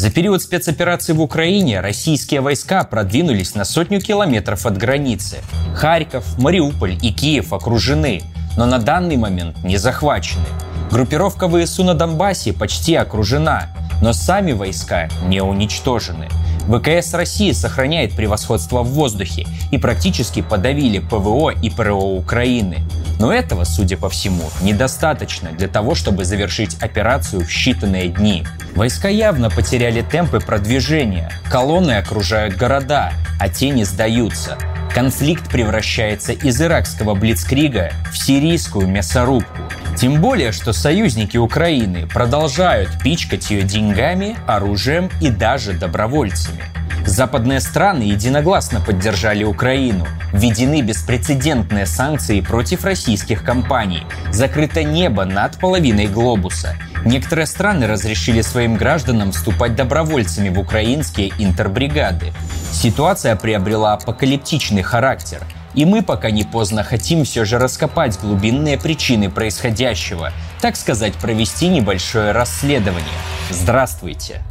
За 0.00 0.10
период 0.10 0.40
спецоперации 0.40 1.12
в 1.12 1.20
Украине 1.20 1.82
российские 1.82 2.40
войска 2.40 2.84
продвинулись 2.84 3.54
на 3.54 3.66
сотню 3.66 4.00
километров 4.00 4.64
от 4.64 4.78
границы. 4.78 5.40
Харьков, 5.74 6.38
Мариуполь 6.38 6.96
и 7.02 7.12
Киев 7.12 7.52
окружены, 7.52 8.22
но 8.56 8.64
на 8.64 8.78
данный 8.78 9.18
момент 9.18 9.62
не 9.62 9.76
захвачены. 9.76 10.46
Группировка 10.90 11.50
ВСУ 11.50 11.84
на 11.84 11.92
Донбассе 11.92 12.54
почти 12.54 12.94
окружена, 12.94 13.66
но 14.00 14.14
сами 14.14 14.52
войска 14.52 15.10
не 15.26 15.42
уничтожены. 15.42 16.28
ВКС 16.70 17.14
России 17.14 17.50
сохраняет 17.50 18.12
превосходство 18.12 18.82
в 18.82 18.90
воздухе 18.90 19.44
и 19.72 19.78
практически 19.78 20.40
подавили 20.40 21.00
ПВО 21.00 21.50
и 21.50 21.68
ПРО 21.68 21.96
Украины. 21.96 22.78
Но 23.18 23.32
этого, 23.32 23.64
судя 23.64 23.96
по 23.96 24.08
всему, 24.08 24.44
недостаточно 24.62 25.50
для 25.50 25.66
того, 25.66 25.96
чтобы 25.96 26.24
завершить 26.24 26.80
операцию 26.80 27.44
в 27.44 27.48
считанные 27.48 28.08
дни. 28.08 28.44
Войска 28.76 29.08
явно 29.08 29.50
потеряли 29.50 30.02
темпы 30.02 30.38
продвижения. 30.38 31.32
Колонны 31.50 31.92
окружают 31.98 32.54
города, 32.56 33.12
а 33.40 33.48
те 33.48 33.70
не 33.70 33.82
сдаются. 33.82 34.56
Конфликт 34.94 35.48
превращается 35.48 36.32
из 36.32 36.60
иракского 36.60 37.14
блицкрига 37.14 37.92
в 38.12 38.18
сирийскую 38.18 38.88
мясорубку. 38.88 39.62
Тем 39.96 40.20
более, 40.20 40.50
что 40.50 40.72
союзники 40.72 41.36
Украины 41.36 42.08
продолжают 42.08 42.90
пичкать 43.02 43.50
ее 43.50 43.62
деньгами, 43.62 44.36
оружием 44.48 45.08
и 45.20 45.30
даже 45.30 45.74
добровольцами. 45.74 46.62
Западные 47.06 47.60
страны 47.60 48.02
единогласно 48.02 48.80
поддержали 48.80 49.44
Украину. 49.44 50.06
Введены 50.32 50.82
беспрецедентные 50.82 51.86
санкции 51.86 52.40
против 52.40 52.84
российских 52.84 53.42
компаний. 53.42 54.06
Закрыто 54.30 54.82
небо 54.82 55.24
над 55.24 55.58
половиной 55.58 56.06
глобуса. 56.08 56.76
Некоторые 57.04 57.46
страны 57.46 57.86
разрешили 57.86 58.42
своим 58.42 58.76
гражданам 58.76 59.32
вступать 59.32 59.74
добровольцами 59.74 60.50
в 60.50 60.58
украинские 60.58 61.32
интербригады. 61.38 62.32
Ситуация 62.70 63.34
приобрела 63.36 63.94
апокалиптичный 63.94 64.79
характер– 64.82 65.42
и 65.74 65.84
мы 65.84 66.02
пока 66.02 66.30
не 66.30 66.44
поздно 66.44 66.82
хотим 66.82 67.24
все 67.24 67.44
же 67.44 67.58
раскопать 67.58 68.18
глубинные 68.20 68.78
причины 68.78 69.30
происходящего, 69.30 70.32
так 70.60 70.76
сказать, 70.76 71.14
провести 71.14 71.68
небольшое 71.68 72.32
расследование. 72.32 73.06
Здравствуйте! 73.50 74.42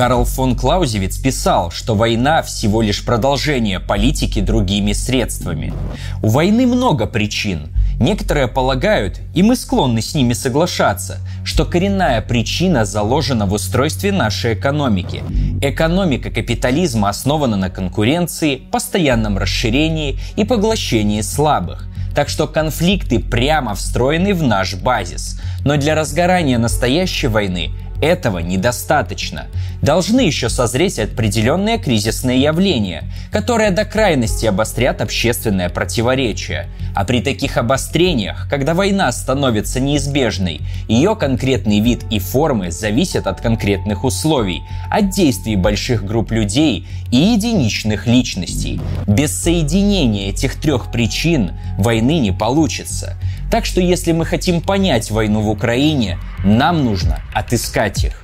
Карл 0.00 0.24
фон 0.24 0.56
Клаузевиц 0.56 1.18
писал, 1.18 1.70
что 1.70 1.94
война 1.94 2.40
всего 2.40 2.80
лишь 2.80 3.04
продолжение 3.04 3.80
политики 3.80 4.40
другими 4.40 4.94
средствами. 4.94 5.74
У 6.22 6.28
войны 6.28 6.66
много 6.66 7.04
причин. 7.04 7.68
Некоторые 8.00 8.48
полагают, 8.48 9.20
и 9.34 9.42
мы 9.42 9.56
склонны 9.56 10.00
с 10.00 10.14
ними 10.14 10.32
соглашаться, 10.32 11.18
что 11.44 11.66
коренная 11.66 12.22
причина 12.22 12.86
заложена 12.86 13.44
в 13.44 13.52
устройстве 13.52 14.10
нашей 14.10 14.54
экономики. 14.54 15.22
Экономика 15.60 16.30
капитализма 16.30 17.10
основана 17.10 17.58
на 17.58 17.68
конкуренции, 17.68 18.56
постоянном 18.56 19.36
расширении 19.36 20.18
и 20.34 20.44
поглощении 20.44 21.20
слабых. 21.20 21.86
Так 22.14 22.30
что 22.30 22.48
конфликты 22.48 23.18
прямо 23.18 23.74
встроены 23.74 24.32
в 24.32 24.42
наш 24.42 24.76
базис. 24.76 25.38
Но 25.62 25.76
для 25.76 25.94
разгорания 25.94 26.56
настоящей 26.56 27.26
войны 27.26 27.70
этого 28.00 28.38
недостаточно. 28.38 29.46
Должны 29.82 30.20
еще 30.20 30.48
созреть 30.48 30.98
определенные 30.98 31.78
кризисные 31.78 32.42
явления, 32.42 33.04
которые 33.32 33.70
до 33.70 33.84
крайности 33.84 34.46
обострят 34.46 35.00
общественное 35.00 35.68
противоречие. 35.68 36.66
А 36.94 37.04
при 37.04 37.22
таких 37.22 37.56
обострениях, 37.56 38.48
когда 38.50 38.74
война 38.74 39.10
становится 39.12 39.80
неизбежной, 39.80 40.60
ее 40.88 41.16
конкретный 41.16 41.80
вид 41.80 42.00
и 42.10 42.18
формы 42.18 42.70
зависят 42.70 43.26
от 43.26 43.40
конкретных 43.40 44.04
условий, 44.04 44.62
от 44.90 45.10
действий 45.10 45.56
больших 45.56 46.04
групп 46.04 46.30
людей 46.30 46.86
и 47.10 47.16
единичных 47.16 48.06
личностей. 48.06 48.80
Без 49.06 49.32
соединения 49.40 50.30
этих 50.30 50.56
трех 50.60 50.90
причин 50.90 51.52
войны 51.78 52.18
не 52.18 52.32
получится. 52.32 53.16
Так 53.50 53.66
что 53.66 53.80
если 53.80 54.12
мы 54.12 54.24
хотим 54.24 54.60
понять 54.60 55.10
войну 55.10 55.40
в 55.40 55.50
Украине, 55.50 56.18
нам 56.44 56.84
нужно 56.84 57.20
отыскать 57.34 58.04
их. 58.04 58.22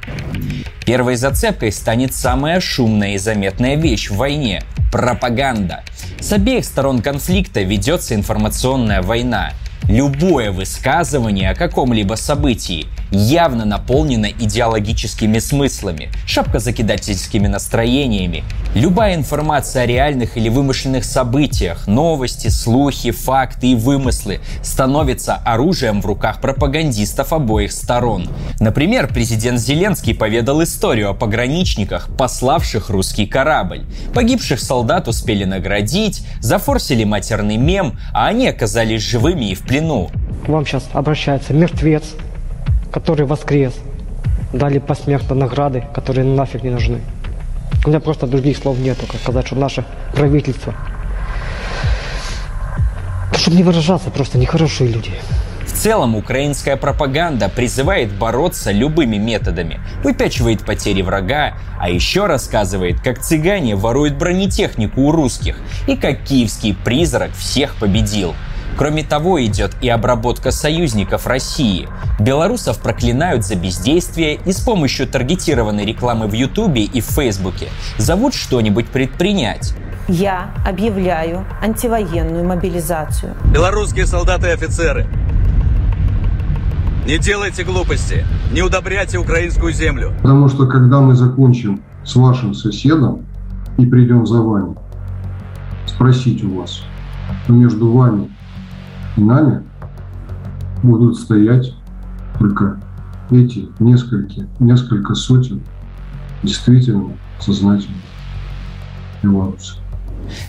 Первой 0.84 1.16
зацепкой 1.16 1.72
станет 1.72 2.14
самая 2.14 2.60
шумная 2.60 3.14
и 3.14 3.19
заметная 3.19 3.75
вещь 3.75 4.09
в 4.09 4.16
войне– 4.16 4.62
пропаганда. 4.92 5.82
С 6.20 6.32
обеих 6.32 6.64
сторон 6.64 7.03
конфликта 7.03 7.62
ведется 7.62 8.14
информационная 8.14 9.03
война– 9.03 9.50
Любое 9.88 10.50
высказывание 10.50 11.50
о 11.50 11.54
каком-либо 11.54 12.14
событии 12.14 12.87
явно 13.10 13.64
наполнено 13.64 14.26
идеологическими 14.26 15.38
смыслами, 15.38 16.10
шапкозакидательскими 16.26 17.47
настроениями. 17.47 18.42
Любая 18.75 19.14
информация 19.14 19.84
о 19.84 19.87
реальных 19.87 20.37
или 20.37 20.48
вымышленных 20.48 21.04
событиях, 21.04 21.87
новости, 21.87 22.48
слухи, 22.48 23.10
факты 23.10 23.69
и 23.69 23.75
вымыслы 23.75 24.41
становится 24.62 25.37
оружием 25.37 26.03
в 26.03 26.06
руках 26.06 26.41
пропагандистов 26.41 27.32
обоих 27.32 27.72
сторон. 27.72 28.28
Например, 28.60 29.06
президент 29.06 29.60
Зеленский 29.60 30.14
поведал 30.14 30.62
историю 30.62 31.10
о 31.10 31.14
пограничниках, 31.14 32.08
пославших 32.19 32.91
русский 32.91 33.26
корабль. 33.26 33.84
Погибших 34.14 34.60
солдат 34.60 35.08
успели 35.08 35.44
наградить, 35.44 36.26
зафорсили 36.41 37.04
матерный 37.04 37.56
мем, 37.56 37.98
а 38.12 38.26
они 38.26 38.48
оказались 38.48 39.03
живыми 39.03 39.47
и 39.47 39.54
в 39.54 39.66
плену. 39.66 40.10
К 40.44 40.49
вам 40.49 40.65
сейчас 40.65 40.88
обращается 40.93 41.53
мертвец, 41.53 42.15
который 42.93 43.27
воскрес. 43.27 43.75
Дали 44.53 44.78
посмертно 44.78 45.34
награды, 45.34 45.84
которые 45.94 46.25
нафиг 46.25 46.62
не 46.62 46.71
нужны. 46.71 47.00
У 47.84 47.88
меня 47.88 48.00
просто 48.00 48.26
других 48.26 48.56
слов 48.56 48.78
нету, 48.78 49.06
как 49.10 49.21
сказать, 49.21 49.47
что 49.47 49.56
наше 49.56 49.84
правительство. 50.15 50.75
Чтобы 53.34 53.56
не 53.56 53.62
выражаться, 53.62 54.10
просто 54.10 54.38
нехорошие 54.38 54.91
люди. 54.91 55.12
В 55.66 55.72
целом, 55.72 56.16
украинская 56.16 56.76
пропаганда 56.76 57.49
призывает 57.49 58.12
бороться 58.12 58.72
любыми 58.72 59.19
методами, 59.19 59.78
выпячивает 60.03 60.65
потери 60.65 61.03
врага, 61.03 61.55
а 61.78 61.91
еще 61.91 62.26
рассказывает, 62.26 63.00
как 63.00 63.21
цыгане 63.21 63.76
воруют 63.76 64.15
бронетехнику 64.15 65.03
у 65.03 65.12
русских 65.12 65.59
и 65.87 65.97
как 65.97 66.22
киевский 66.22 66.75
призрак 66.75 67.32
всех 67.32 67.76
победил– 67.76 68.34
Кроме 68.76 69.03
того, 69.03 69.42
идет 69.42 69.75
и 69.81 69.88
обработка 69.88 70.50
союзников 70.50 71.26
России. 71.26 71.88
Белорусов 72.20 72.78
проклинают 72.78 73.44
за 73.44 73.56
бездействие 73.56 74.38
и 74.44 74.53
с 74.53 74.60
помощью 74.60 75.06
таргетированной 75.06 75.87
рекламы 75.87 76.26
в 76.26 76.32
Ютубе 76.32 76.82
и 76.82 77.00
в 77.00 77.06
Фейсбуке 77.06 77.69
зовут 77.97 78.34
что-нибудь 78.34 78.88
предпринять. 78.88 79.75
Я 80.09 80.50
объявляю 80.64 81.44
антивоенную 81.62 82.44
мобилизацию. 82.44 83.34
Белорусские 83.53 84.06
солдаты 84.06 84.48
и 84.48 84.50
офицеры, 84.50 85.06
не 87.06 87.19
делайте 87.19 87.64
глупости, 87.64 88.25
не 88.53 88.62
удобряйте 88.62 89.19
украинскую 89.19 89.72
землю. 89.72 90.12
Потому 90.22 90.48
что 90.48 90.66
когда 90.66 91.00
мы 91.00 91.14
закончим 91.14 91.81
с 92.04 92.14
вашим 92.14 92.54
соседом 92.54 93.25
и 93.78 93.87
придем 93.87 94.26
за 94.26 94.41
вами, 94.43 94.76
спросить 95.87 96.44
у 96.44 96.60
вас, 96.60 96.82
но 97.48 97.54
между 97.54 97.91
вами 97.91 98.31
нами 99.16 99.62
будут 100.82 101.16
стоять 101.16 101.75
только 102.38 102.78
эти 103.31 103.69
несколько, 103.78 104.47
несколько 104.60 105.15
сотен 105.15 105.62
действительно 106.43 107.12
сознательных 107.41 108.03
белорусов. 109.22 109.78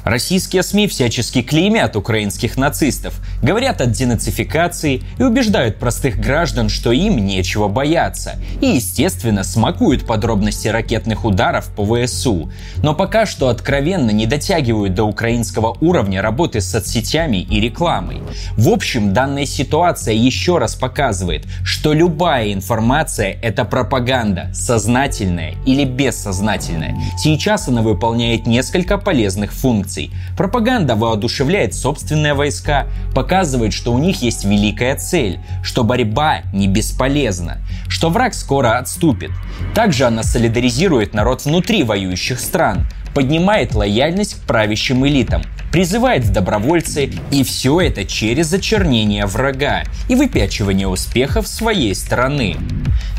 Российские 0.03 0.63
СМИ 0.63 0.87
всячески 0.87 1.41
клеймят 1.41 1.95
украинских 1.95 2.57
нацистов, 2.57 3.19
говорят 3.41 3.81
о 3.81 3.85
денацификации 3.85 5.03
и 5.17 5.23
убеждают 5.23 5.77
простых 5.77 6.19
граждан, 6.19 6.69
что 6.69 6.91
им 6.91 7.17
нечего 7.17 7.67
бояться. 7.67 8.35
И, 8.61 8.67
естественно, 8.67 9.43
смакуют 9.43 10.05
подробности 10.05 10.67
ракетных 10.67 11.25
ударов 11.25 11.67
по 11.75 11.85
ВСУ. 11.85 12.51
Но 12.83 12.95
пока 12.95 13.25
что 13.25 13.49
откровенно 13.49 14.11
не 14.11 14.25
дотягивают 14.25 14.93
до 14.93 15.03
украинского 15.03 15.77
уровня 15.81 16.21
работы 16.21 16.61
с 16.61 16.71
соцсетями 16.71 17.37
и 17.37 17.59
рекламой. 17.59 18.21
В 18.57 18.69
общем, 18.69 19.13
данная 19.13 19.45
ситуация 19.45 20.13
еще 20.13 20.57
раз 20.57 20.75
показывает, 20.75 21.45
что 21.63 21.93
любая 21.93 22.53
информация— 22.53 23.37
это 23.41 23.65
пропаганда, 23.65 24.51
сознательная 24.53 25.55
или 25.65 25.85
бессознательная. 25.85 26.95
Сейчас 27.17 27.67
она 27.67 27.81
выполняет 27.81 28.47
несколько 28.47 28.97
полезных 28.97 29.53
функций 29.53 29.66
функций. 29.67 30.11
Пропаганда 30.37 30.95
воодушевляет 30.95 31.73
собственные 31.73 32.35
войска, 32.35 32.87
показывает, 33.13 33.73
что 33.73 33.91
у 33.91 33.99
них 33.99 34.21
есть 34.21 34.45
великая 34.45 34.95
цель, 34.95 35.41
что 35.61 35.83
борьба 35.83 36.43
не 36.53 36.69
бесполезна, 36.69 37.57
что 37.89 38.09
враг 38.09 38.33
скоро 38.33 38.77
отступит. 38.77 39.31
Также 39.75 40.05
она 40.05 40.23
солидаризирует 40.23 41.13
народ 41.13 41.43
внутри 41.43 41.83
воюющих 41.83 42.39
стран, 42.39 42.87
поднимает 43.17 43.73
лояльность 43.73 44.35
к 44.35 44.45
правящим 44.45 45.03
элитам, 45.07 45.41
призывает 45.71 46.31
добровольцы, 46.31 47.09
и 47.31 47.43
все 47.43 47.81
это 47.81 48.05
через 48.05 48.53
очернение 48.53 49.25
врага 49.25 49.85
и 50.07 50.13
выпячивание 50.13 50.87
успехов 50.87 51.47
своей 51.47 51.95
страны. 51.95 52.57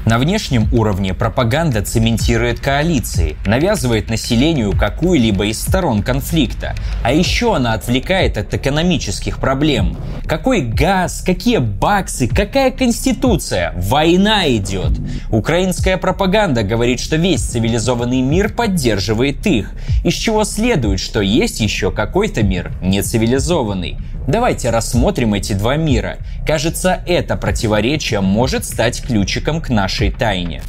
На 0.06 0.19
внешнем 0.19 0.73
уровне 0.73 1.15
пропаганда 1.15 1.83
цементирует 1.83 2.61
коалиции, 2.61 3.37
навязывает 3.45 4.09
населению 4.09 4.73
какую-либо 4.73 5.47
из 5.47 5.61
сторон 5.61 6.03
конфликта, 6.03 6.75
а 7.03 7.12
еще 7.12 7.56
она 7.56 7.73
отвлекает 7.75 8.39
от 8.39 8.55
экономических 8.55 9.39
проблем. 9.39 9.99
Какой 10.27 10.62
газ, 10.62 11.23
какие 11.27 11.59
баксы, 11.59 12.29
какая 12.29 12.71
конституция? 12.71 13.73
Война 13.77 14.49
идет. 14.49 14.93
Украинская 15.31 15.99
пропаганда 15.99 16.62
говорит, 16.62 17.00
что 17.00 17.17
весь 17.17 17.43
цивилизованный 17.43 18.23
мир 18.23 18.53
поддерживает 18.53 19.47
их, 19.47 19.73
из 20.05 20.14
чего 20.14 20.44
следует, 20.44 21.00
что 21.00 21.20
есть 21.20 21.61
еще 21.61 21.90
какой-то 21.90 22.43
мир 22.43 22.73
нецивилизованный. 22.82 23.96
Давайте 24.26 24.70
рассмотрим 24.70 25.35
эти 25.35 25.55
два 25.55 25.76
мира. 25.76 26.19
Кажется, 26.46 27.02
это 27.06 27.37
противоречие 27.37 28.20
может 28.20 28.64
стать 28.64 29.02
ключиком 29.02 29.61
к 29.61 29.70
нашей 29.70 30.11
тайне. 30.11 30.62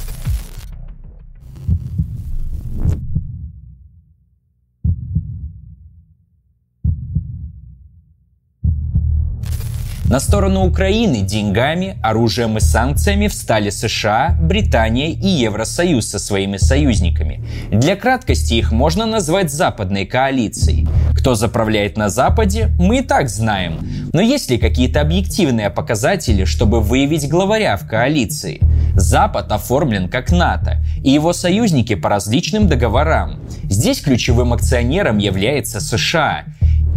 На 10.10 10.18
сторону 10.18 10.66
Украины 10.66 11.20
деньгами, 11.20 11.96
оружием 12.02 12.56
и 12.56 12.60
санкциями 12.60 13.28
встали 13.28 13.70
США, 13.70 14.36
Британия 14.42 15.10
и 15.10 15.28
Евросоюз 15.28 16.10
со 16.10 16.18
своими 16.18 16.56
союзниками. 16.56 17.44
Для 17.70 17.94
краткости 17.94 18.54
их 18.54 18.72
можно 18.72 19.06
назвать 19.06 19.52
западной 19.52 20.06
коалицией. 20.06 20.88
Кто 21.16 21.36
заправляет 21.36 21.96
на 21.96 22.08
Западе, 22.08 22.70
мы 22.80 22.98
и 22.98 23.02
так 23.02 23.28
знаем. 23.28 23.88
Но 24.12 24.20
есть 24.20 24.50
ли 24.50 24.58
какие-то 24.58 25.00
объективные 25.00 25.70
показатели, 25.70 26.44
чтобы 26.44 26.80
выявить 26.80 27.28
главаря 27.28 27.76
в 27.76 27.86
коалиции? 27.86 28.58
Запад 28.96 29.52
оформлен 29.52 30.08
как 30.08 30.32
НАТО, 30.32 30.78
и 31.04 31.10
его 31.10 31.32
союзники 31.32 31.94
по 31.94 32.08
различным 32.08 32.66
договорам. 32.66 33.38
Здесь 33.62 34.00
ключевым 34.00 34.54
акционером 34.54 35.18
является 35.18 35.78
США. 35.78 36.46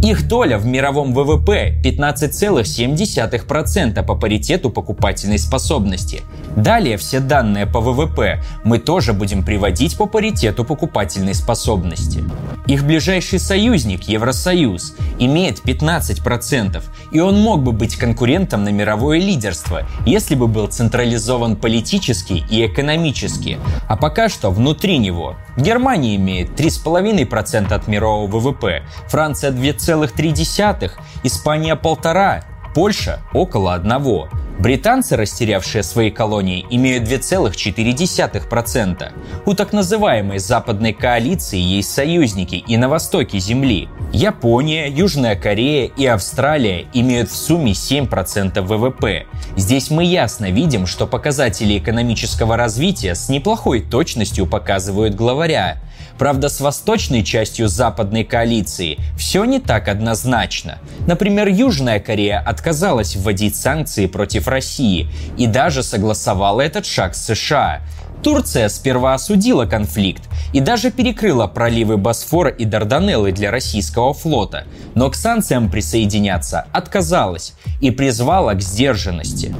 Их 0.03 0.27
доля 0.27 0.57
в 0.57 0.65
мировом 0.65 1.13
ВВП 1.13 1.73
15,7% 1.81 4.05
по 4.05 4.15
паритету 4.15 4.69
покупательной 4.69 5.39
способности. 5.39 6.23
Далее 6.57 6.97
все 6.97 7.21
данные 7.21 7.65
по 7.65 7.79
ВВП 7.79 8.43
мы 8.65 8.79
тоже 8.79 9.13
будем 9.13 9.45
приводить 9.45 9.97
по 9.97 10.05
паритету 10.05 10.65
покупательной 10.65 11.33
способности. 11.33 12.21
Их 12.67 12.83
ближайший 12.83 13.39
союзник 13.39 14.03
Евросоюз 14.03 14.93
имеет 15.19 15.59
15%, 15.59 16.83
и 17.11 17.21
он 17.21 17.39
мог 17.39 17.63
бы 17.63 17.71
быть 17.71 17.95
конкурентом 17.95 18.65
на 18.65 18.69
мировое 18.69 19.19
лидерство, 19.19 19.87
если 20.05 20.35
бы 20.35 20.47
был 20.47 20.67
централизован 20.67 21.55
политически 21.55 22.43
и 22.49 22.65
экономически. 22.65 23.57
А 23.87 23.95
пока 23.95 24.27
что 24.27 24.51
внутри 24.51 24.97
него 24.97 25.37
Германия 25.55 26.17
имеет 26.17 26.59
3,5% 26.59 27.73
от 27.73 27.87
мирового 27.87 28.27
ВВП, 28.27 28.83
Франция 29.07 29.51
2,3%, 29.93 30.91
Испания 31.23 31.75
1,5%, 31.75 32.43
Польша 32.73 33.19
около 33.33 33.77
1%. 33.77 34.29
Британцы, 34.59 35.15
растерявшие 35.17 35.81
свои 35.83 36.11
колонии, 36.11 36.65
имеют 36.69 37.03
2,4%. 37.03 39.11
У 39.45 39.53
так 39.55 39.73
называемой 39.73 40.39
западной 40.39 40.93
коалиции 40.93 41.59
есть 41.59 41.91
союзники 41.91 42.55
и 42.55 42.77
на 42.77 42.87
востоке 42.87 43.39
Земли. 43.39 43.89
Япония, 44.13 44.87
Южная 44.87 45.35
Корея 45.35 45.91
и 45.97 46.05
Австралия 46.05 46.85
имеют 46.93 47.29
в 47.29 47.35
сумме 47.35 47.73
7% 47.73 48.61
ВВП. 48.61 49.25
Здесь 49.57 49.89
мы 49.89 50.05
ясно 50.05 50.49
видим, 50.51 50.87
что 50.87 51.07
показатели 51.07 51.77
экономического 51.77 52.55
развития 52.55 53.15
с 53.15 53.27
неплохой 53.29 53.81
точностью 53.81 54.45
показывают 54.45 55.15
главаря. 55.15 55.81
Правда, 56.23 56.47
с 56.47 56.61
восточной 56.61 57.21
частью 57.21 57.67
западной 57.67 58.23
коалиции 58.23 58.97
все 59.17 59.43
не 59.43 59.59
так 59.59 59.89
однозначно. 59.89 60.79
Например, 61.05 61.49
Южная 61.49 61.99
Корея 61.99 62.39
отказалась 62.39 63.17
вводить 63.17 63.57
санкции 63.57 64.05
против 64.05 64.47
России 64.47 65.09
и 65.37 65.47
даже 65.47 65.83
согласовала 65.83 66.61
этот 66.61 66.85
шаг 66.85 67.13
с 67.13 67.25
США. 67.25 67.81
Турция 68.23 68.69
сперва 68.69 69.15
осудила 69.15 69.65
конфликт 69.65 70.23
и 70.53 70.61
даже 70.61 70.91
перекрыла 70.91 71.47
проливы 71.47 71.97
Босфора 71.97 72.49
и 72.49 72.63
Дарданеллы 72.63 73.33
для 73.33 73.51
российского 73.51 74.13
флота, 74.13 74.63
но 74.95 75.09
к 75.09 75.15
санкциям 75.15 75.69
присоединяться 75.69 76.65
отказалась 76.71 77.53
и 77.81 77.91
призвала 77.91 78.53
к 78.53 78.61
сдержанности. 78.61 79.53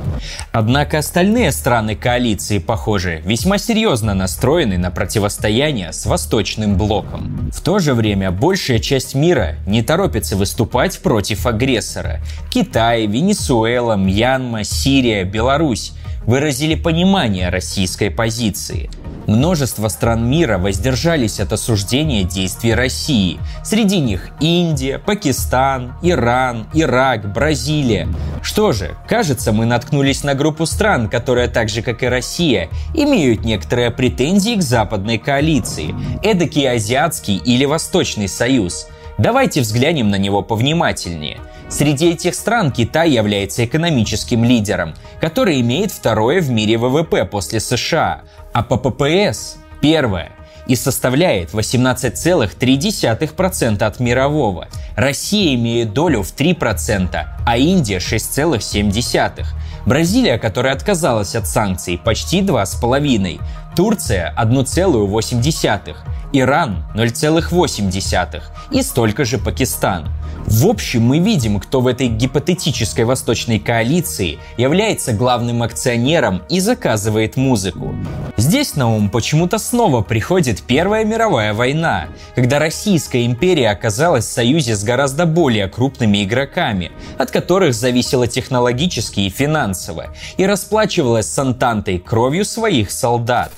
Однако 0.53 0.99
остальные 0.99 1.51
страны 1.51 1.95
коалиции, 1.95 2.59
похоже, 2.59 3.21
весьма 3.25 3.57
серьезно 3.57 4.13
настроены 4.13 4.77
на 4.77 4.91
противостояние 4.91 5.91
с 5.91 6.05
Восточным 6.05 6.77
блоком. 6.77 7.51
В 7.53 7.61
то 7.61 7.79
же 7.79 7.93
время 7.93 8.31
большая 8.31 8.79
часть 8.79 9.13
мира 9.13 9.55
не 9.67 9.81
торопится 9.81 10.37
выступать 10.37 10.99
против 10.99 11.45
агрессора. 11.45 12.21
Китай, 12.49 13.07
Венесуэла, 13.07 13.95
Мьянма, 13.95 14.63
Сирия, 14.63 15.25
Беларусь 15.25 15.91
выразили 16.25 16.75
понимание 16.75 17.49
российской 17.49 18.09
позиции. 18.09 18.89
Множество 19.27 19.87
стран 19.87 20.29
мира 20.29 20.57
воздержались 20.57 21.39
от 21.39 21.53
осуждения 21.53 22.23
действий 22.23 22.73
России. 22.73 23.39
Среди 23.63 23.99
них 23.99 24.29
Индия, 24.41 24.99
Пакистан, 24.99 25.93
Иран, 26.01 26.67
Ирак, 26.73 27.31
Бразилия. 27.31 28.09
Что 28.41 28.73
же, 28.73 28.97
кажется, 29.07 29.53
мы 29.53 29.65
наткнулись 29.65 30.23
на 30.23 30.33
группу 30.33 30.65
стран, 30.65 31.07
которые 31.07 31.47
так 31.47 31.69
же, 31.69 31.81
как 31.81 32.03
и 32.03 32.07
Россия, 32.07 32.69
имеют 32.93 33.45
некоторые 33.45 33.91
претензии 33.91 34.55
к 34.55 34.61
западной 34.61 35.17
коалиции, 35.17 35.95
эдакий 36.21 36.69
азиатский 36.69 37.37
или 37.37 37.63
восточный 37.63 38.27
союз. 38.27 38.87
Давайте 39.23 39.61
взглянем 39.61 40.09
на 40.09 40.17
него 40.17 40.43
повнимательнее– 40.43 41.39
Среди 41.69 42.11
этих 42.11 42.35
стран 42.35 42.71
Китай 42.71 43.09
является 43.09 43.65
экономическим 43.65 44.43
лидером, 44.43 44.93
который 45.19 45.59
имеет 45.61 45.91
второе 45.91 46.39
в 46.39 46.51
мире 46.51 46.77
ВВП 46.77 47.25
после 47.25 47.59
США, 47.59 48.21
а 48.51 48.61
по 48.61 48.77
ППС– 48.77 49.57
первое 49.81 50.33
и 50.67 50.75
составляет 50.75 51.51
18,3% 51.51 53.83
от 53.83 53.99
мирового. 53.99 54.67
Россия 54.95 55.55
имеет 55.55 55.93
долю 55.93 56.21
в 56.23 56.33
3%, 56.35 57.25
а 57.45 57.57
Индия 57.57 57.97
6,7%. 57.97 59.45
Бразилия, 59.85 60.37
которая 60.37 60.73
отказалась 60.73 61.35
от 61.35 61.45
санкций, 61.47 61.97
почти 61.97 62.41
2,5%. 62.41 63.41
Турция 63.75 64.33
1,8%. 64.37 65.95
Иран 66.35 66.83
0,8% 66.95 68.41
и 68.71 68.81
столько 68.81 69.25
же 69.25 69.37
Пакистан. 69.37 70.09
В 70.45 70.67
общем, 70.67 71.03
мы 71.03 71.19
видим, 71.19 71.59
кто 71.59 71.81
в 71.81 71.87
этой 71.87 72.07
гипотетической 72.07 73.05
восточной 73.05 73.59
коалиции 73.59 74.39
является 74.57 75.13
главным 75.13 75.63
акционером 75.63 76.43
и 76.49 76.59
заказывает 76.59 77.37
музыку. 77.37 77.95
Здесь 78.37 78.75
на 78.75 78.93
ум 78.93 79.09
почему-то 79.09 79.57
снова 79.57 80.01
приходит 80.01 80.61
Первая 80.63 81.05
мировая 81.05 81.53
война, 81.53 82.07
когда 82.35 82.59
Российская 82.59 83.25
империя 83.25 83.69
оказалась 83.69 84.25
в 84.25 84.31
союзе 84.31 84.75
с 84.75 84.83
гораздо 84.83 85.25
более 85.25 85.67
крупными 85.67 86.23
игроками, 86.23 86.91
от 87.17 87.31
которых 87.31 87.73
зависела 87.73 88.27
технологически 88.27 89.21
и 89.21 89.29
финансово, 89.29 90.07
и 90.37 90.45
расплачивалась 90.45 91.27
с 91.27 91.39
Антантой 91.39 91.99
кровью 91.99 92.45
своих 92.45 92.91
солдат. 92.91 93.51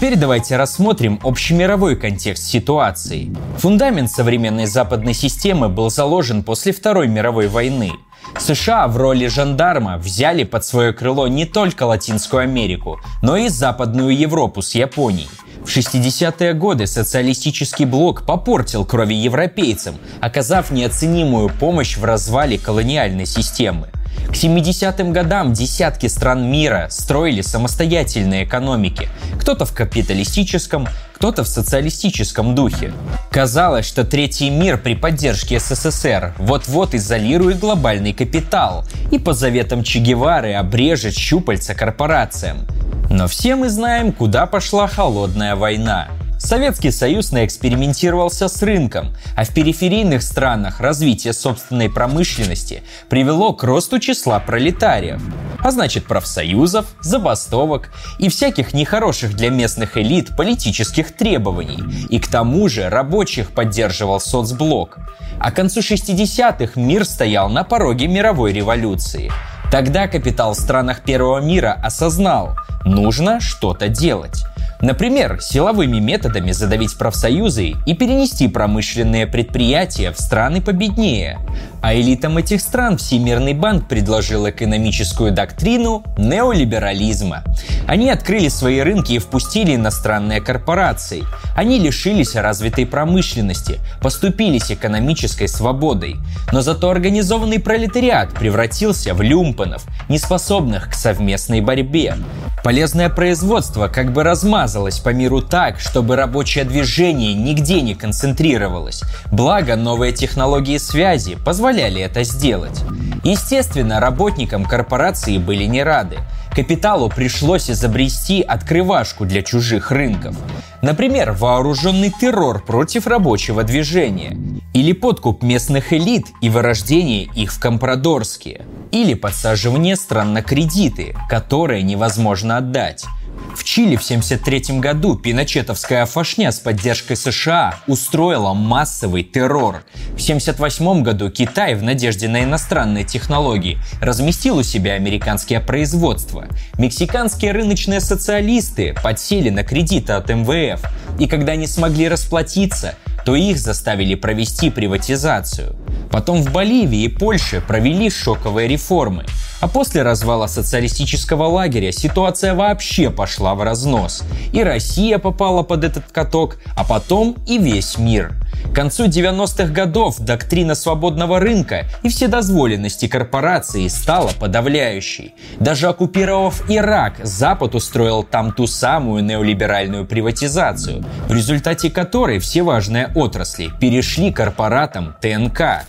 Теперь 0.00 0.16
давайте 0.16 0.56
рассмотрим 0.56 1.20
общемировой 1.22 1.94
контекст 1.94 2.44
ситуации. 2.44 3.36
Фундамент 3.58 4.10
современной 4.10 4.64
западной 4.64 5.12
системы 5.12 5.68
был 5.68 5.90
заложен 5.90 6.42
после 6.42 6.72
Второй 6.72 7.06
мировой 7.06 7.48
войны. 7.48 7.92
США 8.38 8.88
в 8.88 8.96
роли 8.96 9.26
жандарма 9.26 9.98
взяли 9.98 10.44
под 10.44 10.64
свое 10.64 10.94
крыло 10.94 11.28
не 11.28 11.44
только 11.44 11.82
Латинскую 11.82 12.40
Америку, 12.40 12.98
но 13.20 13.36
и 13.36 13.50
Западную 13.50 14.16
Европу 14.16 14.62
с 14.62 14.74
Японией. 14.74 15.28
В 15.62 15.68
60-е 15.68 16.54
годы 16.54 16.86
социалистический 16.86 17.84
блок 17.84 18.24
попортил 18.24 18.86
крови 18.86 19.16
европейцам, 19.16 19.96
оказав 20.22 20.70
неоценимую 20.70 21.50
помощь 21.50 21.98
в 21.98 22.04
развале 22.06 22.56
колониальной 22.56 23.26
системы. 23.26 23.90
К 24.28 24.32
70-м 24.32 25.12
годам 25.12 25.52
десятки 25.52 26.06
стран 26.06 26.50
мира 26.50 26.86
строили 26.90 27.40
самостоятельные 27.42 28.44
экономики. 28.44 29.08
Кто-то 29.40 29.64
в 29.64 29.72
капиталистическом, 29.72 30.88
кто-то 31.14 31.44
в 31.44 31.48
социалистическом 31.48 32.54
духе. 32.54 32.92
Казалось, 33.30 33.86
что 33.86 34.04
третий 34.04 34.50
мир 34.50 34.78
при 34.78 34.94
поддержке 34.94 35.58
СССР 35.58 36.34
вот-вот 36.38 36.94
изолирует 36.94 37.58
глобальный 37.58 38.12
капитал 38.12 38.84
и 39.10 39.18
по 39.18 39.32
заветам 39.32 39.82
Че 39.82 39.98
Гевары 39.98 40.54
обрежет 40.54 41.14
щупальца 41.14 41.74
корпорациям. 41.74 42.66
Но 43.10 43.26
все 43.26 43.56
мы 43.56 43.68
знаем, 43.68 44.12
куда 44.12 44.46
пошла 44.46 44.86
холодная 44.86 45.56
война. 45.56 46.08
Советский 46.42 46.90
Союз 46.90 47.32
наэкспериментировался 47.32 48.48
с 48.48 48.62
рынком, 48.62 49.14
а 49.36 49.44
в 49.44 49.52
периферийных 49.52 50.22
странах 50.22 50.80
развитие 50.80 51.34
собственной 51.34 51.90
промышленности 51.90 52.82
привело 53.10 53.52
к 53.52 53.62
росту 53.62 53.98
числа 53.98 54.40
пролетариев, 54.40 55.20
а 55.62 55.70
значит 55.70 56.06
профсоюзов, 56.06 56.86
забастовок 57.02 57.92
и 58.18 58.30
всяких 58.30 58.72
нехороших 58.72 59.36
для 59.36 59.50
местных 59.50 59.98
элит 59.98 60.34
политических 60.34 61.14
требований. 61.14 61.82
И 62.08 62.18
к 62.18 62.26
тому 62.26 62.68
же 62.68 62.88
рабочих 62.88 63.50
поддерживал 63.50 64.18
соцблок. 64.18 64.96
А 65.38 65.50
к 65.50 65.56
концу 65.56 65.80
60-х 65.80 66.80
мир 66.80 67.04
стоял 67.04 67.50
на 67.50 67.64
пороге 67.64 68.08
мировой 68.08 68.54
революции. 68.54 69.30
Тогда 69.70 70.08
капитал 70.08 70.54
в 70.54 70.58
странах 70.58 71.02
первого 71.02 71.38
мира 71.38 71.78
осознал, 71.84 72.56
нужно 72.84 73.40
что-то 73.40 73.88
делать. 73.88 74.42
Например, 74.80 75.38
силовыми 75.40 75.98
методами 75.98 76.52
задавить 76.52 76.96
профсоюзы 76.96 77.74
и 77.86 77.94
перенести 77.94 78.48
промышленные 78.48 79.26
предприятия 79.26 80.10
в 80.10 80.18
страны 80.18 80.62
победнее. 80.62 81.38
А 81.82 81.94
элитам 81.94 82.36
этих 82.36 82.60
стран 82.60 82.98
Всемирный 82.98 83.54
банк 83.54 83.88
предложил 83.88 84.48
экономическую 84.48 85.32
доктрину 85.32 86.04
неолиберализма. 86.18 87.42
Они 87.86 88.10
открыли 88.10 88.48
свои 88.48 88.80
рынки 88.80 89.14
и 89.14 89.18
впустили 89.18 89.74
иностранные 89.74 90.40
корпорации. 90.40 91.24
Они 91.56 91.78
лишились 91.78 92.36
развитой 92.36 92.86
промышленности, 92.86 93.80
поступились 94.02 94.70
экономической 94.70 95.48
свободой. 95.48 96.16
Но 96.52 96.60
зато 96.60 96.90
организованный 96.90 97.58
пролетариат 97.60 98.34
превратился 98.34 99.14
в 99.14 99.22
люмпанов, 99.22 99.84
неспособных 100.08 100.90
к 100.90 100.94
совместной 100.94 101.62
борьбе. 101.62 102.16
Полезное 102.62 103.08
производство 103.08 103.88
как 103.88 104.12
бы 104.12 104.22
размазалось 104.22 104.98
по 104.98 105.08
миру 105.10 105.40
так, 105.40 105.80
чтобы 105.80 106.14
рабочее 106.14 106.64
движение 106.64 107.32
нигде 107.32 107.80
не 107.80 107.94
концентрировалось. 107.94 109.02
Благо, 109.32 109.76
новые 109.76 110.12
технологии 110.12 110.76
связи 110.76 111.36
позволяли 111.70 112.00
это 112.00 112.24
сделать. 112.24 112.82
Естественно, 113.22 114.00
работникам 114.00 114.64
корпорации 114.64 115.38
были 115.38 115.66
не 115.66 115.84
рады. 115.84 116.18
Капиталу 116.52 117.08
пришлось 117.08 117.70
изобрести 117.70 118.42
открывашку 118.42 119.24
для 119.24 119.42
чужих 119.42 119.92
рынков. 119.92 120.34
Например, 120.82 121.30
вооруженный 121.30 122.10
террор 122.10 122.64
против 122.64 123.06
рабочего 123.06 123.62
движения. 123.62 124.36
Или 124.74 124.90
подкуп 124.90 125.44
местных 125.44 125.92
элит 125.92 126.26
и 126.42 126.50
вырождение 126.50 127.28
их 127.36 127.52
в 127.52 127.60
компрадорские. 127.60 128.62
Или 128.90 129.14
подсаживание 129.14 129.94
стран 129.94 130.32
на 130.32 130.42
кредиты, 130.42 131.14
которые 131.28 131.84
невозможно 131.84 132.56
отдать. 132.56 133.04
В 133.54 133.64
Чили 133.64 133.96
в 133.96 134.04
1973 134.04 134.80
году 134.80 135.16
пиночетовская 135.16 136.06
фашня 136.06 136.52
с 136.52 136.60
поддержкой 136.60 137.16
США 137.16 137.74
устроила 137.86 138.54
массовый 138.54 139.22
террор. 139.22 139.82
В 140.10 140.22
1978 140.22 141.02
году 141.02 141.30
Китай 141.30 141.74
в 141.74 141.82
надежде 141.82 142.28
на 142.28 142.44
иностранные 142.44 143.04
технологии 143.04 143.78
разместил 144.00 144.58
у 144.58 144.62
себя 144.62 144.94
американское 144.94 145.60
производство. 145.60 146.46
Мексиканские 146.78 147.52
рыночные 147.52 148.00
социалисты 148.00 148.94
подсели 149.02 149.50
на 149.50 149.62
кредиты 149.62 150.12
от 150.14 150.28
МВФ, 150.28 150.80
и 151.18 151.26
когда 151.26 151.56
не 151.56 151.66
смогли 151.66 152.08
расплатиться, 152.08 152.94
то 153.24 153.36
их 153.36 153.58
заставили 153.58 154.14
провести 154.14 154.70
приватизацию. 154.70 155.76
Потом 156.10 156.42
в 156.42 156.52
Боливии 156.52 157.02
и 157.02 157.08
Польше 157.08 157.62
провели 157.66 158.10
шоковые 158.10 158.68
реформы. 158.68 159.24
А 159.60 159.68
после 159.68 160.02
развала 160.02 160.46
социалистического 160.46 161.44
лагеря 161.44 161.92
ситуация 161.92 162.54
вообще 162.54 163.10
пошла 163.10 163.54
в 163.54 163.62
разнос. 163.62 164.22
И 164.52 164.62
Россия 164.62 165.18
попала 165.18 165.62
под 165.62 165.84
этот 165.84 166.04
каток, 166.10 166.58
а 166.76 166.84
потом 166.84 167.36
и 167.46 167.58
весь 167.58 167.98
мир. 167.98 168.34
К 168.64 168.74
концу 168.74 169.06
90-х 169.06 169.72
годов 169.72 170.18
доктрина 170.18 170.74
свободного 170.74 171.40
рынка 171.40 171.86
и 172.02 172.08
вседозволенности 172.08 173.08
корпораций 173.08 173.88
стала 173.90 174.30
подавляющей. 174.38 175.34
Даже 175.58 175.88
оккупировав 175.88 176.70
Ирак, 176.70 177.14
Запад 177.24 177.74
устроил 177.74 178.22
там 178.22 178.52
ту 178.52 178.66
самую 178.66 179.24
неолиберальную 179.24 180.06
приватизацию, 180.06 181.04
в 181.28 181.32
результате 181.32 181.90
которой 181.90 182.38
все 182.38 182.62
важные 182.62 183.10
отрасли 183.14 183.70
перешли 183.80 184.32
корпоратам 184.32 185.16
ТНК. 185.20 185.84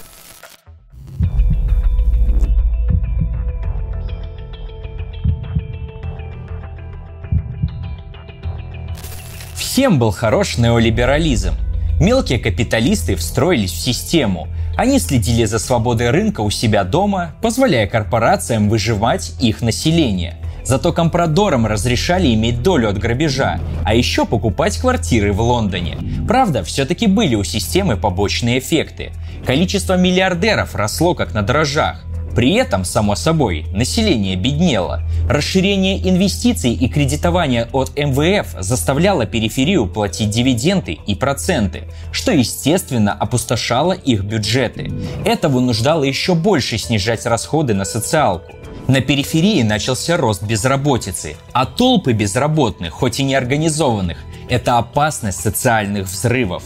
Всем 9.56 10.00
был 10.00 10.12
хорош 10.12 10.58
неолиберализм. 10.58 11.54
Мелкие 12.02 12.40
капиталисты 12.40 13.16
встроились 13.16 13.72
в 13.72 13.80
систему. 13.80 14.48
Они 14.76 14.98
следили 14.98 15.46
за 15.46 15.60
свободой 15.60 16.10
рынка 16.10 16.42
у 16.42 16.50
себя 16.50 16.84
дома, 16.84 17.36
позволяя 17.44 17.86
корпорациям 17.86 18.70
выживать 18.70 19.34
их 19.40 19.62
население. 19.62 20.36
Зато 20.64 20.94
компрадорам 20.94 21.68
разрешали 21.68 22.34
иметь 22.34 22.64
долю 22.64 22.90
от 22.90 22.98
грабежа, 22.98 23.60
а 23.86 23.94
еще 23.94 24.26
покупать 24.26 24.80
квартиры 24.80 25.32
в 25.32 25.42
Лондоне. 25.42 26.00
Правда, 26.28 26.64
все-таки 26.64 27.06
были 27.06 27.36
у 27.36 27.44
системы 27.44 27.98
побочные 27.98 28.58
эффекты. 28.58 29.12
Количество 29.46 29.96
миллиардеров 29.96 30.74
росло 30.74 31.14
как 31.14 31.36
на 31.36 31.44
дрожжах. 31.44 32.04
При 32.36 32.54
этом, 32.54 32.86
само 32.86 33.16
собой, 33.16 33.66
население 33.74 34.36
беднело. 34.36 35.02
Расширение 35.30 35.98
инвестиций 36.10 36.74
и 36.74 36.88
кредитования 36.88 37.68
от 37.74 37.98
МВФ 37.98 38.56
заставляло 38.60 39.26
периферию 39.26 39.88
платить 39.88 40.30
дивиденды 40.30 40.98
и 41.06 41.16
проценты, 41.16 41.84
что, 42.12 42.32
естественно, 42.32 43.14
опустошало 43.14 43.94
их 43.94 44.24
бюджеты. 44.24 44.92
Это 45.26 45.50
вынуждало 45.50 46.04
еще 46.04 46.36
больше 46.36 46.78
снижать 46.78 47.26
расходы 47.26 47.74
на 47.74 47.86
социалку. 47.86 48.52
На 48.88 49.02
периферии 49.02 49.62
начался 49.62 50.18
рост 50.18 50.44
безработицы, 50.44 51.36
а 51.54 51.66
толпы 51.66 52.14
безработных, 52.14 52.94
хоть 52.94 53.20
и 53.20 53.24
неорганизованных, 53.24 54.18
это 54.50 54.78
опасность 54.78 55.40
социальных 55.40 56.08
взрывов. 56.08 56.64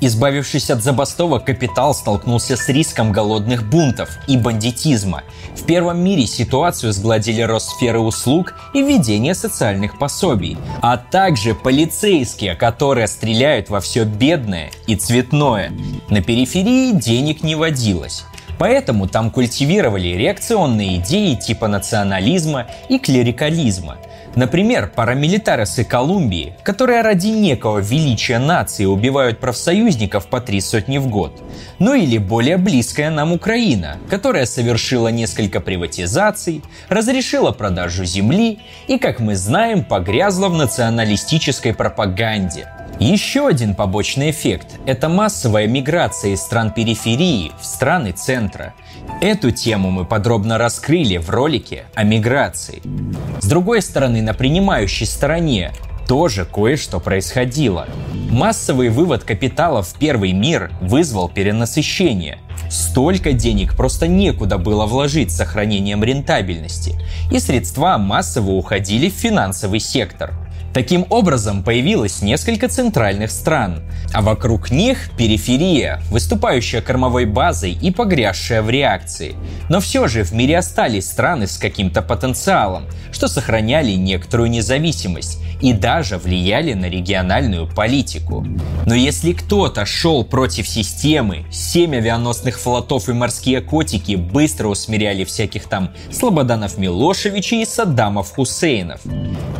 Избавившись 0.00 0.70
от 0.70 0.82
забастовок, 0.82 1.44
капитал 1.44 1.94
столкнулся 1.94 2.56
с 2.56 2.68
риском 2.68 3.12
голодных 3.12 3.68
бунтов 3.68 4.10
и 4.28 4.36
бандитизма. 4.36 5.22
В 5.54 5.64
первом 5.64 6.00
мире 6.00 6.26
ситуацию 6.26 6.92
сгладили 6.92 7.40
рост 7.42 7.70
сферы 7.70 8.00
услуг 8.00 8.54
и 8.74 8.82
введение 8.82 9.34
социальных 9.34 9.98
пособий, 9.98 10.58
а 10.82 10.98
также 10.98 11.54
полицейские, 11.54 12.54
которые 12.54 13.06
стреляют 13.06 13.70
во 13.70 13.80
все 13.80 14.04
бедное 14.04 14.70
и 14.86 14.96
цветное. 14.96 15.72
На 16.10 16.20
периферии 16.20 16.92
денег 16.92 17.42
не 17.42 17.54
водилось. 17.54 18.24
Поэтому 18.58 19.06
там 19.06 19.30
культивировали 19.30 20.08
реакционные 20.08 20.96
идеи 20.96 21.34
типа 21.34 21.68
национализма 21.68 22.66
и 22.88 22.98
клерикализма. 22.98 23.98
Например, 24.36 24.92
парамилитарисы 24.94 25.82
Колумбии, 25.82 26.54
которые 26.62 27.00
ради 27.00 27.28
некого 27.28 27.78
величия 27.78 28.38
нации 28.38 28.84
убивают 28.84 29.40
профсоюзников 29.40 30.26
по 30.26 30.42
три 30.42 30.60
сотни 30.60 30.98
в 30.98 31.08
год. 31.08 31.42
Ну 31.78 31.94
или 31.94 32.18
более 32.18 32.58
близкая 32.58 33.10
нам 33.10 33.32
Украина, 33.32 33.96
которая 34.10 34.44
совершила 34.44 35.08
несколько 35.08 35.60
приватизаций, 35.60 36.62
разрешила 36.90 37.52
продажу 37.52 38.04
земли 38.04 38.58
и, 38.88 38.98
как 38.98 39.20
мы 39.20 39.36
знаем, 39.36 39.82
погрязла 39.82 40.48
в 40.48 40.54
националистической 40.54 41.72
пропаганде. 41.72 42.68
Еще 42.98 43.46
один 43.46 43.74
побочный 43.74 44.30
эффект– 44.30 44.80
это 44.86 45.10
массовая 45.10 45.66
миграция 45.66 46.32
из 46.32 46.40
стран 46.40 46.70
периферии 46.70 47.52
в 47.60 47.64
страны 47.66 48.12
центра. 48.12 48.72
Эту 49.20 49.50
тему 49.50 49.90
мы 49.90 50.06
подробно 50.06 50.56
раскрыли 50.56 51.18
в 51.18 51.28
ролике 51.28 51.84
о 51.94 52.04
миграции. 52.04 52.80
С 53.42 53.46
другой 53.46 53.82
стороны, 53.82 54.22
на 54.22 54.32
принимающей 54.32 55.04
стороне 55.04 55.72
тоже 56.08 56.46
кое-что 56.46 56.98
происходило. 56.98 57.86
Массовый 58.30 58.88
вывод 58.88 59.24
капитала 59.24 59.82
в 59.82 59.92
первый 59.98 60.32
мир 60.32 60.70
вызвал 60.80 61.28
перенасыщение. 61.28 62.38
Столько 62.70 63.32
денег 63.34 63.76
просто 63.76 64.08
некуда 64.08 64.56
было 64.56 64.86
вложить 64.86 65.30
с 65.30 65.36
сохранением 65.36 66.02
рентабельности, 66.02 66.98
и 67.30 67.38
средства 67.40 67.98
массово 67.98 68.52
уходили 68.52 69.10
в 69.10 69.12
финансовый 69.12 69.80
сектор– 69.80 70.32
Таким 70.76 71.06
образом, 71.08 71.62
появилось 71.62 72.20
несколько 72.20 72.68
центральных 72.68 73.30
стран, 73.30 73.80
а 74.12 74.20
вокруг 74.20 74.70
них 74.70 75.08
периферия, 75.16 76.02
выступающая 76.10 76.82
кормовой 76.82 77.24
базой 77.24 77.72
и 77.72 77.90
погрязшая 77.90 78.60
в 78.60 78.68
реакции. 78.68 79.36
Но 79.70 79.80
все 79.80 80.06
же 80.06 80.22
в 80.22 80.32
мире 80.32 80.58
остались 80.58 81.06
страны 81.06 81.46
с 81.46 81.56
каким-то 81.56 82.02
потенциалом, 82.02 82.84
что 83.10 83.26
сохраняли 83.26 83.92
некоторую 83.92 84.50
независимость 84.50 85.38
и 85.60 85.72
даже 85.72 86.18
влияли 86.18 86.74
на 86.74 86.86
региональную 86.86 87.66
политику. 87.66 88.46
Но 88.84 88.94
если 88.94 89.32
кто-то 89.32 89.86
шел 89.86 90.24
против 90.24 90.68
системы, 90.68 91.44
семь 91.50 91.96
авианосных 91.96 92.58
флотов 92.58 93.08
и 93.08 93.12
морские 93.12 93.60
котики 93.60 94.16
быстро 94.16 94.68
усмиряли 94.68 95.24
всяких 95.24 95.64
там 95.64 95.90
Слободанов 96.10 96.78
Милошевичей 96.78 97.62
и 97.62 97.66
Саддамов 97.66 98.32
Хусейнов. 98.32 99.00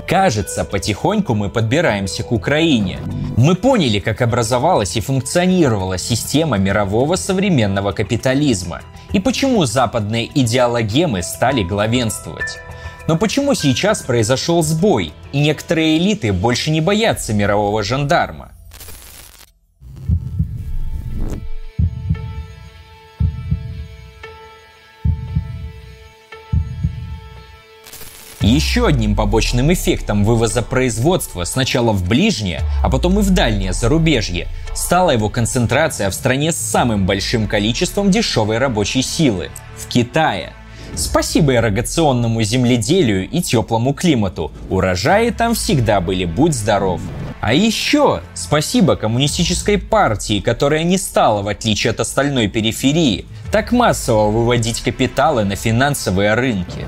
Кажется, 0.06 0.64
потихоньку 0.64 1.34
мы 1.34 1.48
подбираемся 1.48 2.22
к 2.22 2.32
Украине. 2.32 2.98
Мы 3.36 3.54
поняли, 3.54 3.98
как 3.98 4.22
образовалась 4.22 4.96
и 4.96 5.00
функционировала 5.00 5.98
система 5.98 6.58
мирового 6.58 7.16
современного 7.16 7.92
капитализма 7.92 8.82
и 9.12 9.20
почему 9.20 9.64
западные 9.64 10.30
идеологемы 10.34 11.22
стали 11.22 11.62
главенствовать. 11.62 12.58
Но 13.08 13.16
почему 13.16 13.54
сейчас 13.54 14.02
произошел 14.02 14.62
сбой, 14.62 15.12
и 15.32 15.40
некоторые 15.40 15.96
элиты 15.96 16.32
больше 16.32 16.70
не 16.70 16.80
боятся 16.80 17.32
мирового 17.32 17.82
жандарма? 17.82 18.52
Еще 28.40 28.86
одним 28.86 29.16
побочным 29.16 29.72
эффектом 29.72 30.24
вывоза 30.24 30.62
производства 30.62 31.44
сначала 31.44 31.92
в 31.92 32.08
ближнее, 32.08 32.60
а 32.82 32.88
потом 32.88 33.18
и 33.18 33.22
в 33.22 33.30
дальнее 33.30 33.72
зарубежье 33.72 34.46
стала 34.74 35.10
его 35.10 35.28
концентрация 35.28 36.10
в 36.10 36.14
стране 36.14 36.52
с 36.52 36.56
самым 36.56 37.06
большим 37.06 37.48
количеством 37.48 38.10
дешевой 38.10 38.58
рабочей 38.58 39.02
силы– 39.02 39.50
в 39.76 39.88
Китае. 39.88 40.52
Спасибо 40.96 41.54
ирригационному 41.54 42.42
земледелию 42.42 43.28
и 43.28 43.42
теплому 43.42 43.92
климату, 43.92 44.50
урожаи 44.70 45.28
там 45.28 45.54
всегда 45.54 46.00
были 46.00 46.24
«будь 46.24 46.54
здоров». 46.54 47.02
А 47.42 47.52
еще 47.52 48.22
спасибо 48.32 48.96
коммунистической 48.96 49.76
партии, 49.76 50.40
которая 50.40 50.84
не 50.84 50.96
стала, 50.96 51.42
в 51.42 51.48
отличие 51.48 51.90
от 51.90 52.00
остальной 52.00 52.48
периферии, 52.48 53.26
так 53.52 53.72
массово 53.72 54.30
выводить 54.30 54.80
капиталы 54.80 55.44
на 55.44 55.54
финансовые 55.54 56.32
рынки. 56.32 56.86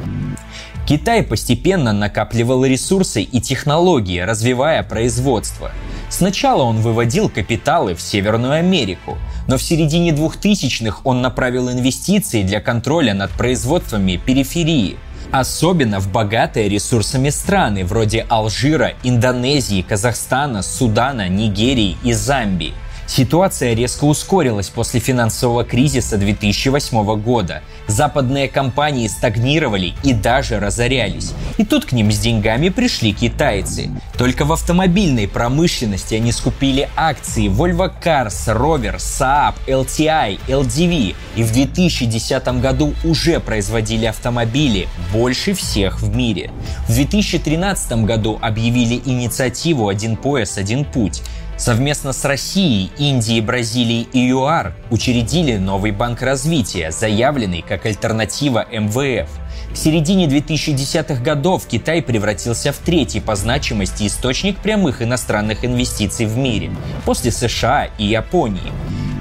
Китай 0.88 1.23
постепенно 1.23 1.93
накапливал 1.93 2.65
ресурсы 2.65 3.21
и 3.21 3.41
технологии, 3.43 4.21
развивая 4.21 4.83
производство. 4.83 5.71
Сначала 6.11 6.62
он 6.62 6.81
выводил 6.81 7.29
капиталы 7.29 7.95
в 7.95 8.00
Северную 8.00 8.55
Америку, 8.55 9.19
но 9.47 9.59
в 9.59 9.62
середине 9.62 10.12
2000-х 10.12 11.00
он 11.05 11.21
направил 11.21 11.71
инвестиции 11.71 12.43
для 12.43 12.61
контроля 12.61 13.15
над 13.15 13.31
производствами 13.33 14.17
периферии– 14.17 14.97
Особенно 15.31 16.00
в 16.00 16.11
богатые 16.11 16.69
ресурсами 16.69 17.29
страны 17.29 17.85
вроде 17.85 18.25
Алжира, 18.31 18.95
Индонезии, 19.03 19.83
Казахстана, 19.83 20.62
Судана, 20.62 21.29
Нигерии 21.29 21.99
и 22.03 22.12
Замбии– 22.15 22.73
Ситуация 23.09 23.73
резко 23.73 24.05
ускорилась 24.05 24.69
после 24.69 25.00
финансового 25.00 25.65
кризиса 25.65 26.19
2008 26.19 27.21
года. 27.21 27.62
Западные 27.87 28.49
компании 28.49 29.09
стагнировали 29.09 29.95
и 30.05 30.12
даже 30.12 30.61
разорялись. 30.61 31.33
И 31.57 31.65
тут 31.65 31.87
к 31.87 31.93
ним 31.93 32.12
с 32.12 32.19
деньгами 32.19 32.69
пришли 32.69 33.15
китайцы. 33.15 33.88
Только 34.19 34.45
в 34.45 34.53
автомобильной 34.53 35.27
промышленности 35.27 36.17
они 36.17 36.33
скупили 36.33 36.91
акции 36.97 37.49
Volvo 37.49 37.91
Cars, 38.00 38.55
Rover, 38.55 38.97
Saab, 38.97 39.55
LTI, 39.67 40.38
LDV 40.47 41.17
и 41.37 41.43
в 41.43 41.53
2010 41.53 42.61
году 42.61 42.93
уже 43.05 43.41
производили 43.41 44.05
автомобили 44.05 44.87
больше 45.15 45.55
всех 45.55 46.03
в 46.03 46.15
мире. 46.15 46.50
В 46.87 46.95
2013 46.95 48.05
году 48.05 48.38
объявили 48.43 49.00
инициативу 49.07 49.88
«Один 49.88 50.17
пояс, 50.17 50.59
один 50.59 50.85
путь», 50.85 51.23
Совместно 51.59 52.12
с 52.12 52.25
Россией, 52.25 52.93
Индией, 52.99 53.41
Бразилией 53.41 54.09
и 54.12 54.29
ЮАР 54.29 54.75
учредили 54.91 55.57
новый 55.57 55.91
банк 55.91 56.23
развития, 56.23 56.93
заявленный 56.93 57.65
как 57.67 57.85
альтернатива 57.85 58.65
МВФ. 58.71 59.29
К 59.73 59.77
середине 59.77 60.27
2010-х 60.27 61.21
годов 61.21 61.67
Китай 61.67 62.00
превратился 62.00 62.73
в 62.73 62.79
третий 62.79 63.19
по 63.19 63.35
значимости 63.35 64.07
источник 64.07 64.59
прямых 64.59 65.03
иностранных 65.03 65.65
инвестиций 65.65 66.26
в 66.26 66.39
мире, 66.39 66.71
после 67.04 67.32
США 67.32 67.89
и 67.99 68.04
Японии. 68.04 68.73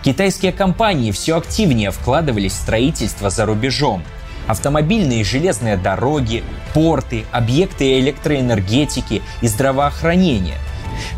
Китайские 0.04 0.52
компании 0.52 1.12
все 1.12 1.38
активнее 1.38 1.90
вкладывались 1.90 2.54
в 2.54 2.62
строительство 2.62 3.32
за 3.32 3.48
рубежом, 3.48 4.04
автомобильные 4.46 5.22
и 5.22 5.26
железные 5.26 5.76
дороги, 5.76 6.44
порты, 6.76 7.26
объекты 7.32 8.00
электроэнергетики 8.00 9.24
и 9.42 9.48
здравоохранения. 9.48 10.58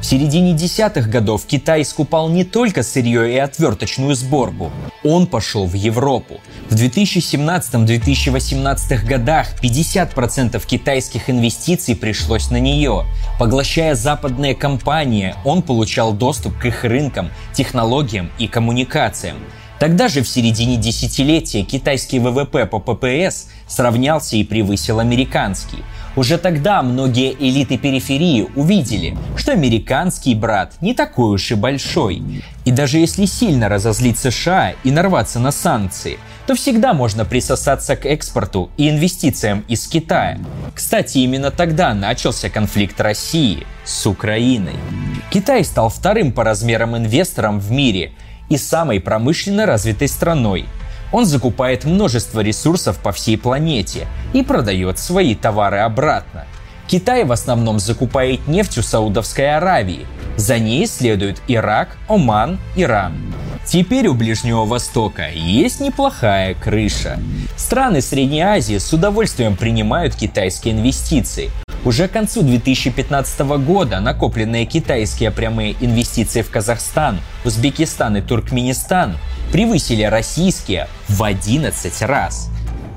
В 0.01 0.05
середине 0.05 0.53
десятых 0.53 1.10
годов 1.10 1.45
Китай 1.45 1.84
скупал 1.84 2.29
не 2.29 2.43
только 2.43 2.84
сырье 2.84 3.34
и 3.34 3.38
отверточную 3.38 4.13
сборку, 4.15 4.71
он 5.03 5.25
пошел 5.27 5.65
в 5.65 5.73
Европу. 5.73 6.39
В 6.69 6.75
2017-2018 6.75 9.05
годах 9.05 9.47
50% 9.62 10.65
китайских 10.65 11.29
инвестиций 11.29 11.95
пришлось 11.95 12.49
на 12.51 12.60
нее. 12.60 13.05
Поглощая 13.39 13.95
западные 13.95 14.55
компании, 14.55 15.36
он 15.45 15.62
получал 15.62 16.12
доступ 16.13 16.58
к 16.58 16.65
их 16.65 16.84
рынкам, 16.84 17.29
технологиям 17.53 18.29
и 18.38 18.47
коммуникациям. 18.47 19.38
Тогда 19.80 20.10
же 20.10 20.22
в 20.22 20.28
середине 20.28 20.78
десятилетия 20.78 21.63
китайский 21.63 22.20
ВВП 22.20 22.65
по 22.65 22.80
ППС 22.80 23.48
сравнялся 23.68 24.36
и 24.36 24.44
превысил 24.44 25.00
американский– 25.00 25.84
уже 26.20 26.38
тогда 26.38 26.82
многие 26.82 27.34
элиты 27.34 27.78
периферии 27.78 28.50
увидели, 28.56 29.18
что 29.38 29.54
американский 29.54 30.36
брат 30.36 30.74
не 30.82 30.94
такой 30.94 31.36
уж 31.36 31.52
и 31.52 31.56
большой. 31.56 32.22
И 32.65 32.72
даже 32.72 32.98
если 32.98 33.26
сильно 33.26 33.70
разозлить 33.70 34.18
США 34.18 34.74
и 34.84 34.92
нарваться 34.92 35.39
на 35.39 35.52
санкции, 35.52 36.20
то 36.46 36.56
всегда 36.56 36.94
можно 36.94 37.26
присосаться 37.26 37.96
к 37.96 38.06
экспорту 38.06 38.70
и 38.76 38.89
инвестициям 38.89 39.63
из 39.68 39.88
Китая. 39.88 40.39
Кстати, 40.76 41.20
именно 41.20 41.52
тогда 41.52 41.94
начался 41.94 42.50
конфликт 42.50 43.00
России 43.00 43.65
с 43.86 44.06
Украиной. 44.06 44.76
Китай 45.32 45.63
стал 45.63 45.89
вторым 45.89 46.32
по 46.32 46.44
размерам 46.44 46.98
инвестором 46.98 47.60
в 47.60 47.72
мире 47.72 48.12
и 48.50 48.58
самой 48.58 49.00
промышленно 49.00 49.66
развитой 49.66 50.08
страной– 50.08 50.66
он 51.12 51.26
закупает 51.26 51.86
множество 51.86 52.42
ресурсов 52.42 53.00
по 53.00 53.12
всей 53.12 53.38
планете 53.38 54.08
и 54.34 54.44
продает 54.44 55.00
свои 55.00 55.36
товары 55.36 55.80
обратно. 55.80 56.46
Китай 56.88 57.24
в 57.24 57.32
основном 57.32 57.80
закупает 57.80 58.48
нефть 58.48 58.80
у 58.80 58.82
Саудовской 58.82 59.56
Аравии. 59.56 60.06
За 60.38 60.58
ней 60.58 60.88
следуют 60.88 61.42
Ирак, 61.48 61.98
Оман, 62.08 62.60
Иран. 62.76 63.14
Теперь 63.65 64.08
у 64.08 64.13
Ближнего 64.13 64.65
Востока 64.65 65.30
есть 65.30 65.80
неплохая 65.80 66.56
крыша. 66.56 67.19
Страны 67.56 68.02
Средней 68.02 68.41
Азии 68.41 68.78
с 68.78 68.91
удовольствием 68.91 69.56
принимают 69.56 70.15
китайские 70.15 70.74
инвестиции. 70.74 71.52
Уже 71.86 72.08
к 72.08 72.12
концу 72.12 72.41
2015 72.41 73.39
года 73.63 74.00
накопленные 74.00 74.65
китайские 74.65 75.32
прямые 75.32 75.76
инвестиции 75.80 76.41
в 76.41 76.50
Казахстан, 76.50 77.19
Узбекистан 77.45 78.17
и 78.17 78.22
Туркменистан 78.22 79.17
превысили 79.52 80.04
российские 80.04 80.88
в 81.08 81.24
11 81.24 82.02
раз. 82.02 82.50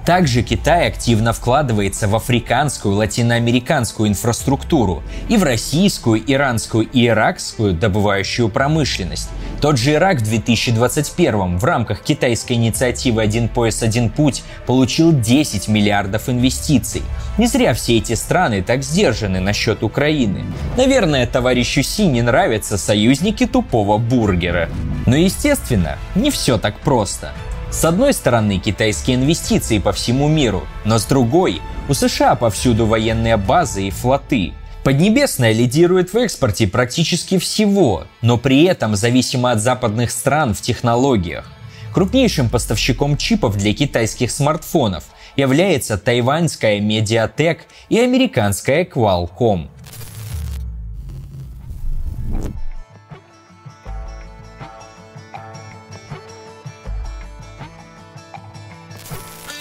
Также 0.05 0.43
Китай 0.43 0.88
активно 0.88 1.33
вкладывается 1.33 2.09
в 2.09 2.17
африканскую, 2.17 2.97
латиноамериканскую 2.97 4.09
инфраструктуру 4.09 5.03
и 5.29 5.37
в 5.37 5.45
российскую, 5.45 6.21
иранскую 6.27 6.88
и 6.88 7.07
иракскую 7.07 7.73
добывающую 7.73 8.49
промышленность. 8.49 9.31
Тот 9.61 9.79
же 9.79 9.93
Ирак 9.93 10.19
в 10.19 10.25
2021 10.25 11.57
в 11.57 11.65
рамках 11.65 12.03
китайской 12.03 12.55
инициативы 12.55 13.23
«Один 13.23 13.49
пояс, 13.49 13.85
один 13.85 14.11
путь» 14.11 14.43
получил 14.67 15.12
10 15.12 15.69
миллиардов 15.69 16.29
инвестиций. 16.29 17.03
Не 17.38 17.47
зря 17.47 17.73
все 17.73 17.99
эти 17.99 18.15
страны 18.15 18.62
так 18.62 18.83
сдержаны 18.83 19.38
насчет 19.38 19.85
Украины. 19.85 20.43
Наверное, 20.77 21.29
товарищу 21.29 21.85
Си 21.85 22.07
не 22.07 22.23
нравятся 22.23 22.77
союзники 22.77 23.47
тупого 23.47 23.99
бургера. 23.99 24.69
Но 25.07 25.15
естественно, 25.15 25.97
не 26.17 26.33
все 26.33 26.59
так 26.59 26.81
просто. 26.81 27.31
С 27.72 27.87
одной 27.87 28.12
стороны, 28.12 28.58
китайские 28.58 29.16
инвестиции 29.16 29.78
по 29.78 29.92
всему 29.92 30.28
миру, 30.28 30.66
но 30.85 30.98
с 30.98 31.06
другой, 31.06 31.62
у 31.88 31.94
США 31.94 32.35
повсюду 32.35 32.85
военные 32.85 33.38
базы 33.38 33.88
и 33.88 33.90
флоты. 33.90 34.52
Поднебесная 34.85 35.52
лидирует 35.52 36.12
в 36.12 36.16
экспорте 36.18 36.66
практически 36.66 37.38
всего, 37.38 38.04
но 38.20 38.37
при 38.37 38.64
этом 38.64 38.94
зависима 38.94 39.52
от 39.52 39.62
западных 39.62 40.11
стран 40.11 40.52
в 40.52 40.61
технологиях. 40.61 41.50
Крупнейшим 41.94 42.50
поставщиком 42.50 43.16
чипов 43.16 43.56
для 43.56 43.72
китайских 43.72 44.30
смартфонов 44.30 45.04
является 45.37 45.96
тайваньская 45.96 46.78
Mediatek 46.78 47.61
и 47.88 47.98
американская 47.98 48.85
Qualcomm. 48.85 49.68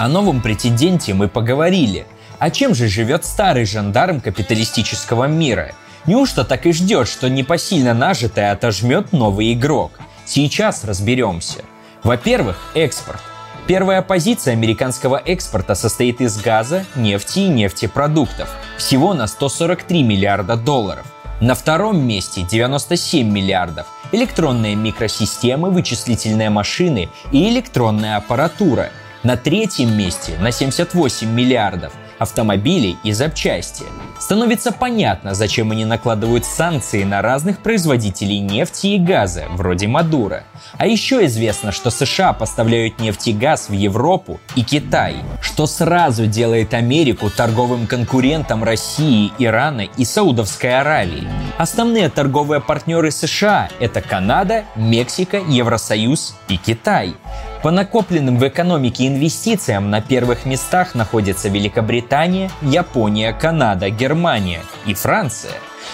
О 0.02 0.08
новом 0.08 0.42
претенденте 0.42 1.14
мы 1.14 1.28
поговорили. 1.28 2.08
А 2.40 2.50
чем 2.50 2.74
же 2.74 2.88
живет 2.88 3.24
старый 3.24 3.66
жандарм 3.66 4.20
капиталистического 4.20 5.26
мира? 5.26 5.74
Неужто 6.08 6.44
так 6.44 6.66
и 6.66 6.72
ждет, 6.74 7.08
что 7.08 7.30
непосильно 7.30 7.94
нажитое 7.94 8.52
отожмет 8.52 9.14
новый 9.14 9.54
игрок? 9.54 9.92
Сейчас 10.26 10.86
разберемся. 10.86 11.60
Во-первых, 12.02 12.58
экспорт. 12.74 13.22
Первая 13.68 14.02
позиция 14.02 14.54
американского 14.54 15.22
экспорта 15.24 15.76
состоит 15.76 16.20
из 16.20 16.36
газа, 16.42 16.84
нефти 16.96 17.42
и 17.42 17.48
нефтепродуктов. 17.48 18.50
Всего 18.78 19.14
на 19.14 19.28
143 19.28 20.02
миллиарда 20.02 20.56
долларов. 20.56 21.06
На 21.42 21.54
втором 21.54 22.04
месте 22.04 22.42
97 22.42 23.32
миллиардов. 23.32 23.86
Электронные 24.12 24.74
микросистемы, 24.74 25.70
вычислительные 25.70 26.50
машины 26.50 27.10
и 27.32 27.48
электронная 27.50 28.18
аппаратура. 28.18 28.90
На 29.24 29.38
третьем 29.38 29.96
месте 29.96 30.36
на 30.40 30.52
78 30.52 31.30
миллиардов 31.30 31.94
автомобили 32.18 32.98
и 33.04 33.12
запчасти. 33.12 33.84
Становится 34.20 34.72
понятно, 34.72 35.36
зачем 35.36 35.72
они 35.72 35.86
накладывают 35.86 36.46
санкции 36.46 37.04
на 37.04 37.22
разных 37.22 37.60
производителей 37.60 38.40
нефти 38.40 38.88
и 38.88 39.00
газа, 39.00 39.46
вроде 39.50 39.88
Мадура. 39.88 40.44
А 40.78 40.88
еще 40.88 41.26
известно, 41.26 41.72
что 41.72 41.92
США 41.92 42.34
поставляют 42.34 43.00
нефть 43.00 43.28
и 43.28 43.34
газ 43.34 43.70
в 43.70 43.74
Европу 43.74 44.40
и 44.56 44.64
Китай, 44.64 45.18
что 45.40 45.68
сразу 45.68 46.26
делает 46.26 46.74
Америку 46.74 47.30
торговым 47.30 47.86
конкурентом 47.86 48.64
России, 48.64 49.32
Ирана 49.38 49.82
и 49.82 50.06
Саудовской 50.06 50.80
Аравии. 50.80 51.28
Основные 51.58 52.10
торговые 52.10 52.62
партнеры 52.62 53.12
США– 53.12 53.70
это 53.80 54.02
Канада, 54.02 54.66
Мексика, 54.76 55.38
Евросоюз 55.38 56.36
и 56.48 56.58
Китай. 56.58 57.16
По 57.64 57.70
накопленным 57.70 58.40
в 58.40 58.48
экономике 58.48 59.08
инвестициям 59.08 59.92
на 59.92 60.02
первых 60.02 60.46
местах 60.46 60.96
находятся 60.96 61.48
Великобритания, 61.48 62.50
Япония, 62.64 63.34
Канада, 63.34 63.92
Германия 63.92 64.62
и 64.88 64.96
Франция, 64.96 65.54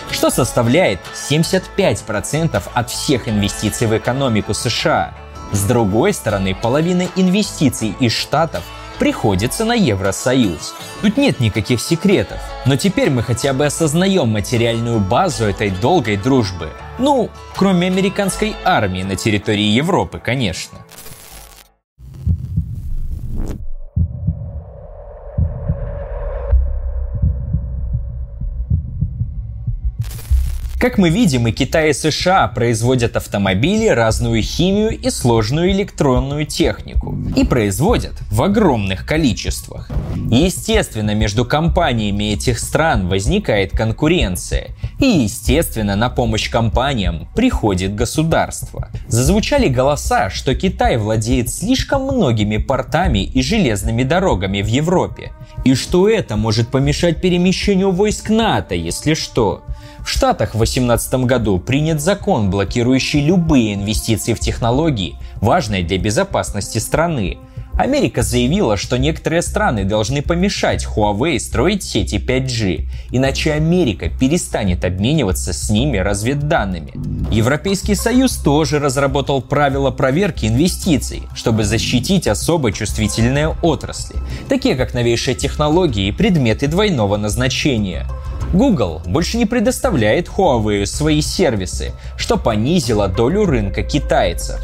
что 0.10 0.30
составляет 0.30 0.99
75% 1.30 2.63
от 2.73 2.89
всех 2.89 3.27
инвестиций 3.27 3.88
в 3.88 3.97
экономику 3.97 4.53
США. 4.53 5.13
С 5.51 5.63
другой 5.65 6.13
стороны, 6.13 6.56
половина 6.56 7.08
инвестиций 7.17 7.93
из 7.99 8.13
Штатов 8.13 8.63
приходится 8.97 9.65
на 9.65 9.73
Евросоюз. 9.73 10.73
Тут 11.01 11.17
нет 11.17 11.41
никаких 11.41 11.82
секретов, 11.82 12.39
но 12.65 12.77
теперь 12.77 13.10
мы 13.10 13.23
хотя 13.23 13.51
бы 13.51 13.65
осознаем 13.65 14.30
материальную 14.30 14.99
базу 14.99 15.43
этой 15.43 15.71
долгой 15.71 16.15
дружбы. 16.15 16.69
Ну, 16.97 17.30
кроме 17.58 17.88
американской 17.88 18.56
армии 18.63 19.03
на 19.03 19.17
территории 19.17 19.67
Европы, 19.67 20.21
конечно. 20.23 20.80
Как 30.88 30.97
мы 30.97 31.10
видим, 31.10 31.45
и 31.47 31.52
Китай 31.52 31.89
и 31.89 31.93
США 31.93 32.47
производят 32.47 33.17
автомобили, 33.17 33.89
разную 33.89 34.41
химию 34.41 34.97
и 34.97 35.10
сложную 35.10 35.69
электронную 35.71 36.45
технику. 36.45 37.13
И 37.36 37.43
производят 37.43 38.13
в 38.32 38.41
огромных 38.41 39.06
количествах. 39.06 39.91
Естественно, 40.32 41.13
между 41.13 41.43
компаниями 41.43 42.32
этих 42.32 42.58
стран 42.58 43.10
возникает 43.10 43.71
конкуренция. 43.71 44.69
И, 45.02 45.06
естественно, 45.06 45.97
на 45.97 46.10
помощь 46.10 46.50
компаниям 46.50 47.28
приходит 47.36 47.93
государство. 47.93 48.88
Зазвучали 49.10 49.67
голоса, 49.67 50.30
что 50.30 50.56
Китай 50.56 50.95
владеет 50.95 51.50
слишком 51.50 52.04
многими 52.04 52.56
портами 52.56 53.26
и 53.26 53.41
железными 53.41 54.04
дорогами 54.04 54.62
в 54.62 54.67
Европе. 54.67 55.34
И 55.65 55.76
что 55.76 56.08
это 56.08 56.38
может 56.38 56.69
помешать 56.69 57.19
перемещению 57.19 57.91
войск 57.91 58.30
НАТО, 58.30 58.73
если 58.73 59.15
что. 59.15 59.65
В 60.08 60.10
Штатах 60.10 60.52
в 60.52 60.58
2018 60.60 61.26
году 61.26 61.60
принят 61.60 62.00
закон, 62.00 62.50
блокирующий 62.50 63.20
любые 63.20 63.74
инвестиции 63.74 64.34
в 64.34 64.39
технологии, 64.39 65.17
важные 65.41 65.84
для 65.84 65.98
безопасности 65.98 66.78
страны. 66.78 67.39
Америка 67.78 68.24
заявила, 68.24 68.76
что 68.76 68.98
некоторые 68.98 69.44
страны 69.44 69.84
должны 69.84 70.24
помешать 70.24 70.86
Huawei 70.86 71.40
строить 71.40 71.84
сети 71.84 72.16
5G, 72.16 72.88
иначе 73.12 73.54
Америка 73.54 74.10
перестанет 74.10 74.84
обмениваться 74.84 75.54
с 75.54 75.70
ними 75.70 75.98
разведданными. 75.98 76.94
Европейский 77.32 77.94
Союз 77.94 78.38
тоже 78.38 78.80
разработал 78.80 79.44
правила 79.44 79.92
проверки 79.92 80.48
инвестиций, 80.48 81.22
чтобы 81.36 81.66
защитить 81.66 82.28
особо 82.28 82.72
чувствительные 82.72 83.56
отрасли, 83.62 84.16
такие 84.50 84.76
как 84.76 84.96
новейшие 84.96 85.36
технологии 85.36 86.08
и 86.08 86.12
предметы 86.12 86.68
двойного 86.68 87.18
назначения. 87.18 88.08
Google 88.54 89.02
больше 89.06 89.38
не 89.38 89.46
предоставляет 89.46 90.30
Huawei 90.30 90.86
свои 90.86 91.22
сервисы, 91.22 91.92
что 92.18 92.38
понизило 92.38 93.10
долю 93.10 93.46
рынка 93.46 93.84
китайцев. 93.84 94.56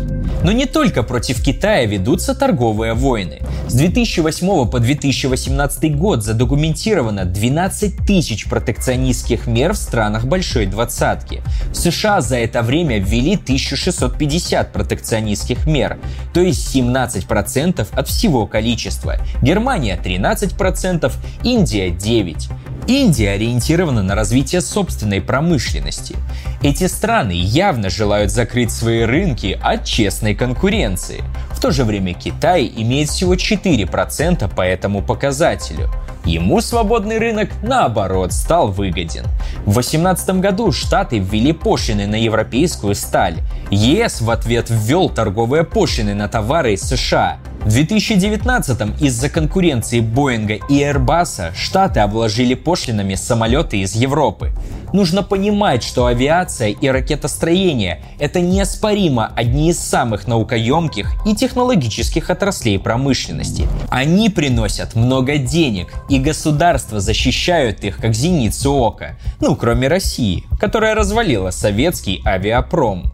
Но 0.44 0.52
не 0.52 0.66
только 0.66 1.04
против 1.04 1.44
Китая 1.44 1.86
ведутся 1.86 2.34
торговые 2.34 2.94
войны. 3.04 3.42
С 3.68 3.74
2008 3.74 4.68
по 4.70 4.80
2018 4.80 5.96
год 5.96 6.24
задокументировано 6.24 7.26
12 7.26 8.06
тысяч 8.08 8.46
протекционистских 8.46 9.46
мер 9.46 9.74
в 9.74 9.78
странах 9.78 10.26
Большой 10.26 10.66
Двадцатки. 10.66 11.42
В 11.72 11.76
США 11.76 12.22
за 12.22 12.38
это 12.38 12.62
время 12.62 13.00
ввели 13.00 13.36
1650 13.36 14.72
протекционистских 14.72 15.68
мер, 15.68 16.00
то 16.34 16.40
есть 16.40 16.74
17% 16.76 17.88
от 17.92 18.08
всего 18.08 18.48
количества. 18.48 19.18
Германия 19.42 20.00
13%, 20.02 21.12
Индия 21.44 21.90
9%. 21.90 22.52
Индия 22.88 23.32
ориентирована 23.32 24.04
на 24.04 24.14
развитие 24.14 24.62
собственной 24.62 25.22
промышленности. 25.22 26.16
Эти 26.62 26.88
страны 26.88 27.32
явно 27.32 27.90
желают 27.90 28.32
закрыть 28.32 28.72
свои 28.72 29.04
рынки 29.04 29.58
от 29.62 29.86
честной 29.86 30.36
конкуренции. 30.36 31.24
В 31.64 31.66
то 31.66 31.72
же 31.72 31.86
время 31.86 32.14
Китай 32.14 32.70
имеет 32.76 33.08
всего 33.08 33.36
4% 33.36 34.54
по 34.54 34.62
этому 34.64 35.02
показателю. 35.02 35.90
Ему 36.26 36.62
свободный 36.62 37.18
рынок, 37.18 37.50
наоборот, 37.62 38.32
стал 38.32 38.70
выгоден. 38.72 39.26
В 39.66 39.74
2018 39.74 40.40
году 40.40 40.72
Штаты 40.72 41.20
ввели 41.20 41.52
пошлины 41.52 42.08
на 42.08 42.16
европейскую 42.16 42.96
сталь. 42.96 43.36
ЕС 43.70 44.22
в 44.22 44.30
ответ 44.30 44.68
ввел 44.70 45.10
торговые 45.10 45.64
пошлины 45.66 46.14
на 46.14 46.30
товары 46.30 46.74
из 46.74 46.82
США. 46.82 47.40
В 47.66 47.70
2019 47.70 49.02
из-за 49.02 49.30
конкуренции 49.30 50.02
Боинга 50.02 50.56
и 50.56 50.82
Airbus 50.82 51.56
Штаты 51.56 52.02
обложили 52.02 52.56
пошлинами 52.56 53.16
самолеты 53.16 53.78
из 53.80 53.96
Европы. 53.96 54.52
Нужно 54.92 55.24
понимать, 55.24 55.82
что 55.82 56.06
авиация 56.06 56.70
и 56.70 56.88
ракетостроение– 56.90 58.04
это 58.20 58.42
неоспоримо 58.42 59.32
одни 59.36 59.70
из 59.70 59.80
самых 59.80 60.28
наукоемких 60.28 61.10
и 61.26 61.36
технологических 61.36 62.30
отраслей 62.30 62.78
промышленности. 62.78 63.68
Они 63.90 64.30
приносят 64.30 64.94
много 64.94 65.38
денег, 65.38 65.88
и 66.14 66.20
государства 66.20 67.00
защищают 67.00 67.84
их 67.84 67.98
как 67.98 68.14
зеницу 68.14 68.72
ока. 68.72 69.18
Ну, 69.42 69.56
кроме 69.56 69.88
России, 69.88 70.44
которая 70.60 70.94
развалила 70.94 71.50
советский 71.50 72.22
авиапром. 72.24 73.12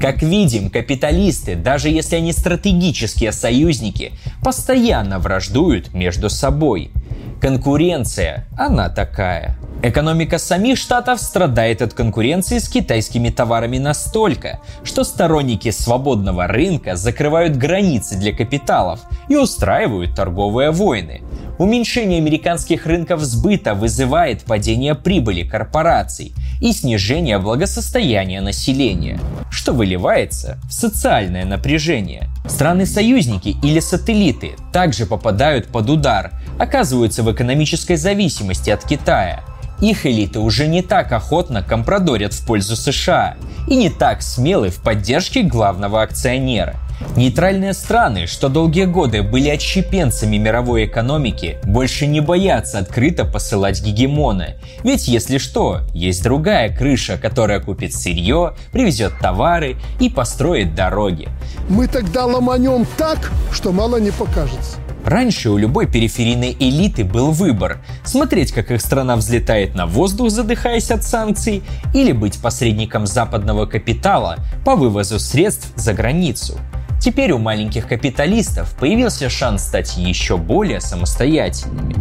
Как 0.00 0.22
видим, 0.22 0.70
капиталисты, 0.70 1.56
даже 1.56 1.88
если 1.88 2.14
они 2.14 2.30
стратегические 2.30 3.32
союзники, 3.32 4.12
постоянно 4.44 5.18
враждуют 5.18 5.92
между 5.92 6.30
собой. 6.30 6.92
Конкуренция, 7.40 8.46
она 8.56 8.90
такая. 8.90 9.58
Экономика 9.82 10.38
самих 10.38 10.78
штатов 10.78 11.20
страдает 11.20 11.82
от 11.82 11.94
конкуренции 11.94 12.58
с 12.58 12.68
китайскими 12.68 13.28
товарами 13.28 13.78
настолько, 13.78 14.60
что 14.84 15.02
сторонники 15.02 15.70
свободного 15.70 16.46
рынка 16.46 16.94
закрывают 16.96 17.56
границы 17.56 18.16
для 18.16 18.32
капиталов 18.32 19.00
и 19.28 19.36
устраивают 19.36 20.14
торговые 20.14 20.70
войны. 20.70 21.22
Уменьшение 21.58 22.20
американских 22.36 22.84
рынков 22.84 23.22
сбыта 23.22 23.74
вызывает 23.74 24.42
падение 24.42 24.94
прибыли 24.94 25.42
корпораций 25.42 26.34
и 26.60 26.72
снижение 26.72 27.38
благосостояния 27.38 28.42
населения, 28.42 29.18
что 29.50 29.72
выливается 29.72 30.58
в 30.68 30.72
социальное 30.72 31.46
напряжение. 31.46 32.28
Страны-союзники 32.46 33.56
или 33.62 33.80
сателлиты 33.80 34.52
также 34.70 35.06
попадают 35.06 35.68
под 35.68 35.88
удар, 35.88 36.32
оказываются 36.58 37.22
в 37.22 37.32
экономической 37.32 37.96
зависимости 37.96 38.68
от 38.68 38.84
Китая– 38.84 39.42
их 39.80 40.06
элиты 40.06 40.38
уже 40.38 40.68
не 40.68 40.80
так 40.80 41.12
охотно 41.12 41.62
компродорят 41.62 42.32
в 42.32 42.46
пользу 42.46 42.76
США 42.76 43.36
и 43.68 43.76
не 43.76 43.90
так 43.90 44.22
смелы 44.22 44.70
в 44.70 44.76
поддержке 44.76 45.42
главного 45.42 46.00
акционера. 46.00 46.76
Нейтральные 47.16 47.72
страны, 47.72 48.26
что 48.26 48.48
долгие 48.48 48.84
годы 48.84 49.22
были 49.22 49.48
отщепенцами 49.48 50.36
мировой 50.36 50.86
экономики, 50.86 51.58
больше 51.64 52.06
не 52.06 52.20
боятся 52.20 52.78
открыто 52.78 53.24
посылать 53.24 53.82
гегемона. 53.82 54.54
Ведь 54.82 55.08
если 55.08 55.38
что, 55.38 55.80
есть 55.92 56.22
другая 56.22 56.74
крыша, 56.74 57.18
которая 57.18 57.60
купит 57.60 57.94
сырье, 57.94 58.54
привезет 58.72 59.12
товары 59.20 59.76
и 60.00 60.08
построит 60.08 60.74
дороги. 60.74 61.28
Мы 61.68 61.86
тогда 61.88 62.26
ломанем 62.26 62.86
так, 62.96 63.30
что 63.52 63.72
мало 63.72 63.96
не 63.96 64.10
покажется. 64.10 64.78
Раньше 65.06 65.50
у 65.50 65.56
любой 65.56 65.86
периферийной 65.86 66.56
элиты 66.58 67.04
был 67.04 67.30
выбор– 67.30 67.78
смотреть, 68.04 68.50
как 68.50 68.72
их 68.72 68.80
страна 68.80 69.14
взлетает 69.14 69.76
на 69.76 69.86
воздух, 69.86 70.30
задыхаясь 70.30 70.90
от 70.90 71.04
санкций, 71.04 71.62
или 71.94 72.10
быть 72.10 72.42
посредником 72.42 73.06
западного 73.06 73.66
капитала 73.66 74.38
по 74.64 74.74
вывозу 74.74 75.20
средств 75.20 75.68
за 75.76 75.94
границу. 75.94 76.58
Теперь 77.00 77.32
у 77.32 77.38
маленьких 77.38 77.86
капиталистов 77.86 78.74
появился 78.78 79.28
шанс 79.28 79.62
стать 79.62 79.96
еще 79.96 80.36
более 80.36 80.80
самостоятельными. 80.80 81.94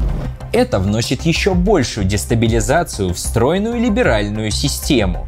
Это 0.52 0.80
вносит 0.80 1.24
еще 1.24 1.54
большую 1.54 2.08
дестабилизацию 2.08 3.14
в 3.14 3.20
стройную 3.20 3.80
либеральную 3.80 4.52
систему. 4.52 5.28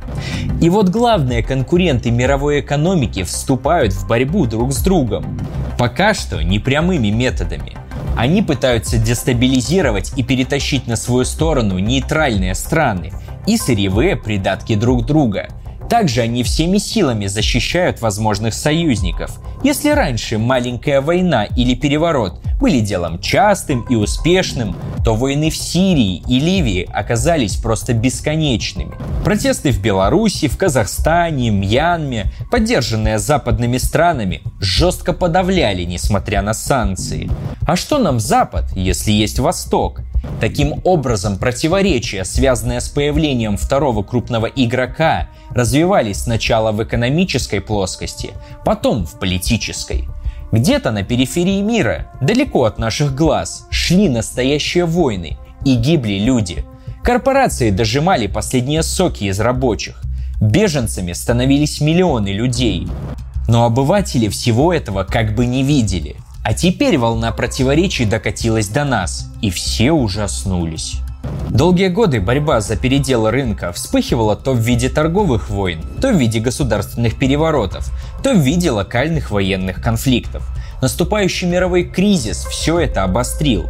И 0.61 0.69
вот 0.69 0.89
главные 0.89 1.43
конкуренты 1.43 2.11
мировой 2.11 2.61
экономики 2.61 3.23
вступают 3.23 3.93
в 3.93 4.07
борьбу 4.07 4.45
друг 4.45 4.71
с 4.71 4.81
другом. 4.81 5.39
Пока 5.77 6.13
что 6.13 6.41
не 6.41 6.59
прямыми 6.59 7.09
методами. 7.09 7.73
Они 8.15 8.41
пытаются 8.41 8.97
дестабилизировать 8.97 10.13
и 10.15 10.23
перетащить 10.23 10.87
на 10.87 10.95
свою 10.95 11.25
сторону 11.25 11.77
нейтральные 11.77 12.55
страны 12.55 13.11
и 13.45 13.57
сырьевые 13.57 14.15
придатки 14.15 14.75
друг 14.75 15.05
друга– 15.05 15.49
также 15.89 16.21
они 16.21 16.43
всеми 16.43 16.77
силами 16.77 17.27
защищают 17.27 18.01
возможных 18.01 18.53
союзников. 18.53 19.39
Если 19.63 19.89
раньше 19.89 20.37
маленькая 20.37 21.01
война 21.01 21.45
или 21.45 21.75
переворот 21.75 22.39
были 22.59 22.79
делом 22.79 23.19
частым 23.19 23.81
и 23.89 23.95
успешным, 23.95 24.75
то 25.03 25.15
войны 25.15 25.49
в 25.49 25.55
Сирии 25.55 26.23
и 26.27 26.39
Ливии 26.39 26.87
оказались 26.91 27.55
просто 27.55 27.93
бесконечными. 27.93 28.95
Протесты 29.23 29.71
в 29.71 29.81
Беларуси, 29.81 30.47
в 30.47 30.57
Казахстане, 30.57 31.49
Мьянме, 31.49 32.31
поддержанные 32.51 33.19
западными 33.19 33.77
странами, 33.77 34.41
жестко 34.59 35.13
подавляли, 35.13 35.83
несмотря 35.83 36.41
на 36.41 36.53
санкции. 36.53 37.29
А 37.65 37.75
что 37.75 37.97
нам 37.97 38.19
Запад, 38.19 38.71
если 38.75 39.11
есть 39.11 39.39
Восток? 39.39 40.01
Таким 40.39 40.81
образом, 40.83 41.37
противоречия, 41.37 42.23
связанные 42.23 42.79
с 42.79 42.89
появлением 42.89 43.57
второго 43.57 44.03
крупного 44.03 44.45
игрока, 44.45 45.29
развивались 45.49 46.23
сначала 46.23 46.71
в 46.71 46.83
экономической 46.83 47.59
плоскости, 47.59 48.31
потом 48.63 49.05
в 49.05 49.19
политической. 49.19 50.07
Где-то 50.51 50.91
на 50.91 51.03
периферии 51.03 51.61
мира, 51.61 52.11
далеко 52.21 52.65
от 52.65 52.77
наших 52.77 53.15
глаз, 53.15 53.67
шли 53.71 54.09
настоящие 54.09 54.85
войны 54.85 55.37
и 55.65 55.75
гибли 55.75 56.19
люди. 56.19 56.63
Корпорации 57.03 57.71
дожимали 57.71 58.27
последние 58.27 58.83
соки 58.83 59.25
из 59.25 59.39
рабочих. 59.39 60.01
Беженцами 60.39 61.13
становились 61.13 61.81
миллионы 61.81 62.29
людей. 62.29 62.87
Но 63.47 63.65
обыватели 63.65 64.27
всего 64.27 64.71
этого 64.71 65.03
как 65.03 65.35
бы 65.35 65.45
не 65.47 65.63
видели– 65.63 66.15
а 66.47 66.53
теперь 66.53 66.97
волна 66.97 67.33
противоречий 67.33 68.05
докатилась 68.05 68.69
до 68.69 68.85
нас, 68.85 69.29
и 69.41 69.49
все 69.49 69.91
ужаснулись. 69.91 71.01
Долгие 71.49 71.89
годы 71.89 72.21
борьба 72.21 72.61
за 72.61 72.77
передел 72.77 73.29
рынка 73.29 73.73
вспыхивала 73.73 74.37
то 74.37 74.53
в 74.53 74.59
виде 74.59 74.87
торговых 74.87 75.49
войн, 75.49 75.83
то 76.01 76.09
в 76.09 76.15
виде 76.15 76.39
государственных 76.39 77.19
переворотов, 77.19 77.91
то 78.23 78.33
в 78.33 78.37
виде 78.37 78.71
локальных 78.71 79.29
военных 79.29 79.81
конфликтов. 79.81 80.47
Наступающий 80.81 81.49
мировой 81.49 81.83
кризис 81.83 82.45
все 82.45 82.79
это 82.79 83.03
обострил. 83.03 83.69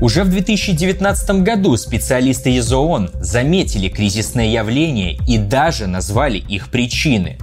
Уже 0.00 0.24
в 0.24 0.28
2019 0.28 1.44
году 1.44 1.76
специалисты 1.76 2.56
из 2.56 2.72
ООН 2.72 3.10
заметили 3.20 3.88
кризисное 3.88 4.46
явление 4.46 5.16
и 5.28 5.38
даже 5.38 5.86
назвали 5.86 6.38
их 6.38 6.70
причины. 6.72 7.38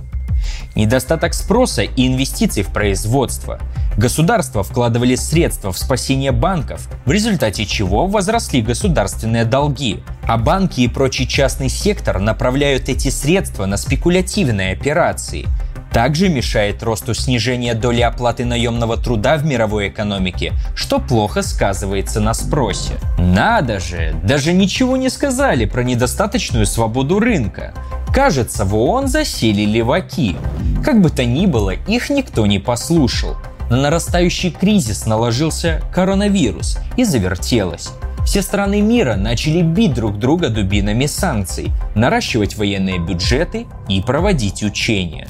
Недостаток 0.76 1.34
спроса 1.34 1.84
и 1.84 2.08
инвестиций 2.08 2.63
в 2.63 2.74
производство. 2.74 3.60
Государства 3.97 4.63
вкладывали 4.63 5.15
средства 5.15 5.71
в 5.71 5.77
спасение 5.77 6.32
банков, 6.32 6.89
в 7.06 7.12
результате 7.12 7.65
чего 7.65 8.08
возросли 8.08 8.62
государственные 8.62 9.45
долги. 9.45 9.99
А 10.23 10.38
банки 10.38 10.82
и 10.82 10.88
прочий 10.88 11.27
частный 11.27 11.69
сектор 11.69 12.19
направляют 12.19 12.89
эти 12.89 13.10
средства 13.10 13.65
на 13.65 13.77
спекулятивные 13.77 14.73
операции. 14.73 15.45
Также 15.91 16.27
мешает 16.27 16.82
росту 16.82 17.13
снижения 17.13 17.75
доли 17.75 18.01
оплаты 18.01 18.45
наемного 18.45 18.97
труда 18.97 19.38
в 19.38 19.45
мировой 19.45 19.89
экономике, 19.89 20.53
что 20.73 20.99
плохо 20.99 21.43
сказывается 21.43 22.19
на 22.19 22.34
спросе. 22.34 22.93
Надо 23.19 23.79
же, 23.79 24.15
даже 24.23 24.53
ничего 24.53 24.97
не 24.97 25.10
сказали 25.10 25.65
про 25.65 25.84
недостаточную 25.84 26.65
свободу 26.65 27.19
рынка. 27.19 27.75
Кажется, 28.12 28.65
в 28.65 28.75
ООН 28.75 29.08
засели 29.08 29.65
леваки. 29.65 30.36
Как 30.84 30.99
бы 30.99 31.12
то 31.12 31.25
ни 31.25 31.45
было, 31.45 31.71
их 31.71 32.10
никто 32.10 32.47
не 32.47 32.58
послушал. 32.58 33.38
На 33.69 33.78
нарастающий 33.78 34.52
кризис 34.52 35.06
наложился 35.06 35.82
коронавирус 35.93 36.78
и 36.97 37.04
завертелось. 37.04 37.91
Все 38.26 38.41
страны 38.41 38.82
мира 38.82 39.15
начали 39.15 39.62
бить 39.62 39.93
друг 39.93 40.17
друга 40.17 40.49
дубинами 40.49 41.06
санкций, 41.06 41.71
наращивать 41.95 42.56
военные 42.56 42.99
бюджеты 42.99 43.67
и 43.89 44.02
проводить 44.02 44.63
учения. 44.63 45.28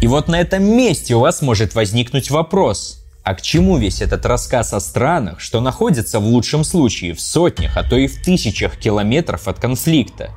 И 0.00 0.06
вот 0.06 0.28
на 0.28 0.40
этом 0.40 0.62
месте 0.62 1.14
у 1.14 1.20
вас 1.20 1.42
может 1.42 1.74
возникнуть 1.74 2.30
вопрос. 2.30 3.04
А 3.28 3.34
к 3.34 3.42
чему 3.42 3.76
весь 3.76 4.00
этот 4.00 4.24
рассказ 4.24 4.72
о 4.72 4.80
странах, 4.80 5.38
что 5.40 5.60
находятся 5.60 6.18
в 6.18 6.24
лучшем 6.24 6.64
случае 6.64 7.12
в 7.12 7.20
сотнях, 7.20 7.76
а 7.76 7.82
то 7.82 7.94
и 7.94 8.06
в 8.06 8.22
тысячах 8.22 8.78
километров 8.78 9.48
от 9.48 9.58
конфликта? 9.58 10.30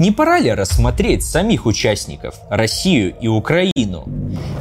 Не 0.00 0.10
пора 0.10 0.40
ли 0.40 0.52
рассмотреть 0.52 1.22
самих 1.22 1.66
участников, 1.66 2.34
Россию 2.50 3.14
и 3.20 3.28
Украину? 3.28 4.08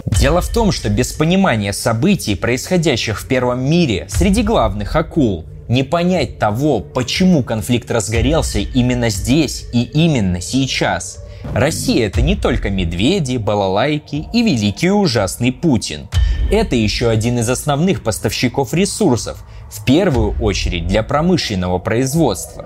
Дело 0.06 0.42
в 0.42 0.50
том, 0.50 0.72
что 0.72 0.90
без 0.90 1.12
понимания 1.12 1.74
событий, 1.74 2.36
происходящих 2.36 3.20
в 3.20 3.28
первом 3.28 3.68
мире, 3.68 4.06
среди 4.12 4.44
главных 4.44 4.96
акул, 4.96 5.46
не 5.68 5.82
понять 5.82 6.38
того, 6.38 6.82
почему 6.82 7.42
конфликт 7.42 7.90
разгорелся 7.90 8.60
именно 8.60 9.10
здесь 9.10 9.66
и 9.74 9.82
именно 9.82 10.40
сейчас– 10.40 11.18
Россия 11.54 12.08
это 12.08 12.22
не 12.22 12.36
только 12.36 12.70
медведи, 12.70 13.38
балалайки 13.38 14.28
и 14.32 14.42
великий 14.44 14.92
ужасный 14.92 15.52
Путин. 15.52 16.08
Это 16.52 16.76
еще 16.76 17.10
один 17.10 17.40
из 17.40 17.50
основных 17.50 18.04
поставщиков 18.04 18.74
ресурсов, 18.74 19.38
в 19.70 19.86
первую 19.86 20.36
очередь 20.42 20.86
для 20.86 21.02
промышленного 21.02 21.80
производства. 21.80 22.66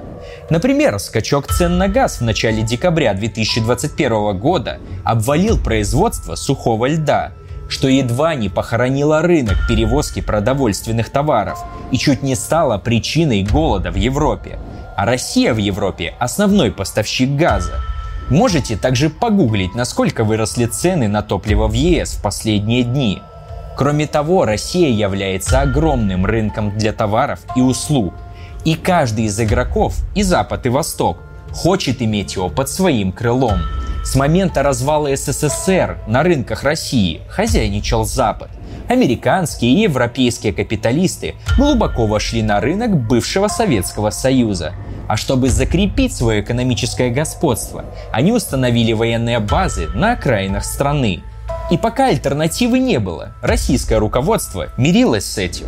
Например, 0.50 0.98
скачок 0.98 1.46
цен 1.54 1.78
на 1.78 1.88
газ 1.88 2.20
в 2.20 2.22
начале 2.24 2.64
декабря 2.64 3.14
2021 3.14 4.40
года 4.40 4.80
обвалил 5.04 5.60
производство 5.60 6.34
сухого 6.34 6.88
льда, 6.88 7.34
что 7.70 7.88
едва 7.88 8.34
не 8.34 8.50
похоронило 8.50 9.22
рынок 9.22 9.58
перевозки 9.70 10.20
продовольственных 10.20 11.12
товаров 11.12 11.64
и 11.92 12.00
чуть 12.00 12.24
не 12.24 12.34
стало 12.34 12.80
причиной 12.80 13.44
голода 13.44 13.92
в 13.92 13.96
Европе. 13.98 14.58
А 14.98 15.06
Россия 15.06 15.54
в 15.54 15.58
Европе– 15.58 16.16
основной 16.20 16.72
поставщик 16.72 17.30
газа– 17.36 17.74
Можете 18.30 18.76
также 18.76 19.12
погуглить, 19.12 19.76
насколько 19.76 20.24
выросли 20.24 20.66
цены 20.66 21.08
на 21.08 21.22
топливо 21.22 21.68
в 21.68 21.74
ЕС 21.74 22.14
в 22.14 22.24
последние 22.24 22.82
дни. 22.82 23.22
Кроме 23.78 24.08
того, 24.08 24.46
Россия 24.46 24.90
является 24.90 25.62
огромным 25.62 26.26
рынком 26.26 26.78
для 26.78 26.94
товаров 26.94 27.42
и 27.56 27.62
услуг. 27.62 28.14
И 28.64 28.76
каждый 28.76 29.26
из 29.26 29.40
игроков, 29.40 29.96
и 30.16 30.24
Запад, 30.24 30.66
и 30.66 30.70
Восток, 30.70 31.18
хочет 31.52 32.02
иметь 32.02 32.36
его 32.36 32.50
под 32.50 32.70
своим 32.70 33.12
крылом. 33.12 33.60
С 34.04 34.16
момента 34.16 34.64
развала 34.64 35.16
СССР 35.16 35.98
на 36.08 36.24
рынках 36.24 36.64
России 36.64 37.22
хозяйничал 37.28 38.06
Запад. 38.06 38.50
Американские 38.88 39.72
и 39.72 39.82
европейские 39.82 40.54
капиталисты 40.54 41.36
глубоко 41.58 42.06
вошли 42.06 42.44
на 42.44 42.60
рынок 42.60 42.96
бывшего 43.08 43.48
Советского 43.48 44.10
Союза– 44.10 44.74
а 45.08 45.18
чтобы 45.18 45.50
закрепить 45.50 46.14
свое 46.14 46.42
экономическое 46.42 47.10
господство, 47.10 47.86
они 48.12 48.32
установили 48.32 48.94
военные 48.94 49.40
базы 49.40 49.88
на 49.94 50.14
окраинах 50.14 50.64
страны. 50.64 51.22
И 51.72 51.78
пока 51.78 52.08
альтернативы 52.08 52.78
не 52.78 53.00
было, 53.00 53.32
российское 53.42 53.98
руководство 53.98 54.68
мирилось 54.78 55.26
с 55.26 55.38
этим. 55.40 55.68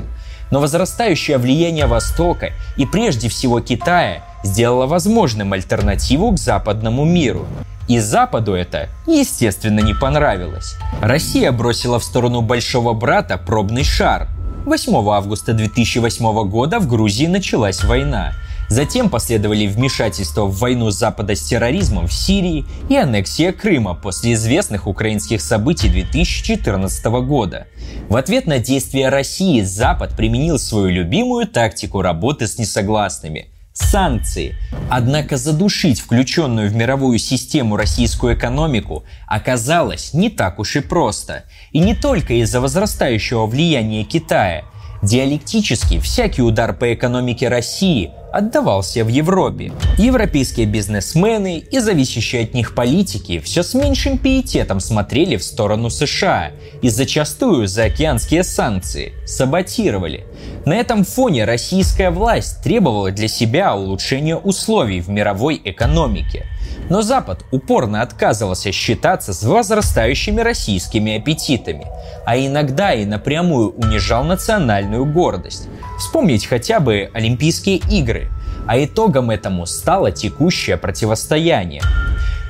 Но 0.52 0.60
возрастающее 0.60 1.38
влияние 1.38 1.88
Востока 1.88 2.52
и 2.78 2.86
прежде 2.86 3.30
всего 3.30 3.60
Китая 3.62 4.24
сделало 4.44 4.86
возможным 4.86 5.54
альтернативу 5.54 6.32
к 6.32 6.40
западному 6.40 7.04
миру. 7.04 7.48
И 7.88 8.00
Западу 8.00 8.54
это, 8.54 8.90
естественно, 9.08 9.80
не 9.80 9.94
понравилось. 9.94 10.76
Россия 11.02 11.52
бросила 11.52 12.00
в 12.00 12.04
сторону 12.04 12.42
большого 12.42 12.94
брата 12.94 13.38
пробный 13.38 13.84
шар. 13.84 14.28
8 14.66 15.10
августа 15.10 15.54
2008 15.54 16.50
года 16.50 16.80
в 16.80 16.88
Грузии 16.88 17.26
началась 17.26 17.84
война– 17.84 18.34
Затем 18.70 19.10
последовали 19.10 19.68
вмешательства 19.68 20.46
в 20.46 20.58
войну 20.58 20.92
Запада 20.92 21.36
с 21.36 21.42
терроризмом 21.42 22.08
в 22.08 22.14
Сирии 22.14 22.66
и 22.90 22.96
аннексия 22.96 23.52
Крыма 23.52 23.94
после 23.96 24.34
известных 24.34 24.88
украинских 24.88 25.42
событий 25.42 25.90
2014 25.90 27.06
года. 27.06 27.68
В 28.10 28.16
ответ 28.16 28.46
на 28.46 28.60
действия 28.60 29.10
России 29.10 29.62
Запад 29.62 30.16
применил 30.16 30.60
свою 30.60 30.88
любимую 30.88 31.48
тактику 31.48 32.02
работы 32.02 32.48
с 32.48 32.58
несогласными– 32.58 33.52
санкции. 33.78 34.56
Однако 34.90 35.38
задушить 35.38 36.00
включенную 36.00 36.70
в 36.70 36.76
мировую 36.76 37.20
систему 37.20 37.78
российскую 37.78 38.36
экономику 38.36 39.06
оказалось 39.28 40.14
не 40.14 40.30
так 40.30 40.60
уж 40.60 40.76
и 40.76 40.80
просто. 40.80 41.44
И 41.72 41.80
не 41.80 41.96
только 41.96 42.34
из-за 42.34 42.60
возрастающего 42.60 43.46
влияния 43.46 44.04
Китая. 44.04 44.64
Диалектически 45.02 46.00
всякий 46.00 46.42
удар 46.42 46.74
по 46.74 46.94
экономике 46.94 47.50
России 47.50 48.12
отдавался 48.34 49.04
в 49.04 49.08
Европе. 49.08 49.72
Европейские 49.98 50.66
бизнесмены 50.66 51.60
и 51.60 51.80
зависящие 51.80 52.44
от 52.44 52.54
них 52.54 52.74
политики 52.76 53.40
все 53.40 53.64
с 53.64 53.74
меньшим 53.74 54.18
пиететом 54.18 54.80
смотрели 54.80 55.38
в 55.38 55.44
сторону 55.44 55.90
США 55.90 56.52
и 56.82 56.90
зачастую 56.90 57.68
заокеанские 57.68 58.44
санкции 58.44 59.14
саботировали. 59.26 60.26
На 60.66 60.76
этом 60.76 61.06
фоне 61.06 61.46
российская 61.46 62.12
власть 62.12 62.62
требовала 62.64 63.12
для 63.12 63.28
себя 63.28 63.76
улучшения 63.76 64.36
условий 64.36 65.00
в 65.00 65.10
мировой 65.10 65.62
экономике. 65.64 66.46
Но 66.90 67.02
Запад 67.02 67.44
упорно 67.52 68.02
отказывался 68.02 68.72
считаться 68.72 69.34
с 69.34 69.44
возрастающими 69.44 70.42
российскими 70.42 71.18
аппетитами, 71.18 71.86
а 72.26 72.38
иногда 72.38 72.94
и 72.94 73.06
напрямую 73.06 73.72
унижал 73.72 74.24
национальную 74.24 75.06
гордость. 75.06 75.68
Вспомнить 76.00 76.46
хотя 76.46 76.80
бы 76.80 77.10
Олимпийские 77.14 77.78
игры, 77.78 78.30
а 78.68 78.84
итогом 78.84 79.32
этому 79.32 79.66
стало 79.66 80.12
текущее 80.12 80.78
противостояние. 80.78 81.82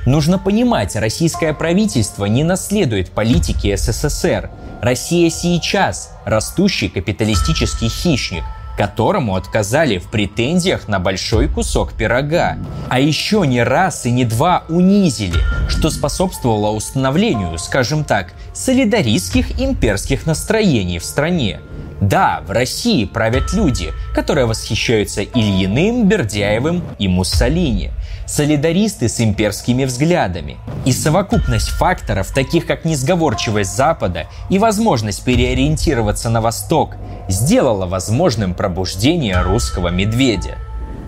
Нужно 0.06 0.38
понимать, 0.38 0.96
российское 0.96 1.52
правительство 1.52 2.24
не 2.24 2.44
наследует 2.44 3.10
политики 3.10 3.74
СССР. 3.76 4.50
Россия 4.80 5.28
сейчас 5.28 6.12
растущий 6.24 6.88
капиталистический 6.88 7.88
хищник, 7.88 8.44
которому 8.78 9.34
отказали 9.34 9.98
в 9.98 10.04
претензиях 10.04 10.86
на 10.86 11.00
большой 11.00 11.48
кусок 11.48 11.94
пирога. 11.94 12.56
А 12.88 13.00
еще 13.00 13.44
не 13.44 13.64
раз 13.64 14.06
и 14.06 14.12
не 14.12 14.24
два 14.24 14.62
унизили, 14.68 15.40
что 15.68 15.90
способствовало 15.90 16.70
установлению, 16.70 17.58
скажем 17.58 18.04
так, 18.04 18.32
солидаристских 18.54 19.60
имперских 19.60 20.26
настроений 20.26 21.00
в 21.00 21.04
стране. 21.04 21.58
Да, 22.00 22.42
в 22.46 22.52
России 22.52 23.04
правят 23.04 23.52
люди, 23.52 23.92
которые 24.14 24.46
восхищаются 24.46 25.22
Ильиным, 25.22 26.06
Бердяевым 26.06 26.84
и 26.98 27.08
Муссолини. 27.08 27.90
Солидаристы 28.26 29.08
с 29.08 29.20
имперскими 29.20 29.84
взглядами. 29.84 30.58
И 30.84 30.92
совокупность 30.92 31.70
факторов, 31.70 32.32
таких 32.32 32.66
как 32.66 32.84
несговорчивость 32.84 33.74
Запада 33.74 34.26
и 34.48 34.58
возможность 34.58 35.24
переориентироваться 35.24 36.30
на 36.30 36.40
Восток, 36.40 36.94
сделала 37.28 37.86
возможным 37.86 38.54
пробуждение 38.54 39.40
русского 39.40 39.88
медведя. 39.88 40.56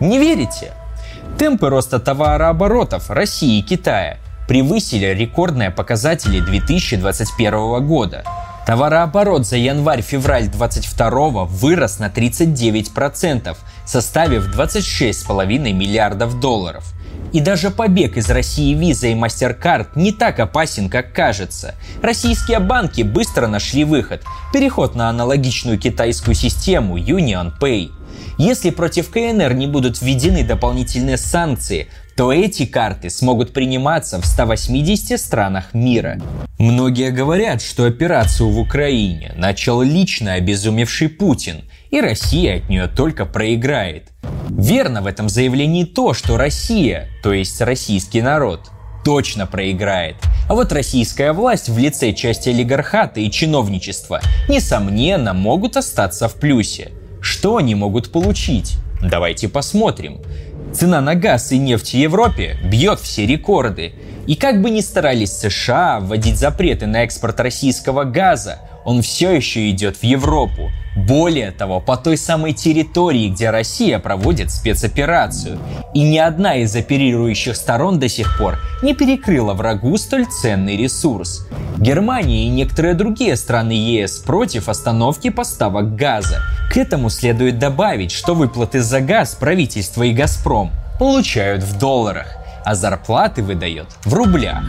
Не 0.01 0.19
верите? 0.19 0.73
Темпы 1.39 1.69
роста 1.69 2.01
товарооборотов 2.01 3.11
России 3.11 3.59
и 3.59 3.63
Китая 3.63 4.19
превысили 4.49 5.07
рекордные 5.07 5.71
показатели 5.71 6.41
2021 6.41 7.87
года– 7.87 8.25
Товарооборот 8.67 9.47
за 9.47 9.57
январь-февраль 9.57 10.49
22 10.49 11.45
вырос 11.47 11.99
на 11.99 12.09
39%, 12.09 13.57
составив 13.85 14.55
26,5 14.55 15.73
миллиардов 15.73 16.39
долларов. 16.41 16.85
И 17.33 17.41
даже 17.41 17.71
побег 17.71 18.17
из 18.17 18.29
России 18.29 18.77
Visa 18.77 19.11
и 19.11 19.15
MasterCard 19.15 19.91
не 19.95 20.13
так 20.13 20.41
опасен, 20.41 20.89
как 20.89 21.13
кажется. 21.13 21.75
Российские 22.03 22.59
банки 22.59 23.03
быстро 23.03 23.47
нашли 23.47 23.85
выход– 23.85 24.23
переход 24.53 24.95
на 24.97 25.09
аналогичную 25.09 25.79
китайскую 25.79 26.35
систему 26.35 26.99
Union 26.99 27.53
Pay. 27.61 27.93
Если 28.37 28.71
против 28.71 29.11
КНР 29.11 29.55
не 29.55 29.67
будут 29.67 30.01
введены 30.01 30.45
дополнительные 30.45 31.19
санкции, 31.19 31.89
то 32.21 32.35
эти 32.35 32.67
карты 32.67 33.09
смогут 33.09 33.55
приниматься 33.55 34.21
в 34.21 34.27
180 34.27 35.19
странах 35.19 35.73
мира. 35.73 36.21
Многие 36.59 37.13
говорят, 37.13 37.63
что 37.63 37.87
операцию 37.87 38.51
в 38.51 38.59
Украине 38.59 39.33
начал 39.39 39.81
лично 39.81 40.35
обезумевший 40.35 41.09
Путин, 41.09 41.63
и 41.91 41.99
Россия 41.99 42.59
от 42.59 42.69
нее 42.69 42.89
только 42.89 43.25
проиграет. 43.25 44.11
Верно 44.51 45.01
в 45.01 45.07
этом 45.07 45.31
заявлении 45.31 45.85
то, 45.85 46.13
что 46.13 46.37
Россия, 46.37 47.09
то 47.23 47.33
есть 47.33 47.59
российский 47.63 48.21
народ, 48.21 48.69
точно 49.03 49.47
проиграет. 49.47 50.17
А 50.47 50.55
вот 50.55 50.73
российская 50.73 51.33
власть 51.33 51.71
в 51.71 51.79
лице 51.79 52.13
части 52.13 52.51
олигархата 52.51 53.21
и 53.21 53.31
чиновничества, 53.31 54.21
несомненно, 54.47 55.33
могут 55.33 55.79
остаться 55.79 56.29
в 56.29 56.35
плюсе. 56.35 56.91
Что 57.23 57.57
они 57.57 57.75
могут 57.75 58.13
получить? 58.13 58.77
Давайте 59.03 59.49
посмотрим. 59.49 60.19
Цена 60.73 61.01
на 61.01 61.17
газ 61.17 61.51
и 61.51 61.59
нефть 61.59 61.91
в 61.91 61.95
Европе 61.95 62.57
бьет 62.63 63.01
все 63.01 63.27
рекорды. 63.27 63.93
И 64.27 64.37
как 64.37 64.63
бы 64.63 64.71
ни 64.71 64.81
старались 64.81 65.33
США 65.33 65.99
вводить 66.01 66.39
запреты 66.39 66.87
на 66.87 67.03
экспорт 67.03 67.41
российского 67.41 68.05
газа, 68.05 68.61
он 68.85 69.03
все 69.03 69.33
еще 69.33 69.69
идет 69.71 69.97
в 69.97 70.05
Европу. 70.05 70.71
Более 70.97 71.53
того, 71.53 71.81
по 71.81 71.97
той 71.97 72.17
самой 72.17 72.53
территории, 72.53 73.29
где 73.29 73.51
Россия 73.51 74.01
проводит 74.01 74.51
спецоперацию. 74.51 75.59
И 75.95 76.03
ни 76.03 76.19
одна 76.19 76.57
из 76.57 76.75
оперирующих 76.75 77.57
сторон 77.57 78.01
до 78.01 78.09
сих 78.09 78.37
пор 78.39 78.59
не 78.83 78.95
перекрыла 78.95 79.55
врагу 79.55 79.97
столь 79.99 80.27
ценный 80.27 80.77
ресурс. 80.77 81.47
Германия 81.79 82.47
и 82.47 82.49
некоторые 82.49 82.95
другие 82.95 83.37
страны 83.37 83.73
ЕС 83.73 84.19
против 84.19 84.69
остановки 84.69 85.31
поставок 85.31 85.95
газа. 85.95 86.43
К 86.73 86.77
этому 86.77 87.09
следует 87.09 87.59
добавить, 87.59 88.11
что 88.11 88.35
выплаты 88.35 88.81
за 88.81 89.01
газ 89.01 89.35
правительство 89.35 90.03
и 90.03 90.13
«Газпром» 90.13 90.73
получают 90.99 91.63
в 91.63 91.79
долларах, 91.79 92.27
а 92.65 92.75
зарплаты 92.75 93.43
выдает 93.43 93.87
в 94.05 94.13
рублях. 94.13 94.63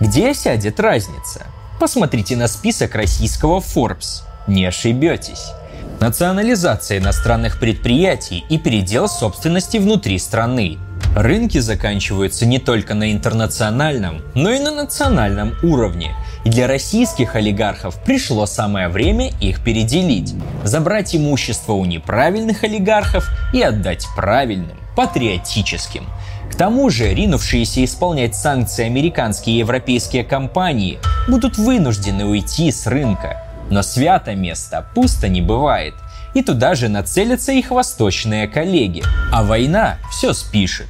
Где 0.00 0.34
сядет 0.34 0.80
разница? 0.80 1.46
Посмотрите 1.78 2.36
на 2.36 2.48
список 2.48 2.94
российского 2.94 3.60
Forbes. 3.60 4.22
Не 4.46 4.66
ошибетесь. 4.66 5.52
Национализация 6.00 6.96
иностранных 6.96 7.60
предприятий 7.60 8.42
и 8.48 8.56
передел 8.56 9.06
собственности 9.06 9.76
внутри 9.76 10.18
страны. 10.18 10.78
Рынки 11.14 11.58
заканчиваются 11.58 12.46
не 12.46 12.58
только 12.58 12.94
на 12.94 13.12
интернациональном, 13.12 14.22
но 14.34 14.50
и 14.50 14.60
на 14.60 14.70
национальном 14.70 15.52
уровне. 15.62 16.14
И 16.44 16.48
для 16.48 16.66
российских 16.66 17.36
олигархов 17.36 18.02
пришло 18.02 18.46
самое 18.46 18.88
время 18.88 19.30
их 19.42 19.62
переделить, 19.62 20.34
забрать 20.64 21.14
имущество 21.14 21.74
у 21.74 21.84
неправильных 21.84 22.64
олигархов 22.64 23.28
и 23.52 23.60
отдать 23.60 24.06
правильным, 24.16 24.78
патриотическим. 24.96 26.06
К 26.50 26.54
тому 26.54 26.88
же, 26.88 27.12
ринувшиеся 27.12 27.84
исполнять 27.84 28.34
санкции 28.34 28.86
американские 28.86 29.56
и 29.56 29.58
европейские 29.58 30.24
компании 30.24 30.98
будут 31.28 31.58
вынуждены 31.58 32.24
уйти 32.24 32.72
с 32.72 32.86
рынка– 32.86 33.44
но 33.70 33.82
свято 33.82 34.34
место 34.34 34.86
пусто 34.94 35.28
не 35.28 35.40
бывает. 35.40 35.94
И 36.34 36.42
туда 36.42 36.74
же 36.74 36.88
нацелятся 36.88 37.52
их 37.52 37.70
восточные 37.70 38.46
коллеги. 38.46 39.02
А 39.32 39.42
война 39.42 39.98
все 40.10 40.32
спишет. 40.32 40.88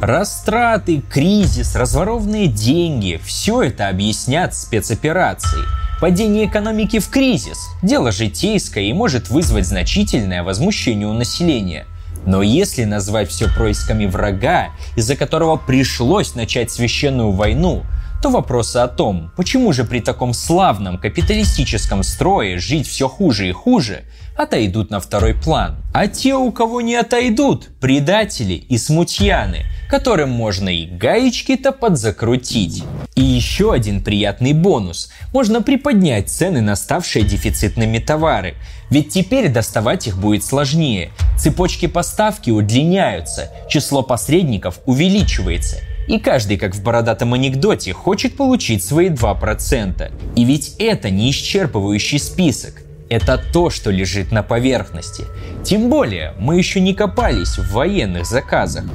Растраты, 0.00 1.02
кризис, 1.02 1.76
разворованные 1.76 2.46
деньги– 2.46 3.20
все 3.24 3.62
это 3.62 3.88
объяснят 3.88 4.54
спецоперацией. 4.54 5.64
Падение 6.00 6.46
экономики 6.46 6.98
в 6.98 7.10
кризис– 7.10 7.58
дело 7.82 8.10
житейское 8.10 8.84
и 8.84 8.92
может 8.94 9.28
вызвать 9.28 9.66
значительное 9.66 10.42
возмущение 10.42 11.06
у 11.06 11.12
населения. 11.12 11.86
Но 12.24 12.42
если 12.42 12.84
назвать 12.84 13.28
все 13.28 13.48
происками 13.48 14.06
врага, 14.06 14.68
из-за 14.96 15.16
которого 15.16 15.56
пришлось 15.56 16.34
начать 16.34 16.70
священную 16.70 17.32
войну, 17.32 17.82
то 18.20 18.28
вопросы 18.28 18.76
о 18.76 18.88
том, 18.88 19.30
почему 19.36 19.72
же 19.72 19.84
при 19.84 20.00
таком 20.00 20.34
славном 20.34 20.98
капиталистическом 20.98 22.02
строе 22.02 22.58
жить 22.58 22.86
все 22.86 23.08
хуже 23.08 23.48
и 23.48 23.52
хуже, 23.52 24.04
отойдут 24.36 24.90
на 24.90 25.00
второй 25.00 25.34
план. 25.34 25.76
А 25.94 26.06
те, 26.06 26.34
у 26.34 26.52
кого 26.52 26.80
не 26.80 26.96
отойдут, 26.96 27.68
предатели 27.80 28.54
и 28.54 28.76
смутьяны, 28.76 29.64
которым 29.88 30.30
можно 30.30 30.68
и 30.68 30.86
гаечки-то 30.86 31.72
подзакрутить. 31.72 32.84
И 33.14 33.22
еще 33.22 33.72
один 33.72 34.02
приятный 34.02 34.52
бонус. 34.52 35.10
Можно 35.32 35.62
приподнять 35.62 36.28
цены 36.28 36.60
на 36.60 36.76
ставшие 36.76 37.24
дефицитными 37.24 37.98
товары. 37.98 38.54
Ведь 38.90 39.08
теперь 39.10 39.48
доставать 39.48 40.06
их 40.06 40.18
будет 40.18 40.44
сложнее. 40.44 41.10
Цепочки 41.38 41.86
поставки 41.86 42.50
удлиняются, 42.50 43.50
число 43.68 44.02
посредников 44.02 44.80
увеличивается– 44.84 45.78
и 46.10 46.18
каждый, 46.18 46.56
как 46.56 46.74
в 46.74 46.82
бородатом 46.82 47.34
анекдоте, 47.34 47.92
хочет 47.92 48.36
получить 48.36 48.82
свои 48.82 49.10
2%. 49.10 50.10
И 50.34 50.44
ведь 50.44 50.74
это 50.80 51.08
не 51.08 51.30
исчерпывающий 51.30 52.18
список. 52.18 52.82
Это 53.08 53.40
то, 53.52 53.70
что 53.70 53.92
лежит 53.92 54.32
на 54.32 54.42
поверхности. 54.42 55.22
Тем 55.62 55.88
более, 55.88 56.34
мы 56.36 56.58
еще 56.58 56.80
не 56.80 56.94
копались 56.94 57.58
в 57.58 57.72
военных 57.72 58.26
заказах. 58.26 58.86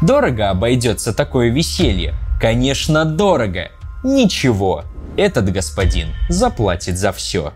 Дорого 0.00 0.48
обойдется 0.48 1.12
такое 1.12 1.50
веселье? 1.50 2.14
Конечно, 2.40 3.04
дорого. 3.04 3.68
Ничего, 4.02 4.84
этот 5.18 5.52
господин 5.52 6.08
заплатит 6.30 6.96
за 6.96 7.12
все. 7.12 7.52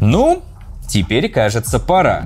Ну, 0.00 0.42
теперь, 0.88 1.28
кажется, 1.28 1.78
пора. 1.78 2.24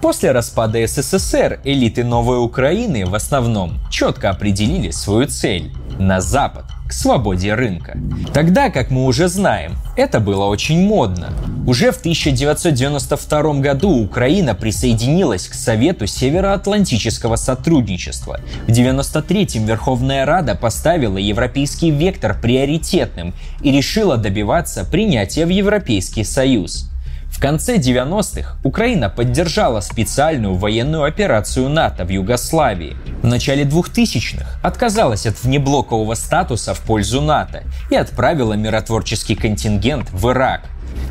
После 0.00 0.32
распада 0.32 0.86
СССР 0.86 1.60
элиты 1.64 2.04
Новой 2.04 2.38
Украины 2.44 3.06
в 3.06 3.14
основном 3.14 3.78
четко 3.90 4.30
определили 4.30 4.90
свою 4.90 5.26
цель– 5.26 5.72
на 5.98 6.20
Запад, 6.20 6.64
к 6.88 6.92
свободе 6.92 7.54
рынка. 7.54 7.96
Тогда, 8.32 8.70
как 8.70 8.90
мы 8.90 9.04
уже 9.04 9.28
знаем, 9.28 9.76
это 9.96 10.20
было 10.20 10.44
очень 10.44 10.80
модно. 10.86 11.32
Уже 11.66 11.92
в 11.92 11.98
1992 11.98 13.54
году 13.54 13.90
Украина 13.90 14.54
присоединилась 14.54 15.48
к 15.48 15.54
Совету 15.54 16.06
Североатлантического 16.06 17.36
сотрудничества. 17.36 18.40
В 18.66 18.70
1993-м 18.70 19.66
Верховная 19.66 20.26
Рада 20.26 20.54
поставила 20.54 21.18
европейский 21.18 21.90
вектор 21.90 22.38
приоритетным 22.40 23.34
и 23.62 23.70
решила 23.70 24.16
добиваться 24.16 24.84
принятия 24.84 25.46
в 25.46 25.50
Европейский 25.50 26.24
Союз. 26.24 26.90
В 27.34 27.40
конце 27.40 27.78
90-х 27.78 28.56
Украина 28.62 29.10
поддержала 29.10 29.80
специальную 29.80 30.54
военную 30.54 31.02
операцию 31.02 31.68
НАТО 31.68 32.04
в 32.04 32.08
Югославии. 32.08 32.96
В 33.22 33.26
начале 33.26 33.64
2000-х 33.64 34.46
отказалась 34.62 35.26
от 35.26 35.42
внеблокового 35.42 36.14
статуса 36.14 36.74
в 36.74 36.80
пользу 36.80 37.20
НАТО 37.20 37.64
и 37.90 37.96
отправила 37.96 38.54
миротворческий 38.54 39.34
контингент 39.34 40.10
в 40.12 40.30
Ирак. 40.30 40.62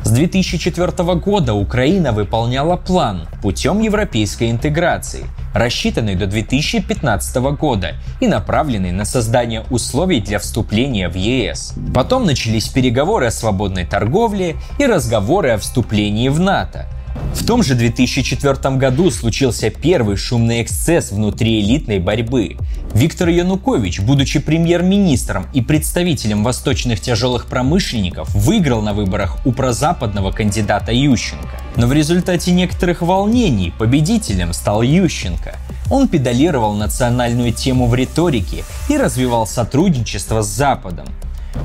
С 0.02 0.10
2004 0.10 1.14
года 1.14 1.54
Украина 1.54 2.12
выполняла 2.12 2.76
план 2.76 3.26
путем 3.42 3.80
европейской 3.80 4.50
интеграции, 4.50 5.26
рассчитанный 5.54 6.14
до 6.14 6.26
2015 6.26 7.36
года 7.58 7.94
и 8.20 8.26
направленный 8.26 8.92
на 8.92 9.04
создание 9.04 9.64
условий 9.70 10.20
для 10.20 10.38
вступления 10.38 11.08
в 11.08 11.14
ЕС. 11.14 11.74
Потом 11.94 12.26
начались 12.26 12.68
переговоры 12.68 13.26
о 13.26 13.30
свободной 13.30 13.86
торговле 13.86 14.56
и 14.78 14.86
разговоры 14.86 15.50
о 15.50 15.58
вступлении 15.58 16.28
в 16.28 16.40
НАТО. 16.40 16.86
В 17.34 17.46
том 17.46 17.62
же 17.62 17.74
2004 17.74 18.76
году 18.76 19.10
случился 19.10 19.68
первый 19.68 20.16
шумный 20.16 20.62
эксцесс 20.62 21.12
внутриэлитной 21.12 21.98
борьбы. 21.98 22.56
Виктор 22.94 23.28
Янукович, 23.28 24.00
будучи 24.00 24.38
премьер-министром 24.38 25.46
и 25.52 25.60
представителем 25.60 26.44
восточных 26.44 27.00
тяжелых 27.00 27.46
промышленников, 27.46 28.32
выиграл 28.34 28.82
на 28.82 28.94
выборах 28.94 29.44
у 29.44 29.52
прозападного 29.52 30.30
кандидата 30.30 30.92
Ющенко. 30.92 31.60
Но 31.76 31.86
в 31.86 31.92
результате 31.92 32.52
некоторых 32.52 33.02
волнений 33.02 33.72
победителем 33.78 34.52
стал 34.52 34.82
Ющенко. 34.82 35.56
Он 35.90 36.08
педалировал 36.08 36.74
национальную 36.74 37.52
тему 37.52 37.88
в 37.88 37.94
риторике 37.94 38.64
и 38.88 38.96
развивал 38.96 39.46
сотрудничество 39.46 40.42
с 40.42 40.48
Западом. 40.48 41.06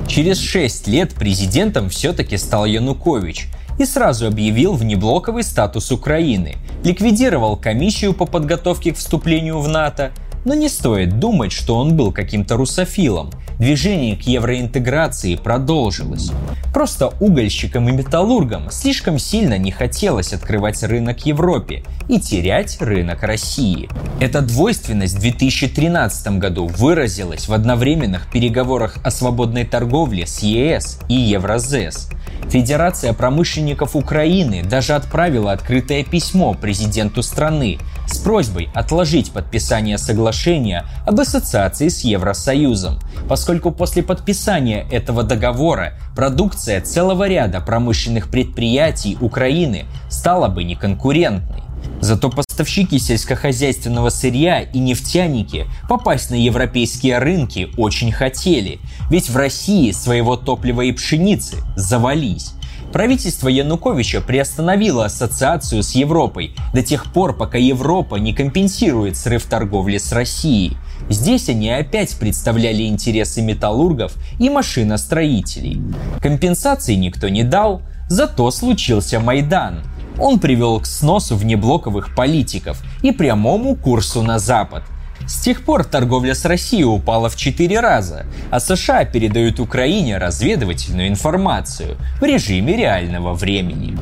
Через 0.06 0.38
шесть 0.38 0.88
лет 0.88 1.14
президентом 1.14 1.88
все-таки 1.88 2.36
стал 2.36 2.66
Янукович– 2.66 3.46
и 3.80 3.86
сразу 3.86 4.26
объявил 4.26 4.74
внеблоковый 4.74 5.42
статус 5.42 5.90
Украины, 5.90 6.56
ликвидировал 6.84 7.56
комиссию 7.56 8.12
по 8.12 8.26
подготовке 8.26 8.92
к 8.92 8.98
вступлению 8.98 9.60
в 9.60 9.68
НАТО, 9.68 10.12
но 10.44 10.54
не 10.54 10.68
стоит 10.68 11.18
думать, 11.18 11.52
что 11.52 11.76
он 11.76 11.96
был 11.96 12.12
каким-то 12.12 12.56
русофилом. 12.56 13.30
Движение 13.58 14.16
к 14.16 14.22
евроинтеграции 14.22 15.36
продолжилось. 15.36 16.30
Просто 16.72 17.12
угольщикам 17.20 17.88
и 17.88 17.92
металлургам 17.92 18.70
слишком 18.70 19.18
сильно 19.18 19.58
не 19.58 19.70
хотелось 19.70 20.32
открывать 20.32 20.82
рынок 20.82 21.26
Европе 21.26 21.84
и 22.08 22.18
терять 22.18 22.80
рынок 22.80 23.22
России. 23.22 23.88
Эта 24.18 24.40
двойственность 24.40 25.16
в 25.16 25.20
2013 25.20 26.38
году 26.38 26.66
выразилась 26.66 27.48
в 27.48 27.52
одновременных 27.52 28.30
переговорах 28.30 28.96
о 29.04 29.10
свободной 29.10 29.64
торговле 29.64 30.26
с 30.26 30.38
ЕС 30.40 31.00
и 31.08 31.14
Евразес– 31.14 32.08
Федерация 32.48 33.12
промышленников 33.12 33.94
Украины 33.94 34.64
даже 34.64 34.94
отправила 34.94 35.52
открытое 35.52 36.02
письмо 36.02 36.54
президенту 36.54 37.22
страны 37.22 37.78
с 38.10 38.18
просьбой 38.18 38.68
отложить 38.74 39.32
подписание 39.32 39.98
соглашения 39.98 40.84
об 41.06 41.20
ассоциации 41.20 41.88
с 41.88 42.00
Евросоюзом, 42.00 42.98
поскольку 43.28 43.70
после 43.70 44.02
подписания 44.02 44.86
этого 44.90 45.22
договора 45.22 45.94
продукция 46.16 46.80
целого 46.80 47.28
ряда 47.28 47.60
промышленных 47.60 48.28
предприятий 48.28 49.16
Украины 49.20 49.86
стала 50.08 50.48
бы 50.48 50.64
неконкурентной. 50.64 51.62
Зато 52.00 52.30
поставщики 52.30 52.98
сельскохозяйственного 52.98 54.10
сырья 54.10 54.60
и 54.60 54.78
нефтяники 54.78 55.66
попасть 55.88 56.30
на 56.30 56.34
европейские 56.34 57.18
рынки 57.18 57.68
очень 57.76 58.12
хотели, 58.12 58.80
ведь 59.10 59.28
в 59.28 59.36
России 59.36 59.90
своего 59.92 60.36
топлива 60.36 60.82
и 60.82 60.92
пшеницы 60.92 61.58
завались. 61.76 62.54
Правительство 62.92 63.48
Януковича 63.48 64.20
приостановило 64.20 65.04
ассоциацию 65.04 65.82
с 65.82 65.92
Европой 65.92 66.54
до 66.74 66.82
тех 66.82 67.12
пор, 67.12 67.36
пока 67.36 67.58
Европа 67.58 68.16
не 68.16 68.32
компенсирует 68.32 69.16
срыв 69.16 69.44
торговли 69.44 69.98
с 69.98 70.12
Россией. 70.12 70.76
Здесь 71.08 71.48
они 71.48 71.70
опять 71.70 72.16
представляли 72.16 72.84
интересы 72.84 73.42
металлургов 73.42 74.14
и 74.38 74.50
машиностроителей. 74.50 75.80
Компенсации 76.20 76.94
никто 76.94 77.28
не 77.28 77.44
дал, 77.44 77.82
зато 78.08 78.50
случился 78.50 79.20
Майдан– 79.20 79.84
он 80.20 80.38
привел 80.38 80.80
к 80.80 80.86
сносу 80.86 81.34
внеблоковых 81.34 82.14
политиков 82.14 82.82
и 83.02 83.10
прямому 83.10 83.74
курсу 83.74 84.22
на 84.22 84.38
Запад. 84.38 84.82
С 85.30 85.42
тех 85.42 85.62
пор 85.62 85.84
торговля 85.84 86.34
с 86.34 86.44
Россией 86.44 86.82
упала 86.82 87.28
в 87.28 87.36
4 87.36 87.78
раза, 87.78 88.26
а 88.50 88.58
США 88.58 89.04
передают 89.04 89.60
Украине 89.60 90.18
разведывательную 90.18 91.06
информацию 91.06 91.96
в 92.20 92.24
режиме 92.24 92.76
реального 92.76 93.32
времени. 93.34 93.96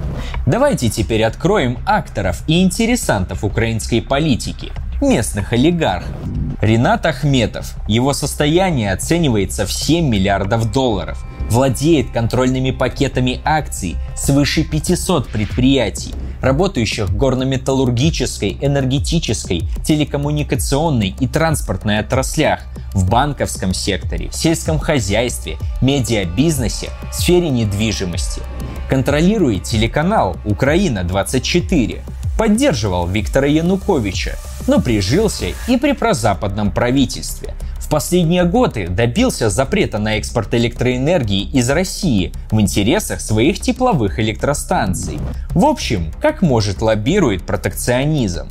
Давайте 0.47 0.89
теперь 0.89 1.23
откроем 1.25 1.81
акторов 1.85 2.43
и 2.47 2.63
интересантов 2.63 3.45
украинской 3.45 4.01
политики, 4.01 4.73
местных 5.03 5.53
олигархов. 5.53 6.17
Ренат 6.63 7.05
Ахметов. 7.05 7.75
Его 7.87 8.15
состояние 8.15 8.91
оценивается 8.95 9.67
в 9.67 9.73
7 9.73 10.09
миллиардов 10.09 10.73
долларов 10.73 11.23
владеет 11.51 12.11
контрольными 12.11 12.71
пакетами 12.71 13.41
акций 13.45 13.97
свыше 14.17 14.65
500 14.65 15.29
предприятий, 15.29 16.15
работающих 16.41 17.09
в 17.09 17.17
горно-металлургической, 17.17 18.59
энергетической, 18.61 19.69
телекоммуникационной 19.85 21.15
и 21.19 21.27
транспортной 21.27 21.99
отраслях, 21.99 22.61
в 22.95 23.09
банковском 23.09 23.75
секторе, 23.75 24.31
сельском 24.33 24.79
хозяйстве, 24.79 25.59
медиабизнесе, 25.81 26.91
сфере 27.13 27.51
недвижимости. 27.51 28.43
Контролирует 28.89 29.65
телеканал 29.65 30.37
«Украина-24», 30.45 32.01
поддерживал 32.39 33.07
Виктора 33.07 33.47
Януковича, 33.47 34.37
но 34.67 34.81
прижился 34.81 35.47
и 35.67 35.77
при 35.77 35.93
прозападном 35.93 36.71
правительстве– 36.71 37.55
в 37.89 37.91
последние 37.91 38.45
годы 38.45 38.87
добился 38.87 39.49
запрета 39.49 39.97
на 39.97 40.19
экспорт 40.19 40.53
электроэнергии 40.53 41.49
из 41.55 41.71
России 41.71 42.35
в 42.51 42.61
интересах 42.61 43.23
своих 43.23 43.61
тепловых 43.61 44.21
электростанций. 44.21 45.19
В 45.55 45.65
общем, 45.65 46.13
как 46.21 46.43
может 46.43 46.83
лоббирует 46.83 47.45
протекционизм. 47.45 48.47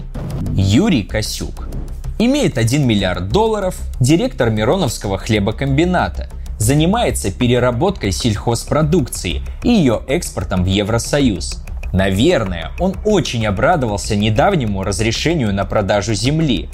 Юрий 0.56 1.04
Косюк. 1.04 1.70
Имеет 2.18 2.58
1 2.58 2.84
миллиард 2.84 3.30
долларов, 3.30 3.76
директор 4.00 4.50
Мироновского 4.50 5.20
хлебокомбината. 5.20 6.32
Занимается 6.58 7.32
переработкой 7.32 8.14
сельхозпродукции 8.14 9.44
и 9.62 9.70
ее 9.70 10.02
экспортом 10.08 10.64
в 10.64 10.68
Евросоюз. 10.68 11.64
Наверное, 11.94 12.72
он 12.80 12.96
очень 13.06 13.46
обрадовался 13.46 14.16
недавнему 14.16 14.84
разрешению 14.84 15.54
на 15.54 15.64
продажу 15.66 16.16
земли. 16.16 16.70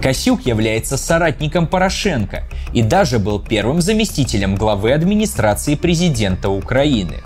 Косюк 0.00 0.46
является 0.46 0.96
соратником 0.96 1.66
Порошенко 1.66 2.44
и 2.72 2.82
даже 2.82 3.18
был 3.18 3.40
первым 3.40 3.80
заместителем 3.80 4.54
главы 4.54 4.92
администрации 4.92 5.74
президента 5.74 6.50
Украины. 6.50 7.16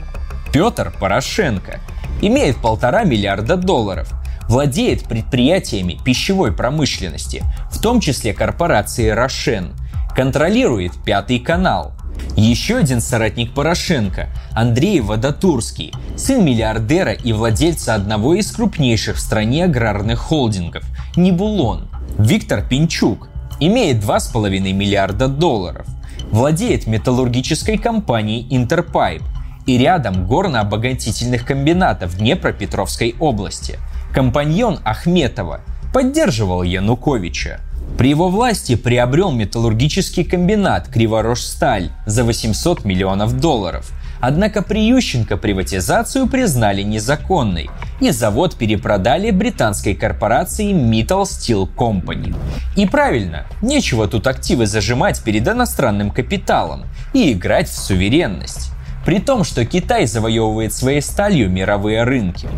Петр 0.52 0.92
Порошенко 0.98 1.80
имеет 2.22 2.56
полтора 2.56 3.04
миллиарда 3.04 3.56
долларов, 3.56 4.12
владеет 4.48 5.04
предприятиями 5.04 5.98
пищевой 6.04 6.52
промышленности, 6.52 7.44
в 7.70 7.80
том 7.80 8.00
числе 8.00 8.32
корпорацией 8.32 9.12
«Рошен», 9.12 9.74
контролирует 10.14 10.92
Пятый 11.04 11.38
канал. 11.38 11.92
Еще 12.36 12.76
один 12.76 13.00
соратник 13.00 13.54
Порошенко, 13.54 14.28
Андрей 14.52 15.00
Водотурский, 15.00 15.92
сын 16.16 16.44
миллиардера 16.44 17.12
и 17.12 17.32
владельца 17.32 17.94
одного 17.94 18.34
из 18.34 18.50
крупнейших 18.52 19.16
в 19.16 19.20
стране 19.20 19.64
аграрных 19.64 20.18
холдингов– 20.18 20.84
Нибулон. 21.16 21.88
Виктор 22.18 22.62
Пинчук 22.62 23.28
имеет 23.58 24.02
2,5 24.02 24.72
миллиарда 24.72 25.28
долларов, 25.28 25.86
владеет 26.30 26.86
металлургической 26.86 27.78
компанией 27.78 28.46
Интерпайп 28.50 29.22
и 29.66 29.78
рядом 29.78 30.26
горно-обогатительных 30.26 31.46
комбинатов 31.46 32.16
Днепропетровской 32.16 33.14
области. 33.18 33.78
Компаньон 34.14 34.80
Ахметова 34.84 35.60
поддерживал 35.94 36.62
Януковича. 36.62 37.60
При 37.96 38.10
его 38.10 38.28
власти 38.28 38.74
приобрел 38.76 39.30
металлургический 39.30 40.24
комбинат 40.24 40.88
Криворожсталь 40.88 41.90
за 42.06 42.24
800 42.24 42.84
миллионов 42.84 43.38
долларов, 43.38 43.92
Однако 44.22 44.62
при 44.62 44.86
Ющенко 44.86 45.36
приватизацию 45.36 46.28
признали 46.28 46.82
незаконной, 46.82 47.70
и 48.00 48.12
завод 48.12 48.54
перепродали 48.54 49.32
британской 49.32 49.96
корпорации 49.96 50.72
Metal 50.72 51.24
Steel 51.24 51.68
Company. 51.76 52.32
И 52.76 52.86
правильно, 52.86 53.46
нечего 53.62 54.06
тут 54.06 54.28
активы 54.28 54.66
зажимать 54.66 55.20
перед 55.24 55.48
иностранным 55.48 56.12
капиталом 56.12 56.84
и 57.12 57.32
играть 57.32 57.68
в 57.68 57.76
суверенность. 57.76 58.70
При 59.04 59.18
том, 59.18 59.42
что 59.42 59.64
Китай 59.66 60.06
завоевывает 60.06 60.72
своей 60.72 61.02
сталью 61.02 61.50
мировые 61.50 62.04
рынки. 62.04 62.48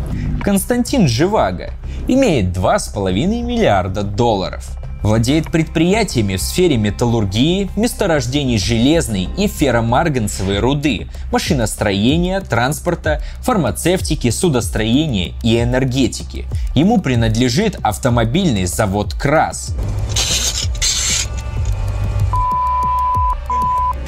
Константин 0.43 1.07
Живаго 1.07 1.71
имеет 2.07 2.55
2,5 2.55 3.41
миллиарда 3.41 4.03
долларов– 4.03 4.69
Владеет 5.05 5.51
предприятиями 5.51 6.35
в 6.35 6.41
сфере 6.41 6.77
металлургии, 6.77 7.69
месторождений 7.75 8.57
железной 8.57 9.29
и 9.37 9.45
ферромарганцевой 9.47 10.57
руды, 10.57 11.07
машиностроения, 11.31 12.41
транспорта, 12.41 13.21
фармацевтики, 13.41 14.31
судостроения 14.31 15.33
и 15.43 15.61
энергетики. 15.61 16.47
Ему 16.73 16.99
принадлежит 16.99 17.77
автомобильный 17.83 18.65
завод 18.65 19.13
«КРАС». 19.13 19.75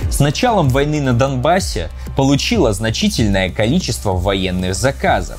С 0.10 0.20
началом 0.20 0.70
войны 0.70 1.00
на 1.00 1.14
Донбассе 1.14 1.92
получила 2.16 2.74
значительное 2.74 3.52
количество 3.52 4.14
военных 4.14 4.74
заказов. 4.74 5.38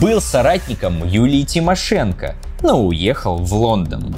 Был 0.00 0.20
соратником 0.20 1.04
Юлии 1.04 1.42
Тимошенко, 1.42 2.36
но 2.62 2.84
уехал 2.84 3.36
в 3.36 3.52
Лондон. 3.52 4.14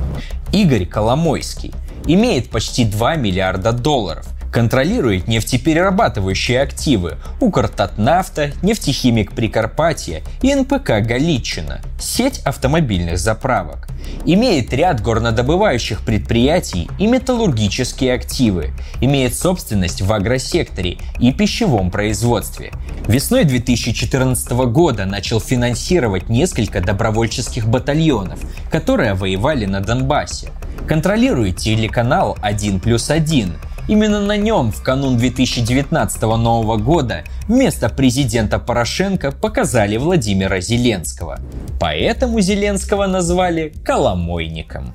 Игорь 0.53 0.86
Коломойский 0.86 1.72
имеет 2.07 2.51
почти 2.51 2.84
2 2.84 3.16
миллиарда 3.16 3.72
долларов, 3.72 4.26
контролирует 4.53 5.26
нефтеперерабатывающие 5.26 6.61
активы 6.61 7.16
Укртатнафта, 7.40 8.53
нефтехимик 8.62 9.32
Прикарпатья 9.32 10.22
и 10.42 10.55
НПК 10.55 11.01
Галичина, 11.01 11.80
сеть 11.99 12.40
автомобильных 12.45 13.18
заправок. 13.18 13.88
Имеет 14.24 14.72
ряд 14.72 15.00
горнодобывающих 15.00 16.05
предприятий 16.05 16.88
и 16.98 17.07
металлургические 17.07 18.14
активы. 18.14 18.72
Имеет 19.00 19.34
собственность 19.34 20.02
в 20.02 20.12
агросекторе 20.12 20.98
и 21.18 21.32
пищевом 21.32 21.90
производстве. 21.90 22.72
Весной 23.07 23.44
2014 23.44 24.50
года 24.66 25.05
начал 25.05 25.40
финансировать 25.40 26.28
несколько 26.28 26.80
добровольческих 26.80 27.68
батальонов, 27.68 28.40
которые 28.70 29.14
воевали 29.14 29.66
на 29.66 29.80
Донбассе. 29.80 30.48
Контролирует 30.88 31.57
телеканал 31.57 32.36
1 32.42 32.80
плюс 32.80 33.11
1, 33.11 33.55
Именно 33.87 34.20
на 34.20 34.39
нем 34.39 34.72
в 34.72 34.82
канун 34.82 35.18
2019 35.18 36.22
Нового 36.22 36.78
года 36.78 37.24
вместо 37.47 37.91
президента 37.91 38.59
Порошенко 38.59 39.30
показали 39.30 39.99
Владимира 39.99 40.59
Зеленского. 40.61 41.39
Поэтому 41.78 42.41
Зеленского 42.41 43.07
назвали 43.07 43.74
«коломойником». 43.85 44.95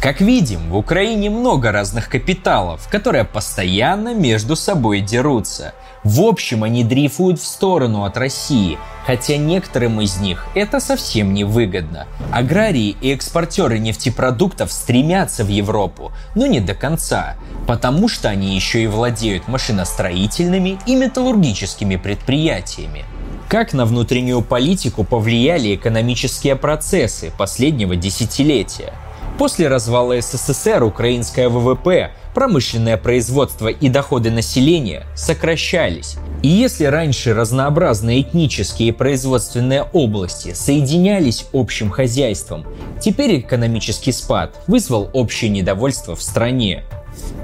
Как 0.00 0.20
видим, 0.20 0.70
в 0.70 0.76
Украине 0.76 1.30
много 1.30 1.72
разных 1.72 2.08
капиталов, 2.08 2.86
которые 2.92 3.24
постоянно 3.24 4.14
между 4.14 4.54
собой 4.54 5.00
дерутся– 5.00 5.74
в 6.06 6.22
общем, 6.22 6.62
они 6.62 6.84
дрейфуют 6.84 7.40
в 7.40 7.44
сторону 7.44 8.04
от 8.04 8.16
России, 8.16 8.78
хотя 9.04 9.38
некоторым 9.38 10.00
из 10.00 10.18
них 10.18 10.46
это 10.54 10.78
совсем 10.78 11.34
не 11.34 11.42
выгодно. 11.42 12.06
Аграрии 12.30 12.96
и 13.00 13.12
экспортеры 13.12 13.80
нефтепродуктов 13.80 14.70
стремятся 14.70 15.42
в 15.44 15.48
Европу, 15.48 16.12
но 16.36 16.46
не 16.46 16.60
до 16.60 16.74
конца, 16.74 17.34
потому 17.66 18.06
что 18.06 18.28
они 18.28 18.54
еще 18.54 18.84
и 18.84 18.86
владеют 18.86 19.48
машиностроительными 19.48 20.78
и 20.86 20.94
металлургическими 20.94 21.96
предприятиями. 21.96 23.04
Как 23.48 23.72
на 23.72 23.84
внутреннюю 23.84 24.42
политику 24.42 25.02
повлияли 25.02 25.74
экономические 25.74 26.54
процессы 26.54 27.32
последнего 27.36 27.96
десятилетия? 27.96 28.92
После 29.38 29.66
развала 29.66 30.20
СССР 30.20 30.82
украинское 30.84 31.48
ВВП 31.48 32.12
промышленное 32.36 32.98
производство 32.98 33.68
и 33.68 33.88
доходы 33.88 34.30
населения 34.30 35.06
сокращались. 35.14 36.18
И 36.42 36.48
если 36.48 36.84
раньше 36.84 37.32
разнообразные 37.32 38.20
этнические 38.20 38.90
и 38.90 38.92
производственные 38.92 39.84
области 39.94 40.52
соединялись 40.52 41.46
общим 41.54 41.88
хозяйством, 41.88 42.66
теперь 43.00 43.40
экономический 43.40 44.12
спад 44.12 44.54
вызвал 44.66 45.08
общее 45.14 45.50
недовольство 45.50 46.14
в 46.14 46.22
стране. 46.22 46.84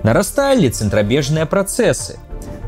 Нарастали 0.03 0.69
центробежные 0.69 1.47
процессы. 1.47 2.19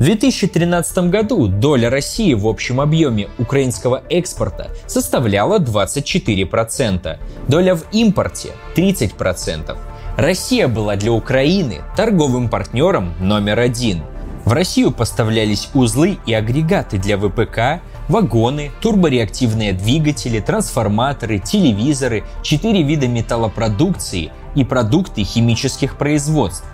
В 0.00 0.04
2013 0.04 1.10
году 1.10 1.46
доля 1.46 1.90
России 1.90 2.32
в 2.32 2.48
общем 2.48 2.80
объеме 2.80 3.28
украинского 3.36 4.02
экспорта 4.08 4.70
составляла 4.86 5.58
24%, 5.58 7.18
доля 7.48 7.74
в 7.74 7.84
импорте 7.92 8.52
30%. 8.74 9.76
Россия 10.16 10.68
была 10.68 10.94
для 10.94 11.10
Украины 11.10 11.82
торговым 11.96 12.48
партнером 12.48 13.14
номер 13.18 13.58
один. 13.58 14.04
В 14.44 14.52
Россию 14.52 14.92
поставлялись 14.92 15.70
узлы 15.74 16.18
и 16.24 16.32
агрегаты 16.32 16.98
для 16.98 17.18
ВПК, 17.18 17.82
вагоны, 18.08 18.70
турбореактивные 18.80 19.72
двигатели, 19.72 20.38
трансформаторы, 20.38 21.40
телевизоры, 21.40 22.22
четыре 22.42 22.82
вида 22.82 23.08
металлопродукции 23.08 24.30
и 24.54 24.62
продукты 24.62 25.24
химических 25.24 25.96
производств. 25.96 26.64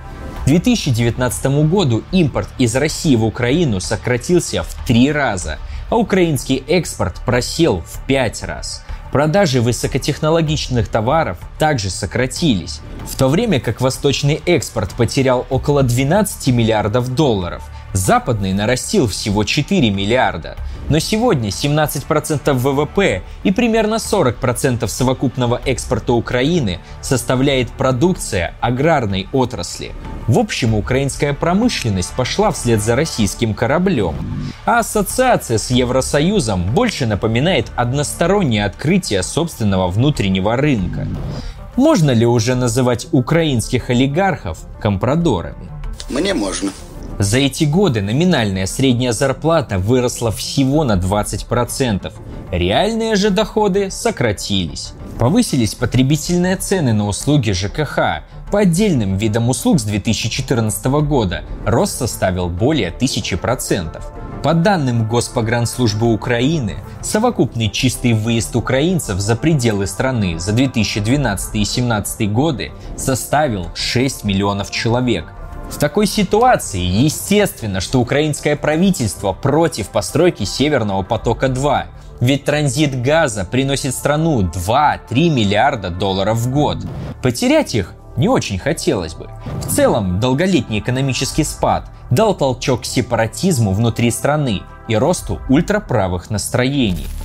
К 0.44 0.46
2019 0.46 1.46
году 1.70 2.02
импорт 2.12 2.48
из 2.58 2.76
России 2.76 3.16
в 3.16 3.24
Украину 3.24 3.80
сократился 3.80 4.64
в 4.64 4.86
три 4.86 5.10
раза, 5.10 5.58
а 5.88 5.96
украинский 5.96 6.62
экспорт 6.68 7.20
просел 7.24 7.82
в 7.86 8.04
пять 8.06 8.42
раз. 8.42 8.84
Продажи 9.12 9.60
высокотехнологичных 9.60 10.88
товаров 10.88 11.38
также 11.58 11.90
сократились, 11.90 12.80
в 13.04 13.16
то 13.16 13.28
время 13.28 13.58
как 13.58 13.80
восточный 13.80 14.40
экспорт 14.46 14.90
потерял 14.94 15.46
около 15.50 15.82
12 15.82 16.54
миллиардов 16.54 17.12
долларов, 17.14 17.68
западный 17.92 18.52
нарастил 18.52 19.08
всего 19.08 19.44
4 19.44 19.90
миллиарда. 19.90 20.56
Но 20.88 20.98
сегодня 20.98 21.50
17% 21.50 22.52
ВВП 22.52 23.22
и 23.44 23.52
примерно 23.52 23.96
40% 23.96 24.86
совокупного 24.88 25.60
экспорта 25.64 26.12
Украины 26.12 26.80
составляет 27.00 27.70
продукция 27.70 28.54
аграрной 28.60 29.28
отрасли. 29.32 29.92
В 30.26 30.38
общем, 30.38 30.74
украинская 30.74 31.32
промышленность 31.32 32.12
пошла 32.14 32.50
вслед 32.50 32.82
за 32.82 32.96
российским 32.96 33.54
кораблем. 33.54 34.14
А 34.66 34.80
ассоциация 34.80 35.58
с 35.58 35.70
Евросоюзом 35.70 36.74
больше 36.74 37.06
напоминает 37.06 37.70
одностороннее 37.76 38.64
открытие 38.64 39.22
собственного 39.22 39.88
внутреннего 39.88 40.56
рынка. 40.56 41.06
Можно 41.76 42.10
ли 42.10 42.26
уже 42.26 42.54
называть 42.54 43.06
украинских 43.12 43.90
олигархов 43.90 44.58
компрадорами? 44.80 45.68
Мне 46.10 46.34
можно. 46.34 46.72
За 47.20 47.36
эти 47.36 47.64
годы 47.64 48.00
номинальная 48.00 48.64
средняя 48.64 49.12
зарплата 49.12 49.76
выросла 49.76 50.32
всего 50.32 50.84
на 50.84 50.96
20%. 50.96 52.10
Реальные 52.50 53.14
же 53.14 53.28
доходы 53.28 53.90
сократились. 53.90 54.94
Повысились 55.18 55.74
потребительные 55.74 56.56
цены 56.56 56.94
на 56.94 57.06
услуги 57.06 57.50
ЖКХ. 57.50 58.22
По 58.50 58.60
отдельным 58.60 59.18
видам 59.18 59.50
услуг 59.50 59.80
с 59.80 59.82
2014 59.82 60.86
года 60.86 61.44
рост 61.66 61.98
составил 61.98 62.48
более 62.48 62.88
1000%. 62.88 64.02
По 64.42 64.54
данным 64.54 65.06
Госпогранслужбы 65.06 66.10
Украины, 66.10 66.76
совокупный 67.02 67.68
чистый 67.68 68.14
выезд 68.14 68.56
украинцев 68.56 69.20
за 69.20 69.36
пределы 69.36 69.86
страны 69.86 70.38
за 70.38 70.54
2012 70.54 71.48
и 71.48 71.58
2017 71.58 72.32
годы 72.32 72.72
составил 72.96 73.66
6 73.74 74.24
миллионов 74.24 74.70
человек– 74.70 75.34
в 75.70 75.78
такой 75.78 76.06
ситуации 76.06 76.80
естественно, 76.80 77.80
что 77.80 78.00
украинское 78.00 78.56
правительство 78.56 79.32
против 79.32 79.88
постройки 79.88 80.44
Северного 80.44 81.02
потока-2, 81.02 81.84
ведь 82.20 82.44
транзит 82.44 83.00
газа 83.00 83.44
приносит 83.44 83.94
страну 83.94 84.42
2-3 84.42 85.30
миллиарда 85.30 85.90
долларов 85.90 86.38
в 86.38 86.50
год. 86.50 86.78
Потерять 87.22 87.74
их 87.74 87.94
не 88.16 88.28
очень 88.28 88.58
хотелось 88.58 89.14
бы. 89.14 89.30
В 89.62 89.68
целом, 89.68 90.20
долголетний 90.20 90.80
экономический 90.80 91.44
спад 91.44 91.90
дал 92.10 92.34
толчок 92.34 92.82
к 92.82 92.84
сепаратизму 92.84 93.72
внутри 93.72 94.10
страны 94.10 94.62
и 94.88 94.96
росту 94.96 95.40
ультраправых 95.48 96.28
настроений– 96.30 97.06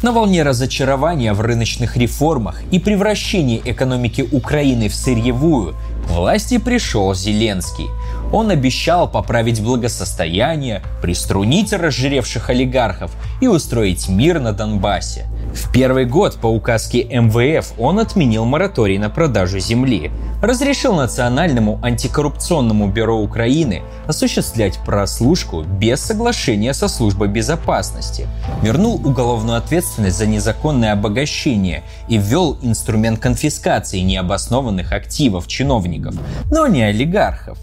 На 0.00 0.12
волне 0.12 0.44
разочарования 0.44 1.32
в 1.32 1.40
рыночных 1.40 1.96
реформах 1.96 2.62
и 2.70 2.78
превращении 2.78 3.60
экономики 3.64 4.24
Украины 4.30 4.88
в 4.88 4.94
сырьевую 4.94 5.74
власти 6.06 6.58
пришел 6.58 7.12
Зеленский. 7.14 7.86
Он 8.32 8.50
обещал 8.50 9.10
поправить 9.10 9.62
благосостояние, 9.62 10.82
приструнить 11.00 11.72
разжиревших 11.72 12.50
олигархов 12.50 13.10
и 13.40 13.46
устроить 13.46 14.08
мир 14.08 14.38
на 14.38 14.52
Донбассе. 14.52 15.26
В 15.54 15.72
первый 15.72 16.04
год 16.04 16.36
по 16.36 16.46
указке 16.46 17.04
МВФ 17.04 17.72
он 17.78 17.98
отменил 17.98 18.44
мораторий 18.44 18.98
на 18.98 19.08
продажу 19.08 19.58
земли, 19.58 20.10
разрешил 20.42 20.94
Национальному 20.94 21.80
антикоррупционному 21.82 22.88
бюро 22.88 23.18
Украины 23.18 23.82
осуществлять 24.06 24.78
прослушку 24.84 25.62
без 25.62 26.00
соглашения 26.00 26.74
со 26.74 26.86
службой 26.86 27.28
безопасности, 27.28 28.28
вернул 28.62 28.96
уголовную 28.96 29.56
ответственность 29.56 30.18
за 30.18 30.26
незаконное 30.26 30.92
обогащение 30.92 31.82
и 32.08 32.18
ввел 32.18 32.58
инструмент 32.62 33.18
конфискации 33.18 34.00
необоснованных 34.00 34.92
активов 34.92 35.48
чиновников, 35.48 36.14
но 36.50 36.66
не 36.66 36.82
олигархов. 36.82 37.58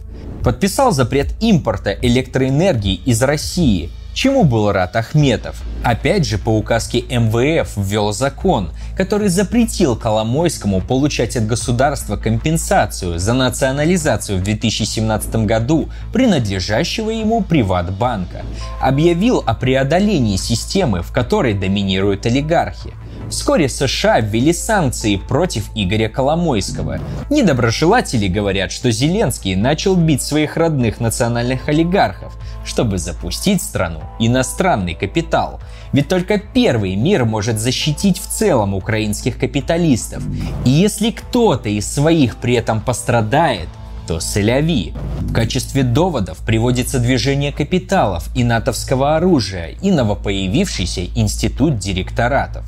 Подписал 0.45 0.91
запрет 0.91 1.33
импорта 1.39 1.91
электроэнергии 1.91 3.01
из 3.03 3.23
России– 3.23 3.89
чему 4.15 4.45
был 4.45 4.71
рад 4.71 4.95
Ахметов. 4.95 5.61
Опять 5.83 6.25
же, 6.25 6.39
по 6.39 6.49
указке 6.49 7.01
МВФ 7.01 7.77
ввел 7.77 8.11
закон, 8.13 8.71
который 8.97 9.27
запретил 9.27 9.95
Коломойскому 9.95 10.81
получать 10.81 11.35
от 11.35 11.45
государства 11.45 12.15
компенсацию 12.15 13.19
за 13.19 13.33
национализацию 13.33 14.39
в 14.39 14.43
2017 14.43 15.35
году 15.45 15.89
принадлежащего 16.13 17.09
ему 17.09 17.41
приватбанка. 17.41 18.43
Объявил 18.81 19.43
о 19.45 19.53
преодолении 19.53 20.37
системы, 20.37 21.03
в 21.03 21.11
которой 21.11 21.53
доминируют 21.53 22.25
олигархи. 22.25 22.93
Вскоре 23.29 23.69
США 23.69 24.19
ввели 24.19 24.53
санкции 24.53 25.15
против 25.15 25.69
Игоря 25.75 26.09
Коломойского. 26.09 26.99
Недоброжелатели 27.29 28.27
говорят, 28.27 28.71
что 28.71 28.91
Зеленский 28.91 29.55
начал 29.55 29.95
бить 29.95 30.21
своих 30.21 30.57
родных 30.57 30.99
национальных 30.99 31.67
олигархов, 31.67 32.37
чтобы 32.65 32.97
запустить 32.97 33.61
страну 33.61 34.01
иностранный 34.19 34.93
капитал. 34.93 35.59
Ведь 35.91 36.07
только 36.07 36.37
первый 36.37 36.95
мир 36.95 37.25
может 37.25 37.59
защитить 37.59 38.19
в 38.19 38.27
целом 38.27 38.73
украинских 38.73 39.37
капиталистов. 39.37 40.23
И 40.65 40.69
если 40.69 41.11
кто-то 41.11 41.69
из 41.69 41.91
своих 41.91 42.37
при 42.37 42.55
этом 42.55 42.81
пострадает, 42.81 43.69
то 44.07 44.19
Селяви. 44.19 44.93
В 45.21 45.33
качестве 45.33 45.83
доводов 45.83 46.37
приводится 46.45 46.99
движение 46.99 47.51
капиталов 47.51 48.29
и 48.35 48.43
натовского 48.43 49.15
оружия 49.15 49.69
и 49.81 49.91
новопоявившийся 49.91 51.05
институт 51.15 51.79
директоратов. 51.79 52.65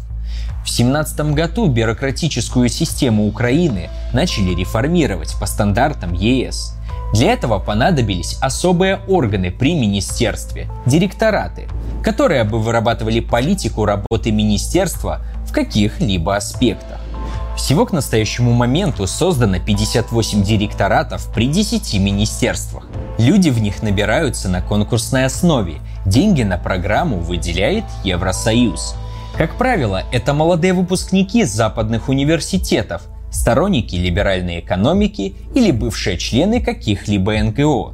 В 0.68 0.70
17 0.70 1.34
году 1.34 1.68
бюрократическую 1.68 2.68
систему 2.68 3.26
Украины 3.26 3.89
начали 4.11 4.53
реформировать 4.53 5.34
по 5.39 5.45
стандартам 5.45 6.11
ЕС. 6.11 6.74
Для 7.13 7.32
этого 7.32 7.57
понадобились 7.57 8.38
особые 8.41 8.99
органы 9.07 9.49
при 9.49 9.76
министерстве– 9.76 10.70
директораты, 10.86 11.70
которые 12.03 12.43
бы 12.43 12.59
вырабатывали 12.59 13.22
политику 13.22 13.86
работы 13.86 14.32
министерства 14.32 15.22
в 15.45 15.53
каких-либо 15.53 16.36
аспектах. 16.36 16.99
Всего 17.55 17.86
к 17.86 17.93
настоящему 17.93 18.51
моменту 18.51 19.07
создано 19.07 19.59
58 19.59 20.43
директоратов 20.43 21.34
при 21.34 21.47
10 21.47 21.97
министерствах. 21.97 22.84
Люди 23.18 23.49
в 23.49 23.61
них 23.61 23.82
набираются 23.82 24.49
на 24.49 24.61
конкурсной 24.61 25.24
основе. 25.24 25.76
Деньги 26.05 26.43
на 26.43 26.57
программу 26.57 27.20
выделяет 27.20 27.86
Евросоюз. 28.03 28.95
Как 29.38 29.55
правило, 29.55 30.03
это 30.11 30.33
молодые 30.33 30.73
выпускники 30.73 31.43
западных 31.43 32.09
университетов– 32.09 33.03
сторонники 33.31 33.95
либеральной 33.95 34.61
экономики 34.61 35.35
или 35.53 35.69
бывшие 35.69 36.17
члены 36.17 36.59
каких-либо 36.59 37.33
НГО. 37.43 37.93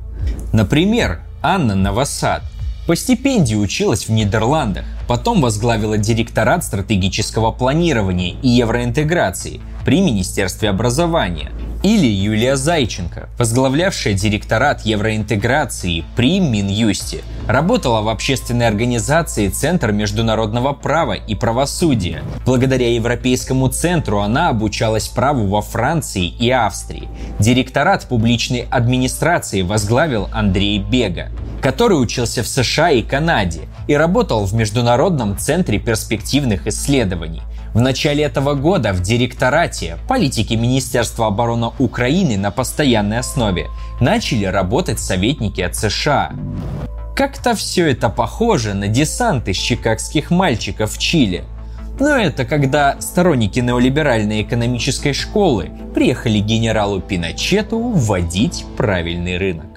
Например, 0.53 1.19
Анна 1.41 1.75
Новосад 1.75 2.43
по 2.87 2.95
стипендии 2.95 3.55
училась 3.55 4.07
в 4.07 4.11
Нидерландах, 4.11 4.85
потом 5.05 5.41
возглавила 5.41 5.97
директорат 5.97 6.63
стратегического 6.63 7.51
планирования 7.51 8.35
и 8.41 8.47
евроинтеграции 8.47 9.59
при 9.83 9.99
Министерстве 9.99 10.69
образования– 10.69 11.51
или 11.83 12.07
Юлия 12.07 12.55
Зайченко, 12.55 13.29
возглавлявшая 13.37 14.13
директорат 14.13 14.85
евроинтеграции 14.85 16.05
при 16.15 16.39
Минюсте, 16.39 17.23
работала 17.45 18.01
в 18.01 18.07
общественной 18.07 18.67
организации 18.67 19.49
Центр 19.49 19.91
международного 19.91 20.71
права 20.71 21.13
и 21.13 21.35
правосудия. 21.35 22.23
Благодаря 22.45 22.93
Европейскому 22.93 23.67
центру 23.67 24.19
она 24.19 24.47
обучалась 24.47 25.09
праву 25.09 25.47
во 25.47 25.61
Франции 25.61 26.27
и 26.27 26.49
Австрии. 26.49 27.09
Директорат 27.39 28.07
публичной 28.07 28.65
администрации 28.71 29.61
возглавил 29.61 30.29
Андрей 30.31 30.79
Бега, 30.79 31.31
который 31.61 32.01
учился 32.01 32.43
в 32.43 32.47
США 32.47 32.91
и 32.91 33.01
Канаде 33.01 33.61
и 33.87 33.93
работал 33.95 34.45
в 34.45 34.53
Международном 34.53 35.37
центре 35.37 35.79
перспективных 35.79 36.65
исследований. 36.67 37.41
В 37.73 37.81
начале 37.81 38.23
этого 38.23 38.53
года 38.53 38.93
в 38.93 39.01
директорате 39.01 39.97
политики 40.07 40.53
Министерства 40.53 41.27
обороны 41.27 41.71
Украины 41.79 42.37
на 42.37 42.51
постоянной 42.51 43.17
основе 43.17 43.67
начали 43.99 44.45
работать 44.45 44.99
советники 44.99 45.59
от 45.61 45.75
США. 45.75 46.33
Как-то 47.15 47.55
все 47.55 47.89
это 47.89 48.09
похоже 48.09 48.75
на 48.75 48.87
десант 48.87 49.47
из 49.47 49.57
чикагских 49.57 50.29
мальчиков 50.29 50.93
в 50.93 50.99
Чили. 50.99 51.45
Но 51.99 52.09
это 52.15 52.45
когда 52.45 52.99
сторонники 53.01 53.59
неолиберальной 53.59 54.43
экономической 54.43 55.13
школы 55.13 55.71
приехали 55.95 56.39
генералу 56.39 57.01
Пиночету 57.01 57.79
вводить 57.79 58.65
правильный 58.77 59.37
рынок. 59.37 59.72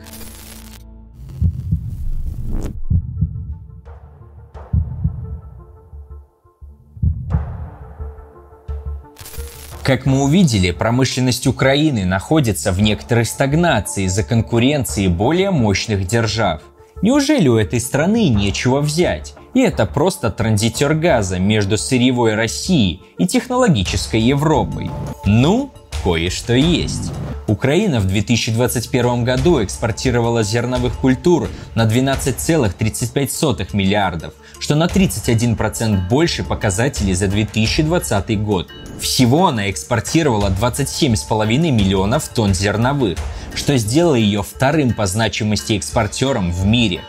Как 9.86 10.04
мы 10.04 10.24
увидели, 10.24 10.72
промышленность 10.72 11.46
Украины 11.46 12.04
находится 12.04 12.72
в 12.72 12.80
некоторой 12.80 13.24
стагнации 13.24 14.06
из-за 14.06 14.24
конкуренции 14.24 15.06
более 15.06 15.52
мощных 15.52 16.08
держав. 16.08 16.60
Неужели 17.02 17.46
у 17.46 17.54
этой 17.56 17.78
страны 17.78 18.28
нечего 18.30 18.80
взять? 18.80 19.34
И 19.54 19.60
это 19.60 19.86
просто 19.86 20.32
транзитер 20.32 20.94
газа 20.94 21.38
между 21.38 21.78
сырьевой 21.78 22.34
Россией 22.34 23.00
и 23.16 23.28
технологической 23.28 24.20
Европой. 24.20 24.90
Ну, 25.24 25.70
кое-что 26.06 26.54
есть. 26.54 27.10
Украина 27.48 27.98
в 27.98 28.06
2021 28.06 29.24
году 29.24 29.60
экспортировала 29.64 30.44
зерновых 30.44 30.96
культур 30.98 31.48
на 31.74 31.84
12,35 31.84 33.70
миллиардов, 33.72 34.32
что 34.60 34.76
на 34.76 34.86
31% 34.86 36.08
больше 36.08 36.44
показателей 36.44 37.14
за 37.14 37.26
2020 37.26 38.40
год. 38.40 38.70
Всего 39.00 39.48
она 39.48 39.68
экспортировала 39.68 40.48
27,5 40.48 41.72
миллионов 41.72 42.28
тонн 42.28 42.54
зерновых, 42.54 43.18
что 43.56 43.76
сделало 43.76 44.14
ее 44.14 44.44
вторым 44.44 44.94
по 44.94 45.06
значимости 45.06 45.72
экспортером 45.72 46.52
в 46.52 46.64
мире. 46.64 47.00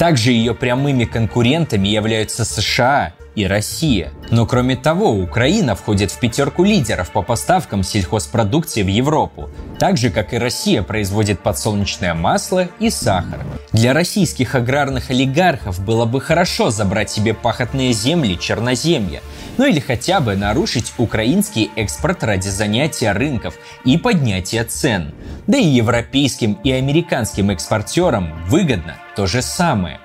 Также 0.00 0.32
ее 0.32 0.56
прямыми 0.56 1.04
конкурентами 1.04 1.86
являются 1.86 2.44
США 2.44 3.14
и 3.40 3.46
Россия. 3.46 4.12
Но 4.30 4.46
кроме 4.46 4.76
того, 4.76 5.10
Украина 5.10 5.74
входит 5.74 6.10
в 6.10 6.18
пятерку 6.18 6.64
лидеров 6.64 7.10
по 7.10 7.22
поставкам 7.22 7.82
сельхозпродукции 7.82 8.82
в 8.82 8.88
Европу, 8.88 9.50
так 9.78 9.96
же 9.96 10.10
как 10.10 10.32
и 10.32 10.38
Россия 10.38 10.82
производит 10.82 11.40
подсолнечное 11.40 12.14
масло 12.14 12.68
и 12.78 12.90
сахар. 12.90 13.40
Для 13.72 13.92
российских 13.92 14.54
аграрных 14.54 15.10
олигархов 15.10 15.84
было 15.84 16.04
бы 16.04 16.20
хорошо 16.20 16.70
забрать 16.70 17.10
себе 17.10 17.34
пахотные 17.34 17.92
земли 17.92 18.38
Черноземья, 18.38 19.22
ну 19.58 19.66
или 19.66 19.80
хотя 19.80 20.20
бы 20.20 20.36
нарушить 20.36 20.92
украинский 20.98 21.70
экспорт 21.76 22.24
ради 22.24 22.48
занятия 22.48 23.12
рынков 23.12 23.54
и 23.84 23.96
поднятия 23.98 24.64
цен. 24.64 25.14
Да 25.46 25.58
и 25.58 25.66
европейским 25.66 26.54
и 26.64 26.72
американским 26.72 27.50
экспортерам 27.50 28.44
выгодно 28.46 28.96
то 29.16 29.26
же 29.26 29.42
самое. 29.42 30.00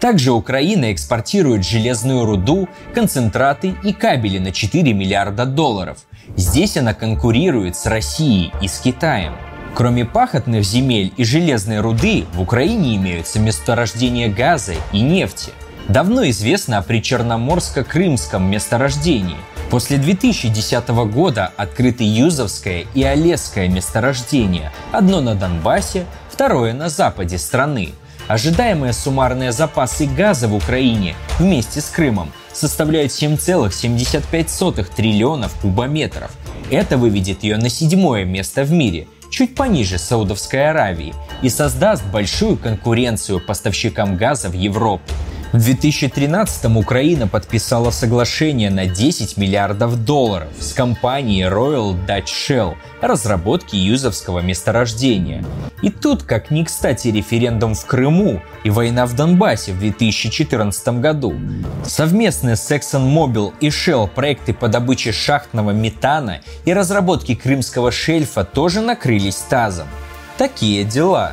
Также 0.00 0.30
Украина 0.30 0.92
экспортирует 0.92 1.66
железную 1.66 2.24
руду, 2.24 2.68
концентраты 2.94 3.74
и 3.82 3.92
кабели 3.92 4.38
на 4.38 4.52
4 4.52 4.92
миллиарда 4.92 5.44
долларов. 5.44 5.98
Здесь 6.36 6.76
она 6.76 6.94
конкурирует 6.94 7.76
с 7.76 7.86
Россией 7.86 8.52
и 8.62 8.68
с 8.68 8.78
Китаем. 8.78 9.34
Кроме 9.74 10.04
пахотных 10.04 10.64
земель 10.64 11.12
и 11.16 11.24
железной 11.24 11.80
руды, 11.80 12.24
в 12.32 12.40
Украине 12.40 12.96
имеются 12.96 13.40
месторождения 13.40 14.32
газа 14.32 14.74
и 14.92 15.00
нефти. 15.00 15.52
Давно 15.88 16.28
известно 16.30 16.78
о 16.78 16.82
причерноморско-крымском 16.82 18.40
месторождении. 18.40 19.36
После 19.70 19.96
2010 19.98 20.88
года 20.88 21.52
открыты 21.56 22.04
Юзовское 22.04 22.86
и 22.94 23.02
Олесское 23.02 23.68
месторождения, 23.68 24.72
одно 24.92 25.20
на 25.20 25.34
Донбассе, 25.34 26.06
второе 26.30 26.72
на 26.72 26.88
западе 26.88 27.36
страны– 27.36 27.90
Ожидаемые 28.28 28.92
суммарные 28.92 29.52
запасы 29.52 30.06
газа 30.06 30.48
в 30.48 30.54
Украине 30.54 31.16
вместе 31.38 31.80
с 31.80 31.86
Крымом 31.86 32.30
составляют 32.52 33.10
7,75 33.10 34.94
триллионов 34.94 35.54
кубометров. 35.54 36.30
Это 36.70 36.98
выведет 36.98 37.42
ее 37.42 37.56
на 37.56 37.70
седьмое 37.70 38.26
место 38.26 38.64
в 38.64 38.70
мире, 38.70 39.06
чуть 39.30 39.54
пониже 39.54 39.96
Саудовской 39.96 40.68
Аравии, 40.68 41.14
и 41.40 41.48
создаст 41.48 42.04
большую 42.04 42.58
конкуренцию 42.58 43.40
поставщикам 43.40 44.18
газа 44.18 44.50
в 44.50 44.54
Европу. 44.54 45.10
В 45.52 45.64
2013 45.64 46.76
Украина 46.76 47.26
подписала 47.26 47.90
соглашение 47.90 48.70
на 48.70 48.84
10 48.84 49.38
миллиардов 49.38 50.04
долларов 50.04 50.48
с 50.60 50.74
компанией 50.74 51.44
Royal 51.44 51.96
Dutch 52.06 52.26
Shell 52.26 52.74
о 53.00 53.06
разработке 53.06 53.78
юзовского 53.78 54.40
месторождения. 54.40 55.42
И 55.80 55.88
тут, 55.88 56.24
как 56.24 56.50
ни 56.50 56.64
кстати, 56.64 57.08
референдум 57.08 57.74
в 57.74 57.86
Крыму 57.86 58.42
и 58.62 58.68
война 58.68 59.06
в 59.06 59.16
Донбассе 59.16 59.72
в 59.72 59.78
2014 59.78 60.88
году. 61.00 61.34
Совместные 61.82 62.56
с 62.56 62.70
ExxonMobil 62.70 63.54
и 63.60 63.68
Shell 63.68 64.06
проекты 64.06 64.52
по 64.52 64.68
добыче 64.68 65.12
шахтного 65.12 65.70
метана 65.70 66.42
и 66.66 66.74
разработке 66.74 67.34
крымского 67.34 67.90
шельфа 67.90 68.44
тоже 68.44 68.82
накрылись 68.82 69.36
тазом. 69.48 69.88
Такие 70.36 70.84
дела. 70.84 71.32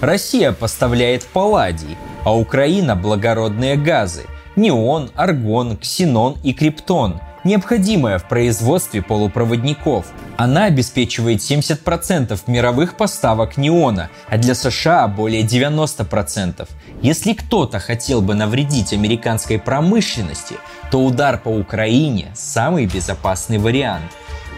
Россия 0.00 0.52
поставляет 0.52 1.24
палладий, 1.24 1.96
а 2.24 2.36
Украина– 2.36 2.96
благородные 2.96 3.76
газы– 3.76 4.26
неон, 4.56 5.10
аргон, 5.14 5.76
ксенон 5.76 6.36
и 6.42 6.52
криптон, 6.52 7.20
необходимое 7.44 8.18
в 8.18 8.28
производстве 8.28 9.02
полупроводников. 9.02 10.06
Она 10.36 10.64
обеспечивает 10.64 11.40
70% 11.40 12.38
мировых 12.46 12.96
поставок 12.96 13.56
неона, 13.56 14.10
а 14.28 14.36
для 14.36 14.54
США 14.54 15.06
более 15.08 15.42
90%. 15.42 16.68
Если 17.02 17.32
кто-то 17.34 17.78
хотел 17.78 18.20
бы 18.20 18.34
навредить 18.34 18.92
американской 18.92 19.58
промышленности, 19.58 20.56
то 20.90 21.04
удар 21.04 21.38
по 21.38 21.48
Украине– 21.48 22.32
самый 22.34 22.86
безопасный 22.86 23.58
вариант. 23.58 24.10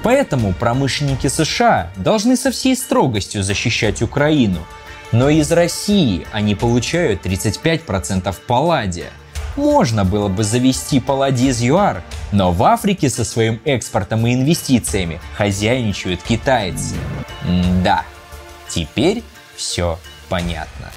Поэтому 0.02 0.52
промышленники 0.52 1.26
США 1.26 1.90
должны 1.96 2.36
со 2.36 2.50
всей 2.50 2.76
строгостью 2.76 3.42
защищать 3.42 4.02
Украину– 4.02 4.58
но 5.12 5.28
из 5.28 5.50
России 5.52 6.26
они 6.32 6.54
получают 6.54 7.24
35% 7.24 8.34
палладия. 8.46 9.10
Можно 9.56 10.04
было 10.04 10.28
бы 10.28 10.44
завести 10.44 11.00
палладий 11.00 11.48
из 11.48 11.62
ЮАР, 11.62 12.02
но 12.32 12.52
в 12.52 12.62
Африке 12.62 13.08
со 13.08 13.24
своим 13.24 13.60
экспортом 13.64 14.26
и 14.26 14.34
инвестициями 14.34 15.20
хозяйничают 15.36 16.22
китайцы. 16.22 16.94
М 17.46 17.82
да, 17.82 18.04
теперь 18.68 19.22
все 19.56 19.98
понятно. 20.28 20.90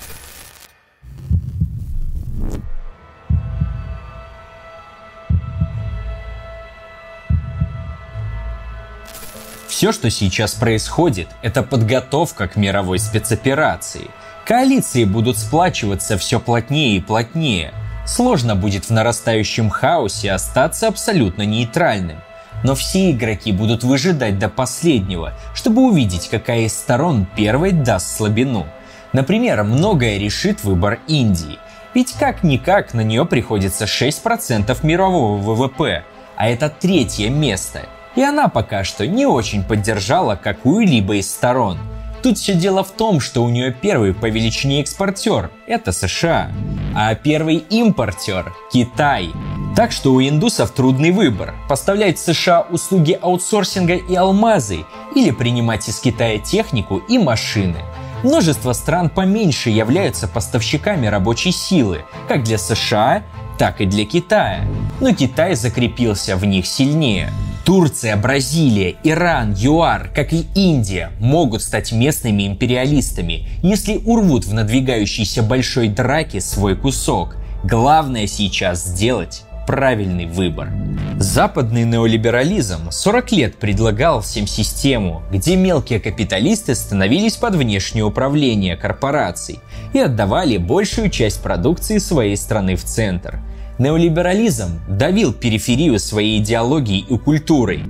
Все, 9.79 9.93
что 9.93 10.09
сейчас 10.09 10.55
происходит, 10.55 11.29
это 11.41 11.63
подготовка 11.63 12.49
к 12.49 12.57
мировой 12.57 12.99
спецоперации. 12.99 14.11
Коалиции 14.45 15.05
будут 15.05 15.37
сплачиваться 15.37 16.17
все 16.17 16.41
плотнее 16.41 16.97
и 16.97 16.99
плотнее. 16.99 17.73
Сложно 18.05 18.57
будет 18.57 18.83
в 18.83 18.89
нарастающем 18.89 19.69
хаосе 19.69 20.33
остаться 20.33 20.89
абсолютно 20.89 21.43
нейтральным. 21.43 22.17
Но 22.61 22.75
все 22.75 23.11
игроки 23.11 23.53
будут 23.53 23.85
выжидать 23.85 24.37
до 24.37 24.49
последнего, 24.49 25.31
чтобы 25.55 25.83
увидеть, 25.83 26.27
какая 26.27 26.63
из 26.63 26.73
сторон 26.73 27.25
первой 27.37 27.71
даст 27.71 28.17
слабину. 28.17 28.67
Например, 29.13 29.63
многое 29.63 30.17
решит 30.17 30.61
выбор 30.65 30.99
Индии. 31.07 31.57
Ведь 31.93 32.11
как-никак 32.19 32.93
на 32.93 32.99
нее 32.99 33.23
приходится 33.23 33.85
6% 33.85 34.77
мирового 34.83 35.37
ВВП, 35.37 36.03
а 36.35 36.49
это 36.49 36.67
третье 36.67 37.29
место– 37.29 37.83
и 38.15 38.23
она 38.23 38.47
пока 38.47 38.83
что 38.83 39.07
не 39.07 39.25
очень 39.25 39.63
поддержала 39.63 40.35
какую-либо 40.35 41.15
из 41.15 41.29
сторон. 41.29 41.77
Тут 42.21 42.37
все 42.37 42.53
дело 42.53 42.83
в 42.83 42.91
том, 42.91 43.21
что 43.21 43.43
у 43.43 43.49
нее 43.49 43.71
первый 43.71 44.13
по 44.13 44.25
величине 44.25 44.81
экспортер– 44.81 45.51
это 45.67 45.93
США, 45.93 46.51
а 46.93 47.15
первый 47.15 47.57
импортер– 47.69 48.53
Китай. 48.73 49.29
Так 49.75 49.93
что 49.93 50.13
у 50.13 50.21
индусов 50.21 50.71
трудный 50.71 51.11
выбор– 51.11 51.53
поставлять 51.69 52.17
в 52.17 52.21
США 52.21 52.61
услуги 52.69 53.17
аутсорсинга 53.21 53.95
и 53.95 54.15
алмазы 54.15 54.85
или 55.15 55.31
принимать 55.31 55.87
из 55.87 55.99
Китая 55.99 56.39
технику 56.39 56.97
и 56.97 57.17
машины. 57.17 57.77
Множество 58.23 58.73
стран 58.73 59.09
поменьше 59.09 59.69
являются 59.69 60.27
поставщиками 60.27 61.07
рабочей 61.07 61.51
силы, 61.53 62.03
как 62.27 62.43
для 62.43 62.57
США, 62.57 63.23
так 63.57 63.79
и 63.79 63.85
для 63.85 64.03
Китая. 64.03 64.65
Но 64.99 65.13
Китай 65.13 65.55
закрепился 65.55 66.35
в 66.35 66.43
них 66.43 66.67
сильнее– 66.67 67.31
Турция, 67.69 68.17
Бразилия, 68.17 68.95
Иран, 69.03 69.53
ЮАР, 69.55 70.09
как 70.15 70.33
и 70.33 70.47
Индия, 70.55 71.11
могут 71.19 71.61
стать 71.61 71.91
местными 71.91 72.47
империалистами, 72.47 73.47
если 73.61 74.01
урвут 74.05 74.45
в 74.45 74.53
надвигающейся 74.55 75.43
большой 75.43 75.87
драке 75.89 76.41
свой 76.41 76.75
кусок. 76.75 77.35
Главное 77.63 78.25
сейчас 78.25 78.83
сделать 78.83 79.43
правильный 79.67 80.25
выбор. 80.25 80.71
Западный 81.19 81.83
неолиберализм 81.83 82.89
40 82.89 83.31
лет 83.33 83.55
предлагал 83.57 84.21
всем 84.21 84.47
систему, 84.47 85.21
где 85.31 85.55
мелкие 85.55 85.99
капиталисты 85.99 86.73
становились 86.73 87.35
под 87.35 87.53
внешнее 87.53 88.03
управление 88.03 88.77
корпораций 88.77 89.59
и 89.93 89.99
отдавали 89.99 90.57
большую 90.57 91.11
часть 91.11 91.43
продукции 91.43 91.99
своей 91.99 92.35
страны 92.35 92.75
в 92.75 92.83
центр– 92.83 93.39
Неолиберализм 93.79 94.81
давил 94.89 95.31
периферию 95.31 95.99
своей 95.99 96.39
идеологией 96.39 97.05
и 97.07 97.17
культурой, 97.17 97.81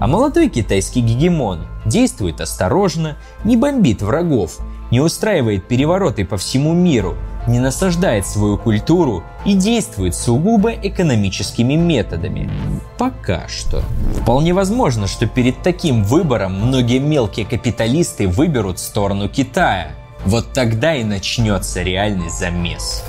а 0.00 0.08
молодой 0.08 0.48
китайский 0.48 1.00
гегемон 1.00 1.68
действует 1.84 2.40
осторожно, 2.40 3.16
не 3.44 3.56
бомбит 3.56 4.02
врагов, 4.02 4.58
не 4.90 5.00
устраивает 5.00 5.68
перевороты 5.68 6.24
по 6.24 6.36
всему 6.36 6.72
миру, 6.72 7.16
не 7.46 7.60
насаждает 7.60 8.26
свою 8.26 8.58
культуру 8.58 9.22
и 9.44 9.54
действует 9.54 10.16
сугубо 10.16 10.72
экономическими 10.72 11.74
методами. 11.74 12.50
Пока 12.98 13.46
что. 13.46 13.84
Вполне 14.20 14.52
возможно, 14.52 15.06
что 15.06 15.28
перед 15.28 15.62
таким 15.62 16.02
выбором 16.02 16.54
многие 16.54 16.98
мелкие 16.98 17.46
капиталисты 17.46 18.26
выберут 18.26 18.80
сторону 18.80 19.28
Китая. 19.28 19.92
Вот 20.24 20.52
тогда 20.52 20.96
и 20.96 21.04
начнется 21.04 21.82
реальный 21.82 22.30
замес. 22.30 23.04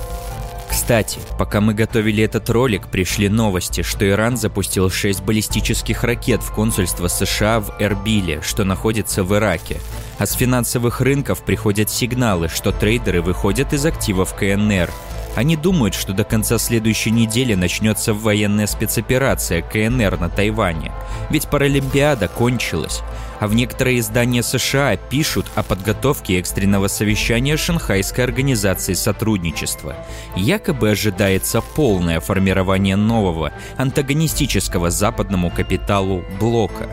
Кстати, 0.78 1.20
пока 1.40 1.60
мы 1.60 1.74
готовили 1.74 2.24
этот 2.24 2.52
ролик, 2.52 2.88
пришли 2.88 3.30
новости, 3.30 3.82
что 3.82 4.08
Иран 4.08 4.38
запустил 4.38 4.92
6 4.92 5.24
баллистических 5.24 6.04
ракет 6.04 6.44
в 6.44 6.54
консульство 6.54 7.08
США 7.08 7.62
в 7.62 7.74
Эрбиле, 7.80 8.42
что 8.44 8.64
находится 8.64 9.24
в 9.24 9.36
Ираке. 9.36 9.82
А 10.20 10.28
с 10.28 10.34
финансовых 10.34 11.02
рынков 11.02 11.42
приходят 11.42 11.90
сигналы, 11.90 12.48
что 12.48 12.72
трейдеры 12.72 13.24
выходят 13.24 13.74
из 13.74 13.88
активов 13.88 14.36
КНР. 14.36 14.92
Они 15.38 15.56
думают, 15.56 15.94
что 15.94 16.14
до 16.14 16.24
конца 16.24 16.58
следующей 16.58 17.12
недели 17.12 17.54
начнется 17.54 18.12
военная 18.12 18.66
спецоперация 18.66 19.62
КНР 19.62 20.20
на 20.20 20.30
Тайване. 20.30 20.92
Ведь 21.30 21.48
Паралимпиада 21.48 22.28
кончилась 22.28 23.04
а 23.40 23.48
в 23.48 23.54
некоторые 23.54 24.00
издания 24.00 24.44
США 24.44 24.96
пишут 24.98 25.46
о 25.56 25.64
подготовке 25.64 26.40
экстренного 26.40 26.88
совещания 26.88 27.58
Шанхайской 27.58 28.24
организации 28.24 28.94
сотрудничества. 28.94 29.96
Якобы 30.36 30.92
ожидается 30.92 31.62
полное 31.62 32.20
формирование 32.20 32.96
нового, 32.96 33.52
антагонистического 33.78 34.90
западному 34.90 35.52
капиталу 35.52 36.24
блока. 36.40 36.90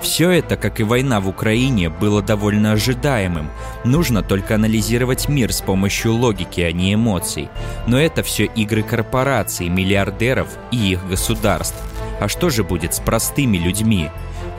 Все 0.00 0.30
это, 0.30 0.56
как 0.56 0.80
и 0.80 0.84
война 0.84 1.20
в 1.20 1.28
Украине, 1.28 1.88
было 1.88 2.22
довольно 2.22 2.72
ожидаемым. 2.72 3.50
Нужно 3.84 4.22
только 4.22 4.54
анализировать 4.54 5.28
мир 5.28 5.52
с 5.52 5.60
помощью 5.60 6.14
логики, 6.14 6.60
а 6.60 6.72
не 6.72 6.94
эмоций. 6.94 7.48
Но 7.86 7.98
это 7.98 8.22
все 8.22 8.44
игры 8.44 8.82
корпораций, 8.82 9.68
миллиардеров 9.68 10.48
и 10.70 10.92
их 10.92 11.08
государств. 11.08 11.76
А 12.20 12.28
что 12.28 12.50
же 12.50 12.64
будет 12.64 12.94
с 12.94 13.00
простыми 13.00 13.56
людьми? 13.56 14.10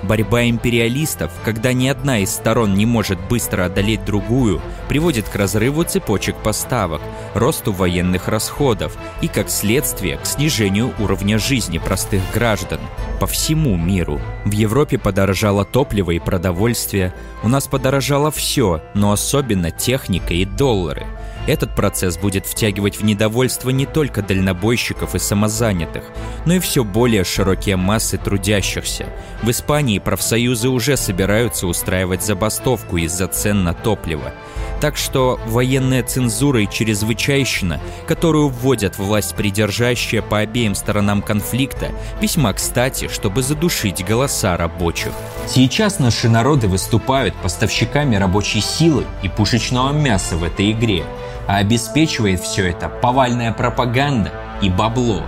Борьба 0.03 0.43
империалистов, 0.43 1.32
когда 1.43 1.74
ни 1.74 1.88
одна 1.88 2.20
из 2.20 2.30
сторон 2.30 2.76
не 2.76 2.86
может 2.86 3.20
быстро 3.28 3.66
одолеть 3.66 4.06
другую, 4.06 4.62
приводит 4.88 5.28
к 5.28 5.36
разрыву 5.36 5.84
цепочек 5.84 6.36
поставок, 6.36 7.01
росту 7.34 7.72
военных 7.72 8.28
расходов 8.28 8.95
и, 9.22 9.28
как 9.28 9.49
следствие, 9.49 10.18
к 10.18 10.26
снижению 10.26 10.93
уровня 10.99 11.39
жизни 11.39 11.80
простых 11.80 12.22
граждан 12.34 12.80
по 13.20 13.26
всему 13.26 13.78
миру. 13.78 14.22
В 14.43 14.51
Европе 14.51 14.99
подорожало 14.99 15.66
топливо 15.66 16.12
и 16.12 16.20
продовольствие, 16.20 17.14
у 17.41 17.47
нас 17.47 17.68
подорожало 17.68 18.30
все, 18.30 18.82
но 18.93 19.12
особенно 19.12 19.72
техника 19.72 20.34
и 20.34 20.45
доллары– 20.45 21.08
Этот 21.48 21.76
процесс 21.76 22.18
будет 22.18 22.46
втягивать 22.46 22.98
в 23.00 23.04
недовольство 23.04 23.70
не 23.70 23.86
только 23.86 24.22
дальнобойщиков 24.22 25.14
и 25.14 25.20
самозанятых, 25.20 26.04
но 26.46 26.56
и 26.56 26.60
все 26.60 26.84
более 26.84 27.24
широкие 27.24 27.76
массы 27.76 28.18
трудящихся. 28.18 29.08
В 29.43 29.52
Испании 29.52 30.00
профсоюзы 30.00 30.70
уже 30.70 30.98
собираются 30.98 31.68
устраивать 31.68 32.24
забастовку 32.24 32.98
из-за 32.98 33.28
цен 33.28 33.64
на 33.64 33.74
топливо. 33.74 34.34
Так 34.82 34.98
что 34.98 35.39
военная 35.46 36.04
цензура 36.04 36.62
и 36.62 36.70
чрезвычайщина, 36.70 37.80
которую 38.08 38.50
вводят 38.50 38.98
власть 38.98 39.36
придержащая 39.36 40.22
по 40.22 40.39
обеим 40.39 40.76
сторонам 40.76 41.22
конфликта, 41.22 41.91
весьма 42.22 42.54
кстати, 42.54 43.08
чтобы 43.08 43.41
задушить 43.41 44.06
голоса 44.06 44.58
рабочих. 44.58 45.12
Сейчас 45.48 46.00
наши 46.00 46.28
народы 46.28 46.68
выступают 46.68 47.36
поставщиками 47.36 48.16
рабочей 48.16 48.62
силы 48.62 49.06
и 49.24 49.30
пушечного 49.30 49.93
мяса 49.93 50.36
в 50.36 50.43
этой 50.43 50.72
игре, 50.72 51.06
а 51.48 51.58
обеспечивает 51.58 52.41
все 52.41 52.70
это 52.70 52.89
повальная 52.89 53.52
пропаганда 53.52 54.32
и 54.62 54.70
бабло. 54.70 55.24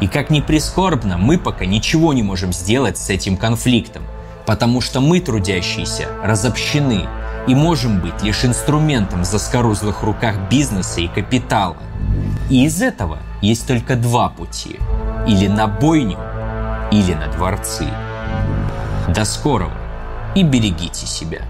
И 0.00 0.08
как 0.08 0.30
ни 0.30 0.40
прискорбно, 0.40 1.18
мы 1.18 1.38
пока 1.38 1.66
ничего 1.66 2.12
не 2.12 2.22
можем 2.22 2.52
сделать 2.52 2.98
с 2.98 3.10
этим 3.10 3.36
конфликтом, 3.36 4.02
потому 4.46 4.80
что 4.80 5.00
мы, 5.00 5.20
трудящиеся, 5.20 6.08
разобщены 6.22 7.06
и 7.46 7.54
можем 7.54 8.00
быть 8.00 8.22
лишь 8.22 8.44
инструментом 8.44 9.22
в 9.22 9.26
заскорузлых 9.26 10.02
руках 10.02 10.36
бизнеса 10.50 11.00
и 11.00 11.08
капитала. 11.08 11.76
И 12.48 12.64
из 12.64 12.82
этого 12.82 13.18
есть 13.42 13.66
только 13.66 13.96
два 13.96 14.28
пути. 14.28 14.76
Или 15.26 15.46
на 15.46 15.66
бойню, 15.66 16.18
или 16.90 17.14
на 17.14 17.28
дворцы. 17.28 17.86
До 19.08 19.24
скорого 19.24 19.72
и 20.34 20.42
берегите 20.42 21.06
себя. 21.06 21.42